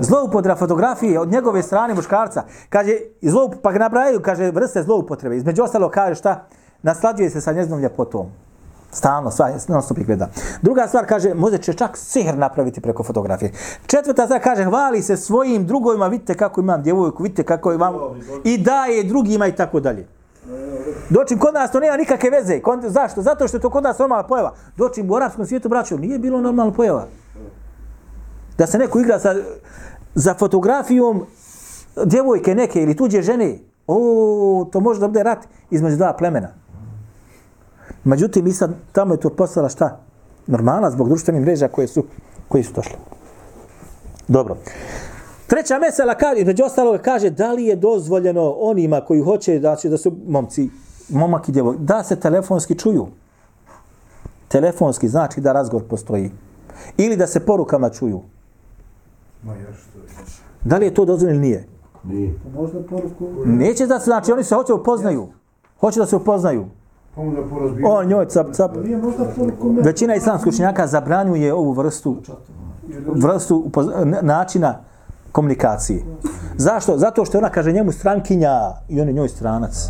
Zloupotreba 0.00 0.56
fotografije 0.56 1.20
od 1.20 1.28
njegove 1.28 1.62
strane 1.62 1.94
muškarca. 1.94 2.42
Kaže, 2.68 2.98
zloup, 3.22 3.54
pa 3.62 3.72
ga 3.72 3.78
nabrajaju, 3.78 4.22
kaže, 4.22 4.50
vrste 4.50 4.82
zloupotrebe. 4.82 5.36
Između 5.36 5.62
ostalo 5.62 5.88
kaže 5.88 6.14
šta? 6.14 6.46
Naslađuje 6.84 7.30
se 7.30 7.40
sa 7.40 7.52
njezinom 7.52 7.80
ljepotom. 7.80 8.26
Stalno, 8.92 9.30
sva, 9.30 9.50
non 9.68 9.82
stop 9.82 9.98
ih 9.98 10.06
gleda. 10.06 10.28
Druga 10.62 10.86
stvar 10.88 11.06
kaže, 11.06 11.34
može 11.34 11.58
će 11.58 11.72
čak 11.72 11.96
sihr 11.96 12.38
napraviti 12.38 12.80
preko 12.80 13.02
fotografije. 13.02 13.52
Četvrta 13.86 14.24
stvar 14.24 14.42
kaže, 14.42 14.64
hvali 14.64 15.02
se 15.02 15.16
svojim 15.16 15.66
drugovima, 15.66 16.06
vidite 16.08 16.34
kako 16.34 16.60
imam 16.60 16.82
djevojku, 16.82 17.22
vidite 17.22 17.42
kako 17.42 17.72
imam, 17.72 17.94
i 18.44 18.58
daje 18.58 19.04
drugima 19.04 19.46
i 19.46 19.56
tako 19.56 19.80
dalje. 19.80 20.06
Dočim 21.10 21.38
kod 21.38 21.54
nas 21.54 21.72
to 21.72 21.80
nema 21.80 21.96
nikakve 21.96 22.30
veze. 22.30 22.60
Kod, 22.60 22.82
zašto? 22.82 23.22
Zato 23.22 23.48
što 23.48 23.56
je 23.56 23.60
to 23.60 23.70
kod 23.70 23.82
nas 23.82 23.98
normalna 23.98 24.26
pojava. 24.26 24.54
Dočim 24.76 25.10
u 25.10 25.16
arapskom 25.16 25.46
svijetu, 25.46 25.68
braćo, 25.68 25.96
nije 25.96 26.18
bilo 26.18 26.40
normalna 26.40 26.72
pojava. 26.72 27.06
Da 28.58 28.66
se 28.66 28.78
neko 28.78 29.00
igra 29.00 29.18
sa, 29.18 29.34
za 30.14 30.34
fotografijom 30.34 31.26
djevojke 32.04 32.54
neke 32.54 32.82
ili 32.82 32.96
tuđe 32.96 33.22
žene. 33.22 33.58
O, 33.86 34.68
to 34.72 34.80
može 34.80 35.00
da 35.00 35.08
bude 35.08 35.22
rat 35.22 35.38
između 35.70 35.96
dva 35.96 36.12
plemena. 36.12 36.63
Međutim, 38.04 38.46
i 38.46 38.52
sad 38.52 38.74
tamo 38.92 39.14
je 39.14 39.20
to 39.20 39.30
postala 39.30 39.68
šta? 39.68 40.00
Normala 40.46 40.90
zbog 40.90 41.08
društvenih 41.08 41.42
mreža 41.42 41.68
koje 41.68 41.88
su, 41.88 42.04
koje 42.48 42.64
su 42.64 42.72
došle. 42.74 42.96
Dobro. 44.28 44.56
Treća 45.46 45.78
mesela, 45.78 46.14
kaže, 46.14 46.40
između 46.40 46.64
ostalog, 46.64 47.00
kaže 47.00 47.30
da 47.30 47.52
li 47.52 47.64
je 47.64 47.76
dozvoljeno 47.76 48.50
onima 48.50 49.00
koji 49.00 49.20
hoće 49.20 49.58
znači, 49.58 49.88
da 49.88 49.98
su 49.98 50.12
momci, 50.26 50.70
momak 51.08 51.48
i 51.48 51.52
djevoj, 51.52 51.76
da 51.78 52.04
se 52.04 52.16
telefonski 52.16 52.78
čuju. 52.78 53.06
Telefonski 54.48 55.08
znači 55.08 55.40
da 55.40 55.52
razgovor 55.52 55.88
postoji. 55.88 56.30
Ili 56.96 57.16
da 57.16 57.26
se 57.26 57.40
porukama 57.40 57.90
čuju. 57.90 58.20
Ma 59.42 59.54
još 59.54 59.76
što. 59.76 59.98
Da 60.64 60.76
li 60.78 60.86
je 60.86 60.94
to 60.94 61.04
dozvoljeno 61.04 61.40
ili 61.40 61.48
nije? 61.48 61.68
Nije. 62.04 62.34
Možda 62.54 62.82
poruku... 62.82 63.28
Neće 63.44 63.86
da 63.86 63.98
se, 63.98 64.04
znači 64.04 64.32
oni 64.32 64.44
se 64.44 64.54
hoće 64.54 64.72
upoznaju. 64.72 65.28
Hoće 65.80 66.00
da 66.00 66.06
se 66.06 66.16
upoznaju. 66.16 66.66
Pa. 67.14 67.88
On 67.88 68.06
njoj 68.06 68.26
cap, 68.26 68.46
cap. 68.52 68.70
Poruku... 69.36 69.74
Većina 69.82 70.14
islamskih 70.14 70.52
učenjaka 70.52 70.86
zabranjuje 70.86 71.54
ovu 71.54 71.72
vrstu 71.72 72.16
vrstu 73.14 73.70
načina 74.22 74.78
komunikacije. 75.32 76.04
Zašto? 76.56 76.98
Zato 76.98 77.24
što 77.24 77.38
ona 77.38 77.50
kaže 77.50 77.72
njemu 77.72 77.92
strankinja 77.92 78.72
i 78.88 79.00
on 79.00 79.08
je 79.08 79.14
njoj 79.14 79.28
stranac. 79.28 79.88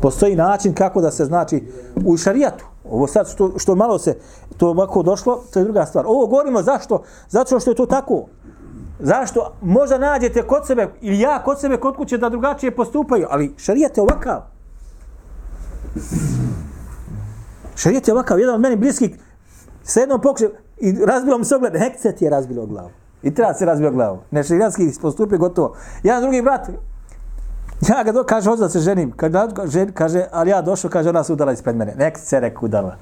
Postoji 0.00 0.36
način 0.36 0.74
kako 0.74 1.00
da 1.00 1.10
se 1.10 1.24
znači 1.24 1.64
u 2.04 2.16
šarijatu. 2.16 2.64
Ovo 2.90 3.06
sad 3.06 3.28
što, 3.28 3.52
što 3.58 3.74
malo 3.74 3.98
se 3.98 4.16
to 4.56 4.68
ovako 4.68 5.02
došlo, 5.02 5.42
to 5.52 5.58
je 5.58 5.64
druga 5.64 5.86
stvar. 5.86 6.06
Ovo 6.06 6.26
govorimo 6.26 6.62
zašto? 6.62 7.02
Zato 7.28 7.60
što 7.60 7.70
je 7.70 7.74
to 7.74 7.86
tako. 7.86 8.26
Zašto? 8.98 9.52
Možda 9.62 9.98
nađete 9.98 10.42
kod 10.42 10.66
sebe, 10.66 10.88
ili 11.00 11.20
ja 11.20 11.42
kod 11.44 11.60
sebe, 11.60 11.76
kod 11.76 11.96
kuće 11.96 12.18
da 12.18 12.28
drugačije 12.28 12.76
postupaju, 12.76 13.26
ali 13.30 13.54
šarijat 13.56 13.96
je 13.96 14.02
ovakav. 14.02 14.53
Šarijet 17.76 18.08
je 18.08 18.14
ovakav. 18.14 18.40
Jedan 18.40 18.54
od 18.54 18.60
meni 18.60 18.76
bliskih 18.76 19.18
sa 19.82 20.00
jednom 20.00 20.20
pokušaj 20.20 20.48
i 20.78 20.92
razbilo 20.92 21.38
mu 21.38 21.44
se 21.44 21.56
ogled, 21.56 21.76
hekce 21.78 22.12
ti 22.12 22.24
je 22.24 22.30
razbilo 22.30 22.66
glavu. 22.66 22.90
I 23.22 23.34
treba 23.34 23.54
se 23.54 23.64
razbio 23.64 23.90
glavu. 23.90 24.18
Ne 24.30 24.42
postupi 25.02 25.36
gotovo. 25.36 25.76
Jedan 26.02 26.22
drugi 26.22 26.42
brat, 26.42 26.68
ja 27.88 28.02
ga 28.04 28.12
do, 28.12 28.24
kaže, 28.24 28.50
hoću 28.50 28.60
da 28.60 28.68
se 28.68 28.80
ženim. 28.80 29.12
Kaže, 29.16 29.48
žen, 29.66 29.92
kaže, 29.92 30.26
ali 30.32 30.50
ja 30.50 30.62
došao, 30.62 30.90
kaže, 30.90 31.08
ona 31.08 31.24
se 31.24 31.32
udala 31.32 31.52
ispred 31.52 31.76
mene. 31.76 31.94
Nek 31.98 32.18
se 32.18 32.40
rek 32.40 32.62
udala. 32.62 32.96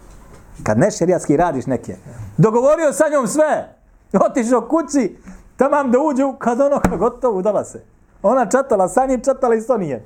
Kad 0.63 0.79
nešerijetski 0.79 1.37
radiš 1.37 1.67
neke. 1.67 1.97
Dogovorio 2.37 2.93
sa 2.93 3.05
njom 3.13 3.29
sve. 3.29 3.77
Otišao 4.13 4.69
kući, 4.69 5.17
tamam 5.57 5.91
da 5.91 5.99
uđu, 5.99 6.35
kad 6.39 6.61
ono, 6.61 6.81
gotovo, 6.99 7.39
udala 7.39 7.65
se. 7.65 7.92
Ona 8.23 8.47
čatala 8.47 8.89
sa 8.89 9.07
njim, 9.07 9.21
čatala 9.21 9.55
i 9.55 9.61
s 9.61 9.69
nije. 9.79 10.05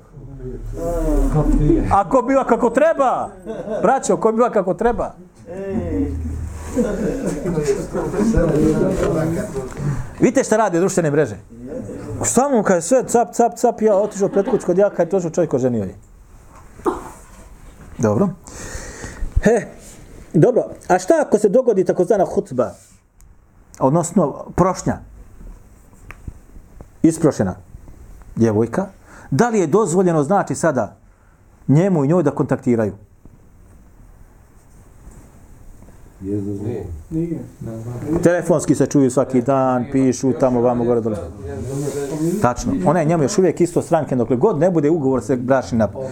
Ako 1.93 2.23
biva 2.23 2.45
kako 2.45 2.71
treba. 2.71 3.29
Braćo, 3.83 4.15
ako 4.15 4.33
biva 4.33 4.51
kako 4.51 4.75
treba. 4.75 5.15
Vidite 10.21 10.45
šta 10.45 10.57
radi 10.57 10.79
društvene 10.79 11.11
mreže. 11.11 11.37
Šta 12.25 12.49
mu 12.49 12.63
kaže 12.63 12.83
sve 12.83 13.05
cap, 13.07 13.35
cap, 13.35 13.53
cap, 13.57 13.83
ja 13.83 13.97
otišao 13.97 14.29
pred 14.29 14.51
kuć 14.51 14.65
kod 14.65 14.79
jaka 14.79 15.03
i 15.03 15.07
došao 15.07 15.31
čovjek 15.31 15.55
oženio 15.55 15.85
je. 15.85 15.95
Dobro. 17.99 18.29
He, 19.43 19.67
dobro. 20.33 20.65
A 20.89 20.99
šta 20.99 21.15
ako 21.27 21.39
se 21.39 21.49
dogodi 21.49 21.85
takozvana 21.85 22.25
hutba? 22.25 22.71
Odnosno, 23.79 24.45
prošnja. 24.57 24.99
Isprošena 27.03 27.57
djevojka. 28.37 28.87
Da 29.31 29.49
li 29.49 29.59
je 29.59 29.67
dozvoljeno, 29.67 30.23
znači 30.23 30.55
sada, 30.55 30.97
njemu 31.69 32.05
i 32.05 32.09
njoj 32.09 32.23
da 32.23 32.31
kontaktiraju? 32.31 32.93
Nije. 37.11 37.39
Telefonski 38.23 38.75
se 38.75 38.87
čuju 38.87 39.11
svaki 39.11 39.43
dan, 39.43 39.85
pišu 39.93 40.33
tamo, 40.33 40.61
vamo, 40.61 40.85
gore, 40.85 41.01
dole. 41.01 41.17
Tačno. 42.43 42.73
Ona 42.87 43.01
je 43.01 43.07
njemu 43.07 43.23
još 43.23 43.39
uvijek 43.39 43.61
isto 43.61 43.83
stranke, 43.83 44.17
dokle 44.17 44.37
god 44.37 44.59
ne 44.59 44.71
bude 44.71 44.91
ugovor 44.91 45.23
se 45.23 45.37
bračni 45.37 45.79
napad. 45.79 46.03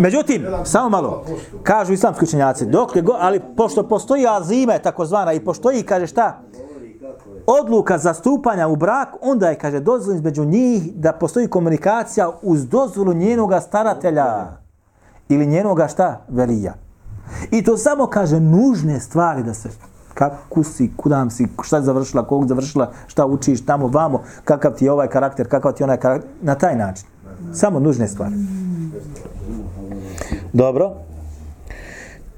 Međutim, 0.00 0.46
samo 0.64 0.88
malo, 0.88 1.24
kažu 1.62 1.92
islamski 1.92 2.24
učenjaci, 2.24 2.66
dokle 2.66 3.02
god, 3.02 3.16
ali 3.18 3.40
pošto 3.56 3.88
postoji 3.88 4.26
azime, 4.28 4.78
takozvana, 4.78 5.32
i 5.32 5.40
postoji, 5.40 5.82
kaže 5.82 6.06
šta, 6.06 6.40
odluka 7.46 7.98
za 7.98 8.14
stupanja 8.14 8.68
u 8.68 8.76
brak, 8.76 9.08
onda 9.20 9.48
je, 9.48 9.58
kaže, 9.58 9.80
dozvoljeno 9.80 10.18
između 10.18 10.44
njih 10.44 10.94
da 10.94 11.12
postoji 11.12 11.48
komunikacija 11.48 12.30
uz 12.42 12.66
dozvolu 12.68 13.12
njenoga 13.12 13.60
staratelja 13.60 14.46
ili 15.28 15.46
njenoga 15.46 15.88
šta? 15.88 16.20
Velija. 16.28 16.74
I 17.50 17.64
to 17.64 17.76
samo 17.76 18.06
kaže 18.06 18.40
nužne 18.40 19.00
stvari 19.00 19.42
da 19.42 19.54
se 19.54 19.68
kako 20.14 20.64
si, 20.64 20.90
kudam 20.96 21.30
si, 21.30 21.48
šta 21.62 21.76
je 21.76 21.82
završila, 21.82 22.26
kog 22.26 22.46
završila, 22.46 22.92
šta 23.06 23.26
učiš 23.26 23.66
tamo, 23.66 23.86
vamo, 23.86 24.22
kakav 24.44 24.74
ti 24.74 24.84
je 24.84 24.92
ovaj 24.92 25.08
karakter, 25.08 25.48
kakav 25.48 25.72
ti 25.72 25.82
je 25.82 25.84
onaj 25.84 25.96
karakter, 25.96 26.30
na 26.42 26.54
taj 26.54 26.76
način. 26.76 27.06
Samo 27.52 27.80
nužne 27.80 28.08
stvari. 28.08 28.34
Dobro. 30.52 30.92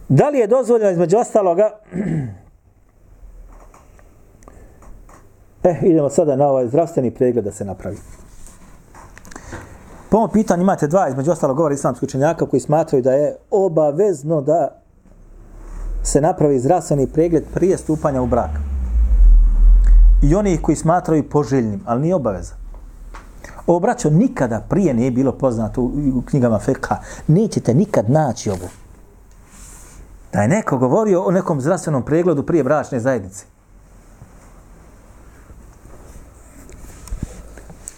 Da 0.08 0.28
li 0.28 0.38
je 0.38 0.46
dozvoljeno 0.46 0.90
između 0.90 1.16
ostaloga 1.18 1.70
E, 5.64 5.78
idemo 5.82 6.08
sada 6.08 6.36
na 6.36 6.46
ovaj 6.46 6.68
zdravstveni 6.68 7.10
pregled 7.10 7.44
da 7.44 7.52
se 7.52 7.64
napravi. 7.64 7.96
Po 10.08 10.16
ovom 10.16 10.30
pitanju 10.30 10.62
imate 10.62 10.86
dva, 10.86 11.08
između 11.08 11.30
ostalo 11.30 11.54
govora 11.54 11.74
islamskih 11.74 12.06
učenjaka 12.06 12.46
koji 12.46 12.60
smatraju 12.60 13.02
da 13.02 13.12
je 13.12 13.36
obavezno 13.50 14.40
da 14.40 14.80
se 16.02 16.20
napravi 16.20 16.58
zdravstveni 16.58 17.06
pregled 17.06 17.44
prije 17.54 17.78
stupanja 17.78 18.22
u 18.22 18.26
brak. 18.26 18.50
I 20.22 20.34
oni 20.34 20.58
koji 20.62 20.76
smatraju 20.76 21.28
poželjnim, 21.28 21.80
ali 21.86 22.02
nije 22.02 22.14
obaveza. 22.14 22.54
Ovo 23.66 23.80
braćo 23.80 24.10
nikada 24.10 24.60
prije 24.68 24.94
nije 24.94 25.10
bilo 25.10 25.32
poznato 25.32 25.82
u, 25.82 25.86
u 26.14 26.22
knjigama 26.22 26.58
feka. 26.58 26.96
Nećete 27.26 27.74
nikad 27.74 28.10
naći 28.10 28.50
ovo. 28.50 28.68
Da 30.32 30.42
je 30.42 30.48
neko 30.48 30.78
govorio 30.78 31.22
o 31.22 31.30
nekom 31.30 31.60
zdravstvenom 31.60 32.02
pregledu 32.02 32.42
prije 32.42 32.64
bračne 32.64 33.00
zajednice. 33.00 33.53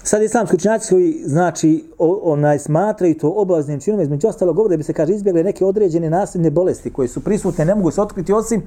Sad 0.08 0.22
islamski 0.22 0.56
učinjaci 0.56 0.88
koji 0.90 1.22
znači 1.24 1.84
o, 1.98 2.20
onaj 2.32 2.58
smatraju 2.58 3.18
to 3.18 3.28
obaveznim 3.36 3.80
činom, 3.80 4.00
između 4.00 4.28
ostalo 4.28 4.52
govore 4.52 4.72
da 4.72 4.76
bi 4.76 4.82
se 4.82 4.92
kaže 4.92 5.12
izbjegle 5.12 5.42
neke 5.42 5.64
određene 5.64 6.10
nasljedne 6.10 6.50
bolesti 6.50 6.92
koje 6.92 7.08
su 7.08 7.20
prisutne, 7.20 7.64
ne 7.64 7.74
mogu 7.74 7.90
se 7.90 8.02
otkriti 8.02 8.32
osim 8.32 8.62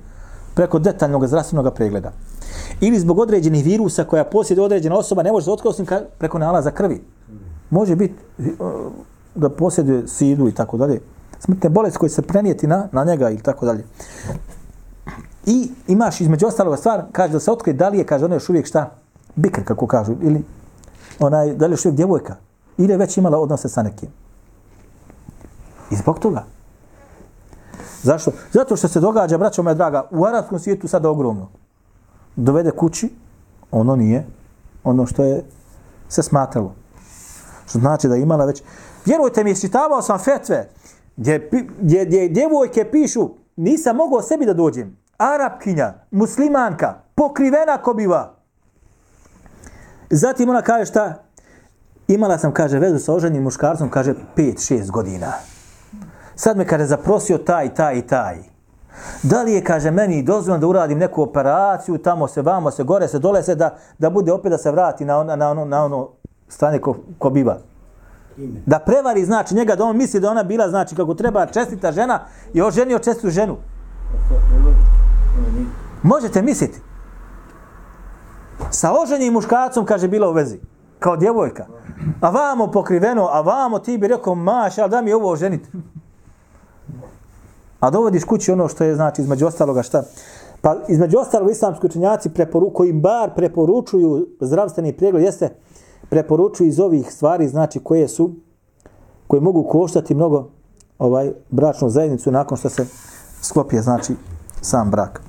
preko 0.56 0.80
detaljnog 0.80 1.28
zdravstvenog 1.28 1.74
pregleda. 1.74 2.12
Ili 2.82 3.00
zbog 3.00 3.20
određenih 3.20 3.66
virusa 3.66 4.04
koja 4.04 4.24
posjeduje 4.24 4.66
određena 4.66 4.96
osoba 4.96 5.24
ne 5.24 5.32
može 5.32 5.46
se 5.46 5.52
otkriti 5.52 5.70
osim 5.70 5.86
ka, 5.86 6.02
preko 6.18 6.40
nalaza 6.40 6.72
krvi. 6.72 7.02
Može 7.70 7.96
biti 7.96 8.16
da 9.36 9.50
posjeduje 9.50 10.08
sidu 10.08 10.48
i 10.48 10.52
tako 10.52 10.78
dalje. 10.78 11.02
Smrtne 11.40 11.70
bolesti 11.70 12.00
koje 12.00 12.10
se 12.10 12.22
prenijeti 12.22 12.68
na, 12.68 12.88
na 12.92 13.04
njega 13.04 13.30
i 13.30 13.38
tako 13.38 13.66
dalje. 13.66 13.84
I 15.46 15.72
imaš 15.88 16.22
između 16.22 16.48
ostaloga 16.48 16.78
stvar, 16.78 17.04
kaže 17.12 17.34
da 17.34 17.40
se 17.40 17.52
otkrije 17.52 17.74
da 17.74 17.90
li 17.90 17.98
je, 17.98 18.04
kaže 18.04 18.26
ono 18.26 18.36
još 18.36 18.50
uvijek 18.50 18.66
šta? 18.66 18.92
Bikr, 19.36 19.64
kako 19.64 19.88
kažu, 19.88 20.14
ili 20.22 20.44
onaj, 21.20 21.54
da 21.54 21.66
li 21.66 21.72
je 21.72 21.74
još 21.74 21.86
uvijek 21.86 21.98
djevojka, 21.98 22.36
ili 22.78 22.94
je 22.94 22.98
već 22.98 23.18
imala 23.18 23.40
odnose 23.40 23.70
sa 23.70 23.84
nekim. 23.84 24.10
I 25.92 25.96
zbog 25.96 26.20
toga. 26.20 26.46
Zašto? 28.04 28.32
Zato 28.52 28.76
što 28.76 28.88
se 28.88 29.00
događa, 29.00 29.38
braćo 29.38 29.64
moja 29.64 29.74
draga, 29.74 30.08
u 30.12 30.26
arabskom 30.26 30.60
svijetu 30.60 30.88
sada 30.88 31.10
ogromno. 31.10 31.50
Dovede 32.36 32.72
kući, 32.72 33.10
ono 33.72 33.96
nije 33.96 34.26
ono 34.84 35.06
što 35.06 35.24
je 35.24 35.44
se 36.10 36.24
smatralo. 36.24 36.76
Što 37.66 37.80
znači 37.80 38.08
da 38.08 38.16
je 38.16 38.22
imala 38.22 38.46
već... 38.46 38.64
Vjerujte 39.06 39.44
mi, 39.44 39.52
isčitavao 39.52 40.02
sam 40.02 40.20
fetve, 40.20 40.70
gdje, 41.18 41.50
gdje, 41.80 42.06
gdje 42.06 42.30
djevojke 42.30 42.92
pišu, 42.92 43.30
nisam 43.56 43.96
mogao 43.96 44.22
sebi 44.22 44.46
da 44.46 44.54
dođem. 44.54 44.98
Arapkinja, 45.18 45.94
muslimanka, 46.12 46.94
pokrivena 47.16 47.78
ko 47.78 47.94
biva. 47.94 48.39
Zatim 50.10 50.50
ona 50.50 50.62
kaže 50.62 50.86
šta? 50.86 51.14
Imala 52.08 52.38
sam, 52.38 52.54
kaže, 52.54 52.80
vezu 52.80 53.00
sa 53.00 53.14
oženim 53.14 53.44
muškarcom, 53.44 53.90
kaže, 53.90 54.14
5-6 54.36 54.92
godina. 54.92 55.34
Sad 56.36 56.58
me, 56.58 56.68
kaže, 56.68 56.86
zaprosio 56.86 57.38
taj, 57.38 57.74
taj 57.74 57.98
i 57.98 58.02
taj. 58.02 58.38
Da 59.24 59.44
li 59.44 59.54
je, 59.54 59.64
kaže, 59.64 59.92
meni 59.92 60.24
dozvoljeno 60.24 60.62
da 60.62 60.68
uradim 60.68 60.98
neku 60.98 61.22
operaciju, 61.22 61.98
tamo 61.98 62.28
se, 62.28 62.42
vamo 62.42 62.72
se, 62.72 62.84
gore 62.84 63.08
se, 63.08 63.20
dole 63.20 63.44
se, 63.44 63.56
da, 63.56 63.78
da 63.98 64.10
bude 64.10 64.32
opet 64.32 64.52
da 64.52 64.58
se 64.58 64.72
vrati 64.72 65.06
na, 65.06 65.18
ono, 65.20 65.36
na 65.36 65.50
ono, 65.50 65.66
na 65.66 65.86
ono 65.86 66.10
stanje 66.48 66.80
ko, 66.80 66.96
ko 67.18 67.30
biva. 67.30 67.58
Da 68.66 68.80
prevari, 68.80 69.26
znači, 69.26 69.56
njega, 69.56 69.76
da 69.76 69.84
on 69.84 69.98
misli 69.98 70.20
da 70.20 70.32
ona 70.32 70.44
bila, 70.44 70.70
znači, 70.70 70.96
kako 70.96 71.14
treba 71.14 71.46
čestita 71.46 71.92
žena 71.92 72.20
i 72.54 72.62
oženio 72.62 73.00
čestitu 73.00 73.30
ženu. 73.30 73.58
Možete 76.04 76.42
misliti. 76.42 76.82
Sa 78.72 78.94
oženjim 79.02 79.34
muškacom, 79.34 79.86
kaže, 79.86 80.08
bila 80.08 80.30
u 80.30 80.34
vezi. 80.34 80.60
Kao 81.00 81.18
djevojka. 81.18 81.66
A 82.22 82.30
vamo 82.30 82.72
pokriveno, 82.72 83.30
a 83.32 83.42
vamo 83.42 83.80
ti 83.80 83.98
bi 83.98 84.08
rekao, 84.08 84.36
maš, 84.36 84.78
ali 84.78 84.90
da 84.90 85.02
mi 85.02 85.14
ovo 85.14 85.32
oženiti. 85.32 85.70
A 87.80 87.90
dovodiš 87.90 88.24
kući 88.24 88.52
ono 88.52 88.68
što 88.68 88.84
je, 88.84 88.96
znači, 88.96 89.22
između 89.22 89.48
ostaloga 89.48 89.84
šta? 89.84 90.04
Pa 90.62 90.76
između 90.88 91.18
ostalog 91.18 91.52
islamski 91.52 91.86
učenjaci 91.86 92.30
preporu, 92.30 92.74
koji 92.74 92.94
bar 92.94 93.36
preporučuju 93.36 94.28
zdravstveni 94.40 94.98
pregled, 94.98 95.24
jeste 95.24 95.50
preporučuju 96.10 96.68
iz 96.68 96.80
ovih 96.80 97.14
stvari, 97.14 97.48
znači 97.48 97.80
koje 97.80 98.08
su, 98.08 98.36
koje 99.28 99.42
mogu 99.42 99.64
koštati 99.64 100.16
mnogo 100.16 100.50
ovaj 101.00 101.32
bračnu 101.50 101.90
zajednicu 101.90 102.32
nakon 102.32 102.58
što 102.58 102.70
se 102.70 102.86
sklopije, 103.42 103.82
znači, 103.82 104.14
sam 104.62 104.92
brak. 104.92 105.22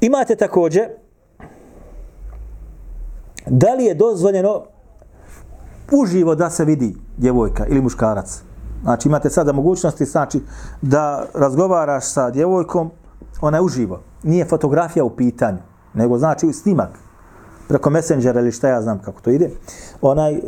Imate 0.00 0.36
također, 0.36 0.88
da 3.46 3.74
li 3.74 3.84
je 3.84 3.94
dozvoljeno 3.94 4.62
uživo 5.92 6.34
da 6.34 6.50
se 6.50 6.64
vidi 6.64 6.96
djevojka 7.16 7.66
ili 7.66 7.80
muškarac? 7.80 8.42
Znači 8.82 9.08
imate 9.08 9.30
sada 9.30 9.52
mogućnosti 9.52 10.04
znači, 10.04 10.40
da 10.82 11.26
razgovaraš 11.34 12.04
sa 12.04 12.30
djevojkom, 12.30 12.90
ona 13.40 13.56
je 13.56 13.62
uživo. 13.62 14.00
Nije 14.22 14.44
fotografija 14.44 15.04
u 15.04 15.16
pitanju, 15.16 15.58
nego 15.94 16.18
znači 16.18 16.52
snimak 16.52 16.90
preko 17.68 17.90
messengera 17.90 18.40
ili 18.40 18.52
šta 18.52 18.68
ja 18.68 18.82
znam 18.82 18.98
kako 18.98 19.20
to 19.20 19.30
ide. 19.30 19.50
Onaj, 20.02 20.34
e, 20.34 20.40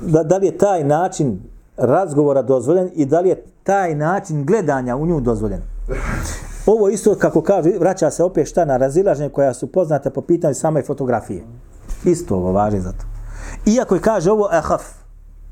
da, 0.00 0.22
da 0.22 0.36
li 0.36 0.46
je 0.46 0.58
taj 0.58 0.84
način 0.84 1.40
razgovora 1.76 2.42
dozvoljen 2.42 2.90
i 2.94 3.06
da 3.06 3.20
li 3.20 3.28
je 3.28 3.44
taj 3.62 3.94
način 3.94 4.44
gledanja 4.44 4.96
u 4.96 5.06
nju 5.06 5.20
dozvoljen? 5.20 5.60
Ovo 6.66 6.88
isto, 6.88 7.14
kako 7.14 7.42
kaže, 7.42 7.70
vraća 7.78 8.10
se 8.10 8.24
opet 8.24 8.48
šta 8.48 8.64
na 8.64 8.76
razilaženje 8.76 9.28
koja 9.28 9.54
su 9.54 9.72
poznate 9.72 10.10
po 10.10 10.20
pitanju 10.20 10.54
same 10.54 10.82
fotografije. 10.82 11.44
Isto 12.04 12.36
ovo 12.36 12.52
važi 12.52 12.80
za 12.80 12.92
to. 12.92 13.04
Iako 13.66 13.94
je 13.94 14.00
kaže 14.00 14.30
ovo 14.30 14.48
ahaf, 14.50 14.82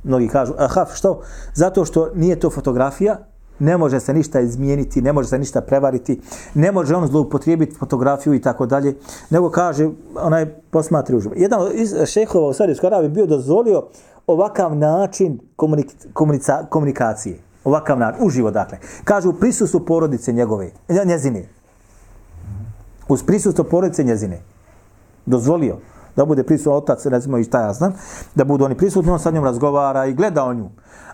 mnogi 0.05 0.29
kažu 0.29 0.53
ahaf, 0.59 0.95
što? 0.95 1.23
Zato 1.55 1.85
što 1.85 2.11
nije 2.15 2.41
to 2.41 2.51
fotografija, 2.51 3.19
ne 3.59 3.77
može 3.77 4.01
se 4.01 4.15
ništa 4.15 4.41
izmijeniti, 4.41 5.03
ne 5.03 5.13
može 5.13 5.29
se 5.29 5.39
ništa 5.39 5.61
prevariti, 5.61 6.21
ne 6.55 6.73
može 6.73 6.95
on 6.95 7.07
zloupotrijebiti 7.07 7.77
fotografiju 7.77 8.35
i 8.35 8.41
tako 8.41 8.67
dalje, 8.67 8.97
nego 9.31 9.51
kaže, 9.51 9.89
onaj 10.17 10.47
posmatri 10.71 11.17
uživo. 11.17 11.35
Jedan 11.37 11.61
iz 11.75 11.95
šehova 12.07 12.49
u 12.49 12.53
Sarijskoj 12.53 12.87
Arabi 12.87 13.09
bio 13.09 13.27
dozvolio 13.27 13.87
ovakav 14.27 14.77
način 14.77 15.39
komunica, 16.13 16.67
komunikacije. 16.69 17.39
Ovakav 17.65 17.99
način, 17.99 18.27
uživo 18.27 18.51
dakle. 18.51 18.79
Kaže 19.05 19.29
u 19.29 19.33
prisustvu 19.33 19.81
porodice 19.81 20.33
njegove, 20.33 20.71
njezine. 21.05 21.49
Uz 23.09 23.23
prisustvo 23.23 23.65
porodice 23.65 24.05
njezine. 24.05 24.41
Dozvolio 25.27 25.77
da 26.17 26.25
bude 26.25 26.43
prisutan 26.43 26.73
otac, 26.73 27.07
recimo 27.07 27.39
i 27.39 27.45
šta 27.45 27.61
ja 27.61 27.73
znam, 27.73 27.93
da 28.35 28.45
budu 28.45 28.65
oni 28.65 28.75
prisutni, 28.75 29.11
on 29.11 29.19
sa 29.19 29.31
njom 29.31 29.45
razgovara 29.45 30.07
i 30.07 30.15
gleda 30.15 30.45
o 30.45 30.55
nju. 30.55 30.69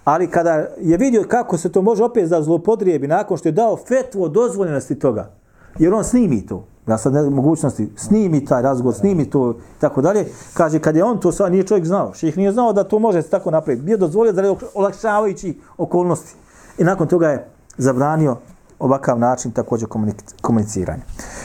Ali 0.04 0.30
kada 0.30 0.52
je 0.80 0.96
vidio 0.96 1.24
kako 1.28 1.58
se 1.58 1.72
to 1.72 1.82
može 1.82 2.04
opet 2.04 2.28
da 2.28 2.42
zlopodrijebi 2.42 3.08
nakon 3.08 3.36
što 3.36 3.48
je 3.48 3.52
dao 3.52 3.76
fetvu 3.76 4.22
o 4.22 4.28
dozvoljenosti 4.28 4.98
toga, 4.98 5.30
Jer 5.78 5.94
on 5.94 6.04
snimi 6.04 6.46
to. 6.46 6.64
Ja 6.88 6.98
sad 6.98 7.12
ne 7.12 7.30
mogućnosti, 7.30 7.92
snimi 7.96 8.44
taj 8.44 8.62
razgovor, 8.62 8.94
snimi 8.94 9.30
to 9.30 9.50
i 9.50 9.80
tako 9.80 10.02
dalje. 10.02 10.26
Kaže, 10.54 10.78
kad 10.78 10.96
je 10.96 11.04
on 11.04 11.20
to 11.20 11.32
sad, 11.32 11.52
nije 11.52 11.66
čovjek 11.66 11.86
znao. 11.86 12.14
Ših 12.14 12.36
nije 12.36 12.52
znao 12.52 12.72
da 12.72 12.84
to 12.84 12.98
može 12.98 13.22
se 13.22 13.30
tako 13.30 13.50
napraviti. 13.50 13.84
Bio 13.84 13.96
dozvolio 13.96 14.32
da 14.32 14.42
je 14.42 14.54
olakšavajući 14.74 15.60
okolnosti. 15.78 16.34
I 16.78 16.84
nakon 16.84 17.08
toga 17.08 17.28
je 17.28 17.48
zabranio 17.78 18.36
ovakav 18.78 19.18
način 19.18 19.50
također 19.50 19.88
komunic- 19.88 20.34
komuniciranja. 20.40 21.02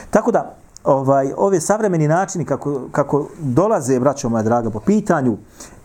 Tako 0.10 0.32
da, 0.32 0.56
ovaj 0.84 1.32
ove 1.38 1.60
savremeni 1.60 2.08
načini 2.08 2.46
kako, 2.46 2.82
kako 2.92 3.28
dolaze, 3.40 4.00
braćo 4.00 4.30
moja 4.30 4.44
draga, 4.44 4.70
po 4.70 4.80
pitanju 4.80 5.38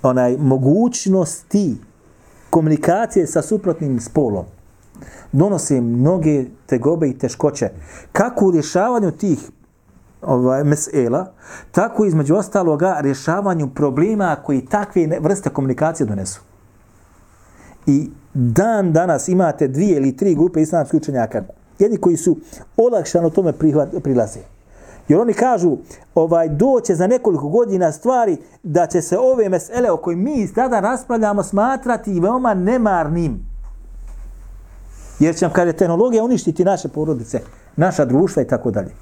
onaj 0.03 0.36
mogućnosti 0.36 1.76
komunikacije 2.51 3.26
sa 3.26 3.42
suprotnim 3.42 4.01
spolom, 4.01 4.44
donose 5.32 5.80
mnoge 5.80 6.44
tegobe 6.66 7.09
i 7.09 7.18
teškoće. 7.18 7.70
Kako 8.12 8.47
u 8.47 8.51
rješavanju 8.51 9.11
tih 9.11 9.51
ovaj, 10.22 10.64
mesela, 10.64 11.32
tako 11.72 12.05
između 12.05 12.34
ostaloga 12.34 12.97
rješavanju 13.01 13.68
problema 13.74 14.36
koji 14.44 14.66
takve 14.66 15.18
vrste 15.20 15.51
komunikacije 15.51 16.07
donesu. 16.07 16.40
I 17.86 18.11
dan 18.34 18.92
danas 18.92 19.28
imate 19.28 19.68
dvije 19.68 19.97
ili 19.97 20.16
tri 20.16 20.34
grupe 20.34 20.62
islamskih 20.62 21.01
učenjaka. 21.01 21.42
Jedni 21.78 21.97
koji 21.97 22.16
su 22.16 22.36
olakšano 22.76 23.30
tome 23.30 23.53
prihvat, 23.53 23.88
prilaze. 24.03 24.55
Jer 25.09 25.20
oni 25.20 25.34
kažu, 25.34 25.76
ovaj 26.14 26.48
doće 26.48 26.94
za 26.94 27.07
nekoliko 27.07 27.48
godina 27.48 27.92
stvari 27.92 28.36
da 28.62 28.86
će 28.86 29.02
se 29.02 29.18
ove 29.18 29.48
mesele 29.48 29.90
o 29.90 29.96
kojim 29.96 30.22
mi 30.22 30.46
sada 30.46 30.80
raspravljamo 30.80 31.42
smatrati 31.42 32.20
veoma 32.20 32.54
nemarnim. 32.54 33.46
Jer 35.18 35.36
će 35.36 35.44
nam, 35.44 35.52
kaže, 35.52 35.72
tehnologija 35.72 36.24
uništiti 36.24 36.64
naše 36.64 36.88
porodice, 36.88 37.40
naša 37.76 38.04
društva 38.04 38.42
i 38.42 38.46
tako 38.46 38.70
dalje. 38.70 38.94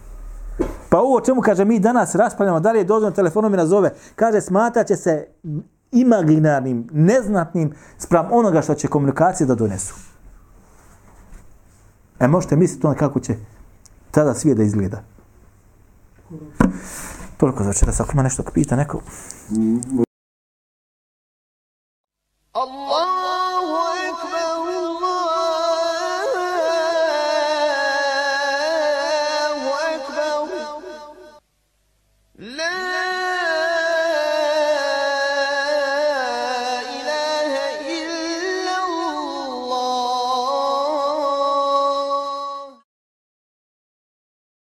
Pa 0.89 0.99
ovo 0.99 1.21
čemu 1.21 1.41
kaže 1.41 1.65
mi 1.65 1.79
danas 1.79 2.15
raspravljamo, 2.15 2.61
da 2.61 2.73
li 2.73 2.79
je 2.79 2.85
dozvoljeno 2.85 3.17
telefonom 3.17 3.51
mi 3.51 3.57
nazove, 3.57 3.95
kaže 4.15 4.41
smatrat 4.41 4.87
će 4.87 4.97
se 4.97 5.27
imaginarnim, 5.93 6.89
neznatnim 6.93 7.73
sprem 7.99 8.27
onoga 8.31 8.63
što 8.63 8.75
će 8.75 8.89
komunikacije 8.89 9.47
da 9.47 9.55
donesu. 9.55 9.95
E 12.21 12.29
možete 12.29 12.57
misliti 12.57 12.87
onda 12.87 12.99
kako 12.99 13.21
će 13.21 13.37
tada 14.11 14.35
svijet 14.35 14.57
da 14.57 14.63
izgleda. 14.63 15.14
Toliko 17.37 17.63
znači, 17.63 17.65
za 17.65 17.71
večeras, 17.71 18.01
ako 18.01 18.13
ima 18.13 18.23
nešto 18.23 18.43
pita 18.55 18.77
neko. 18.77 19.01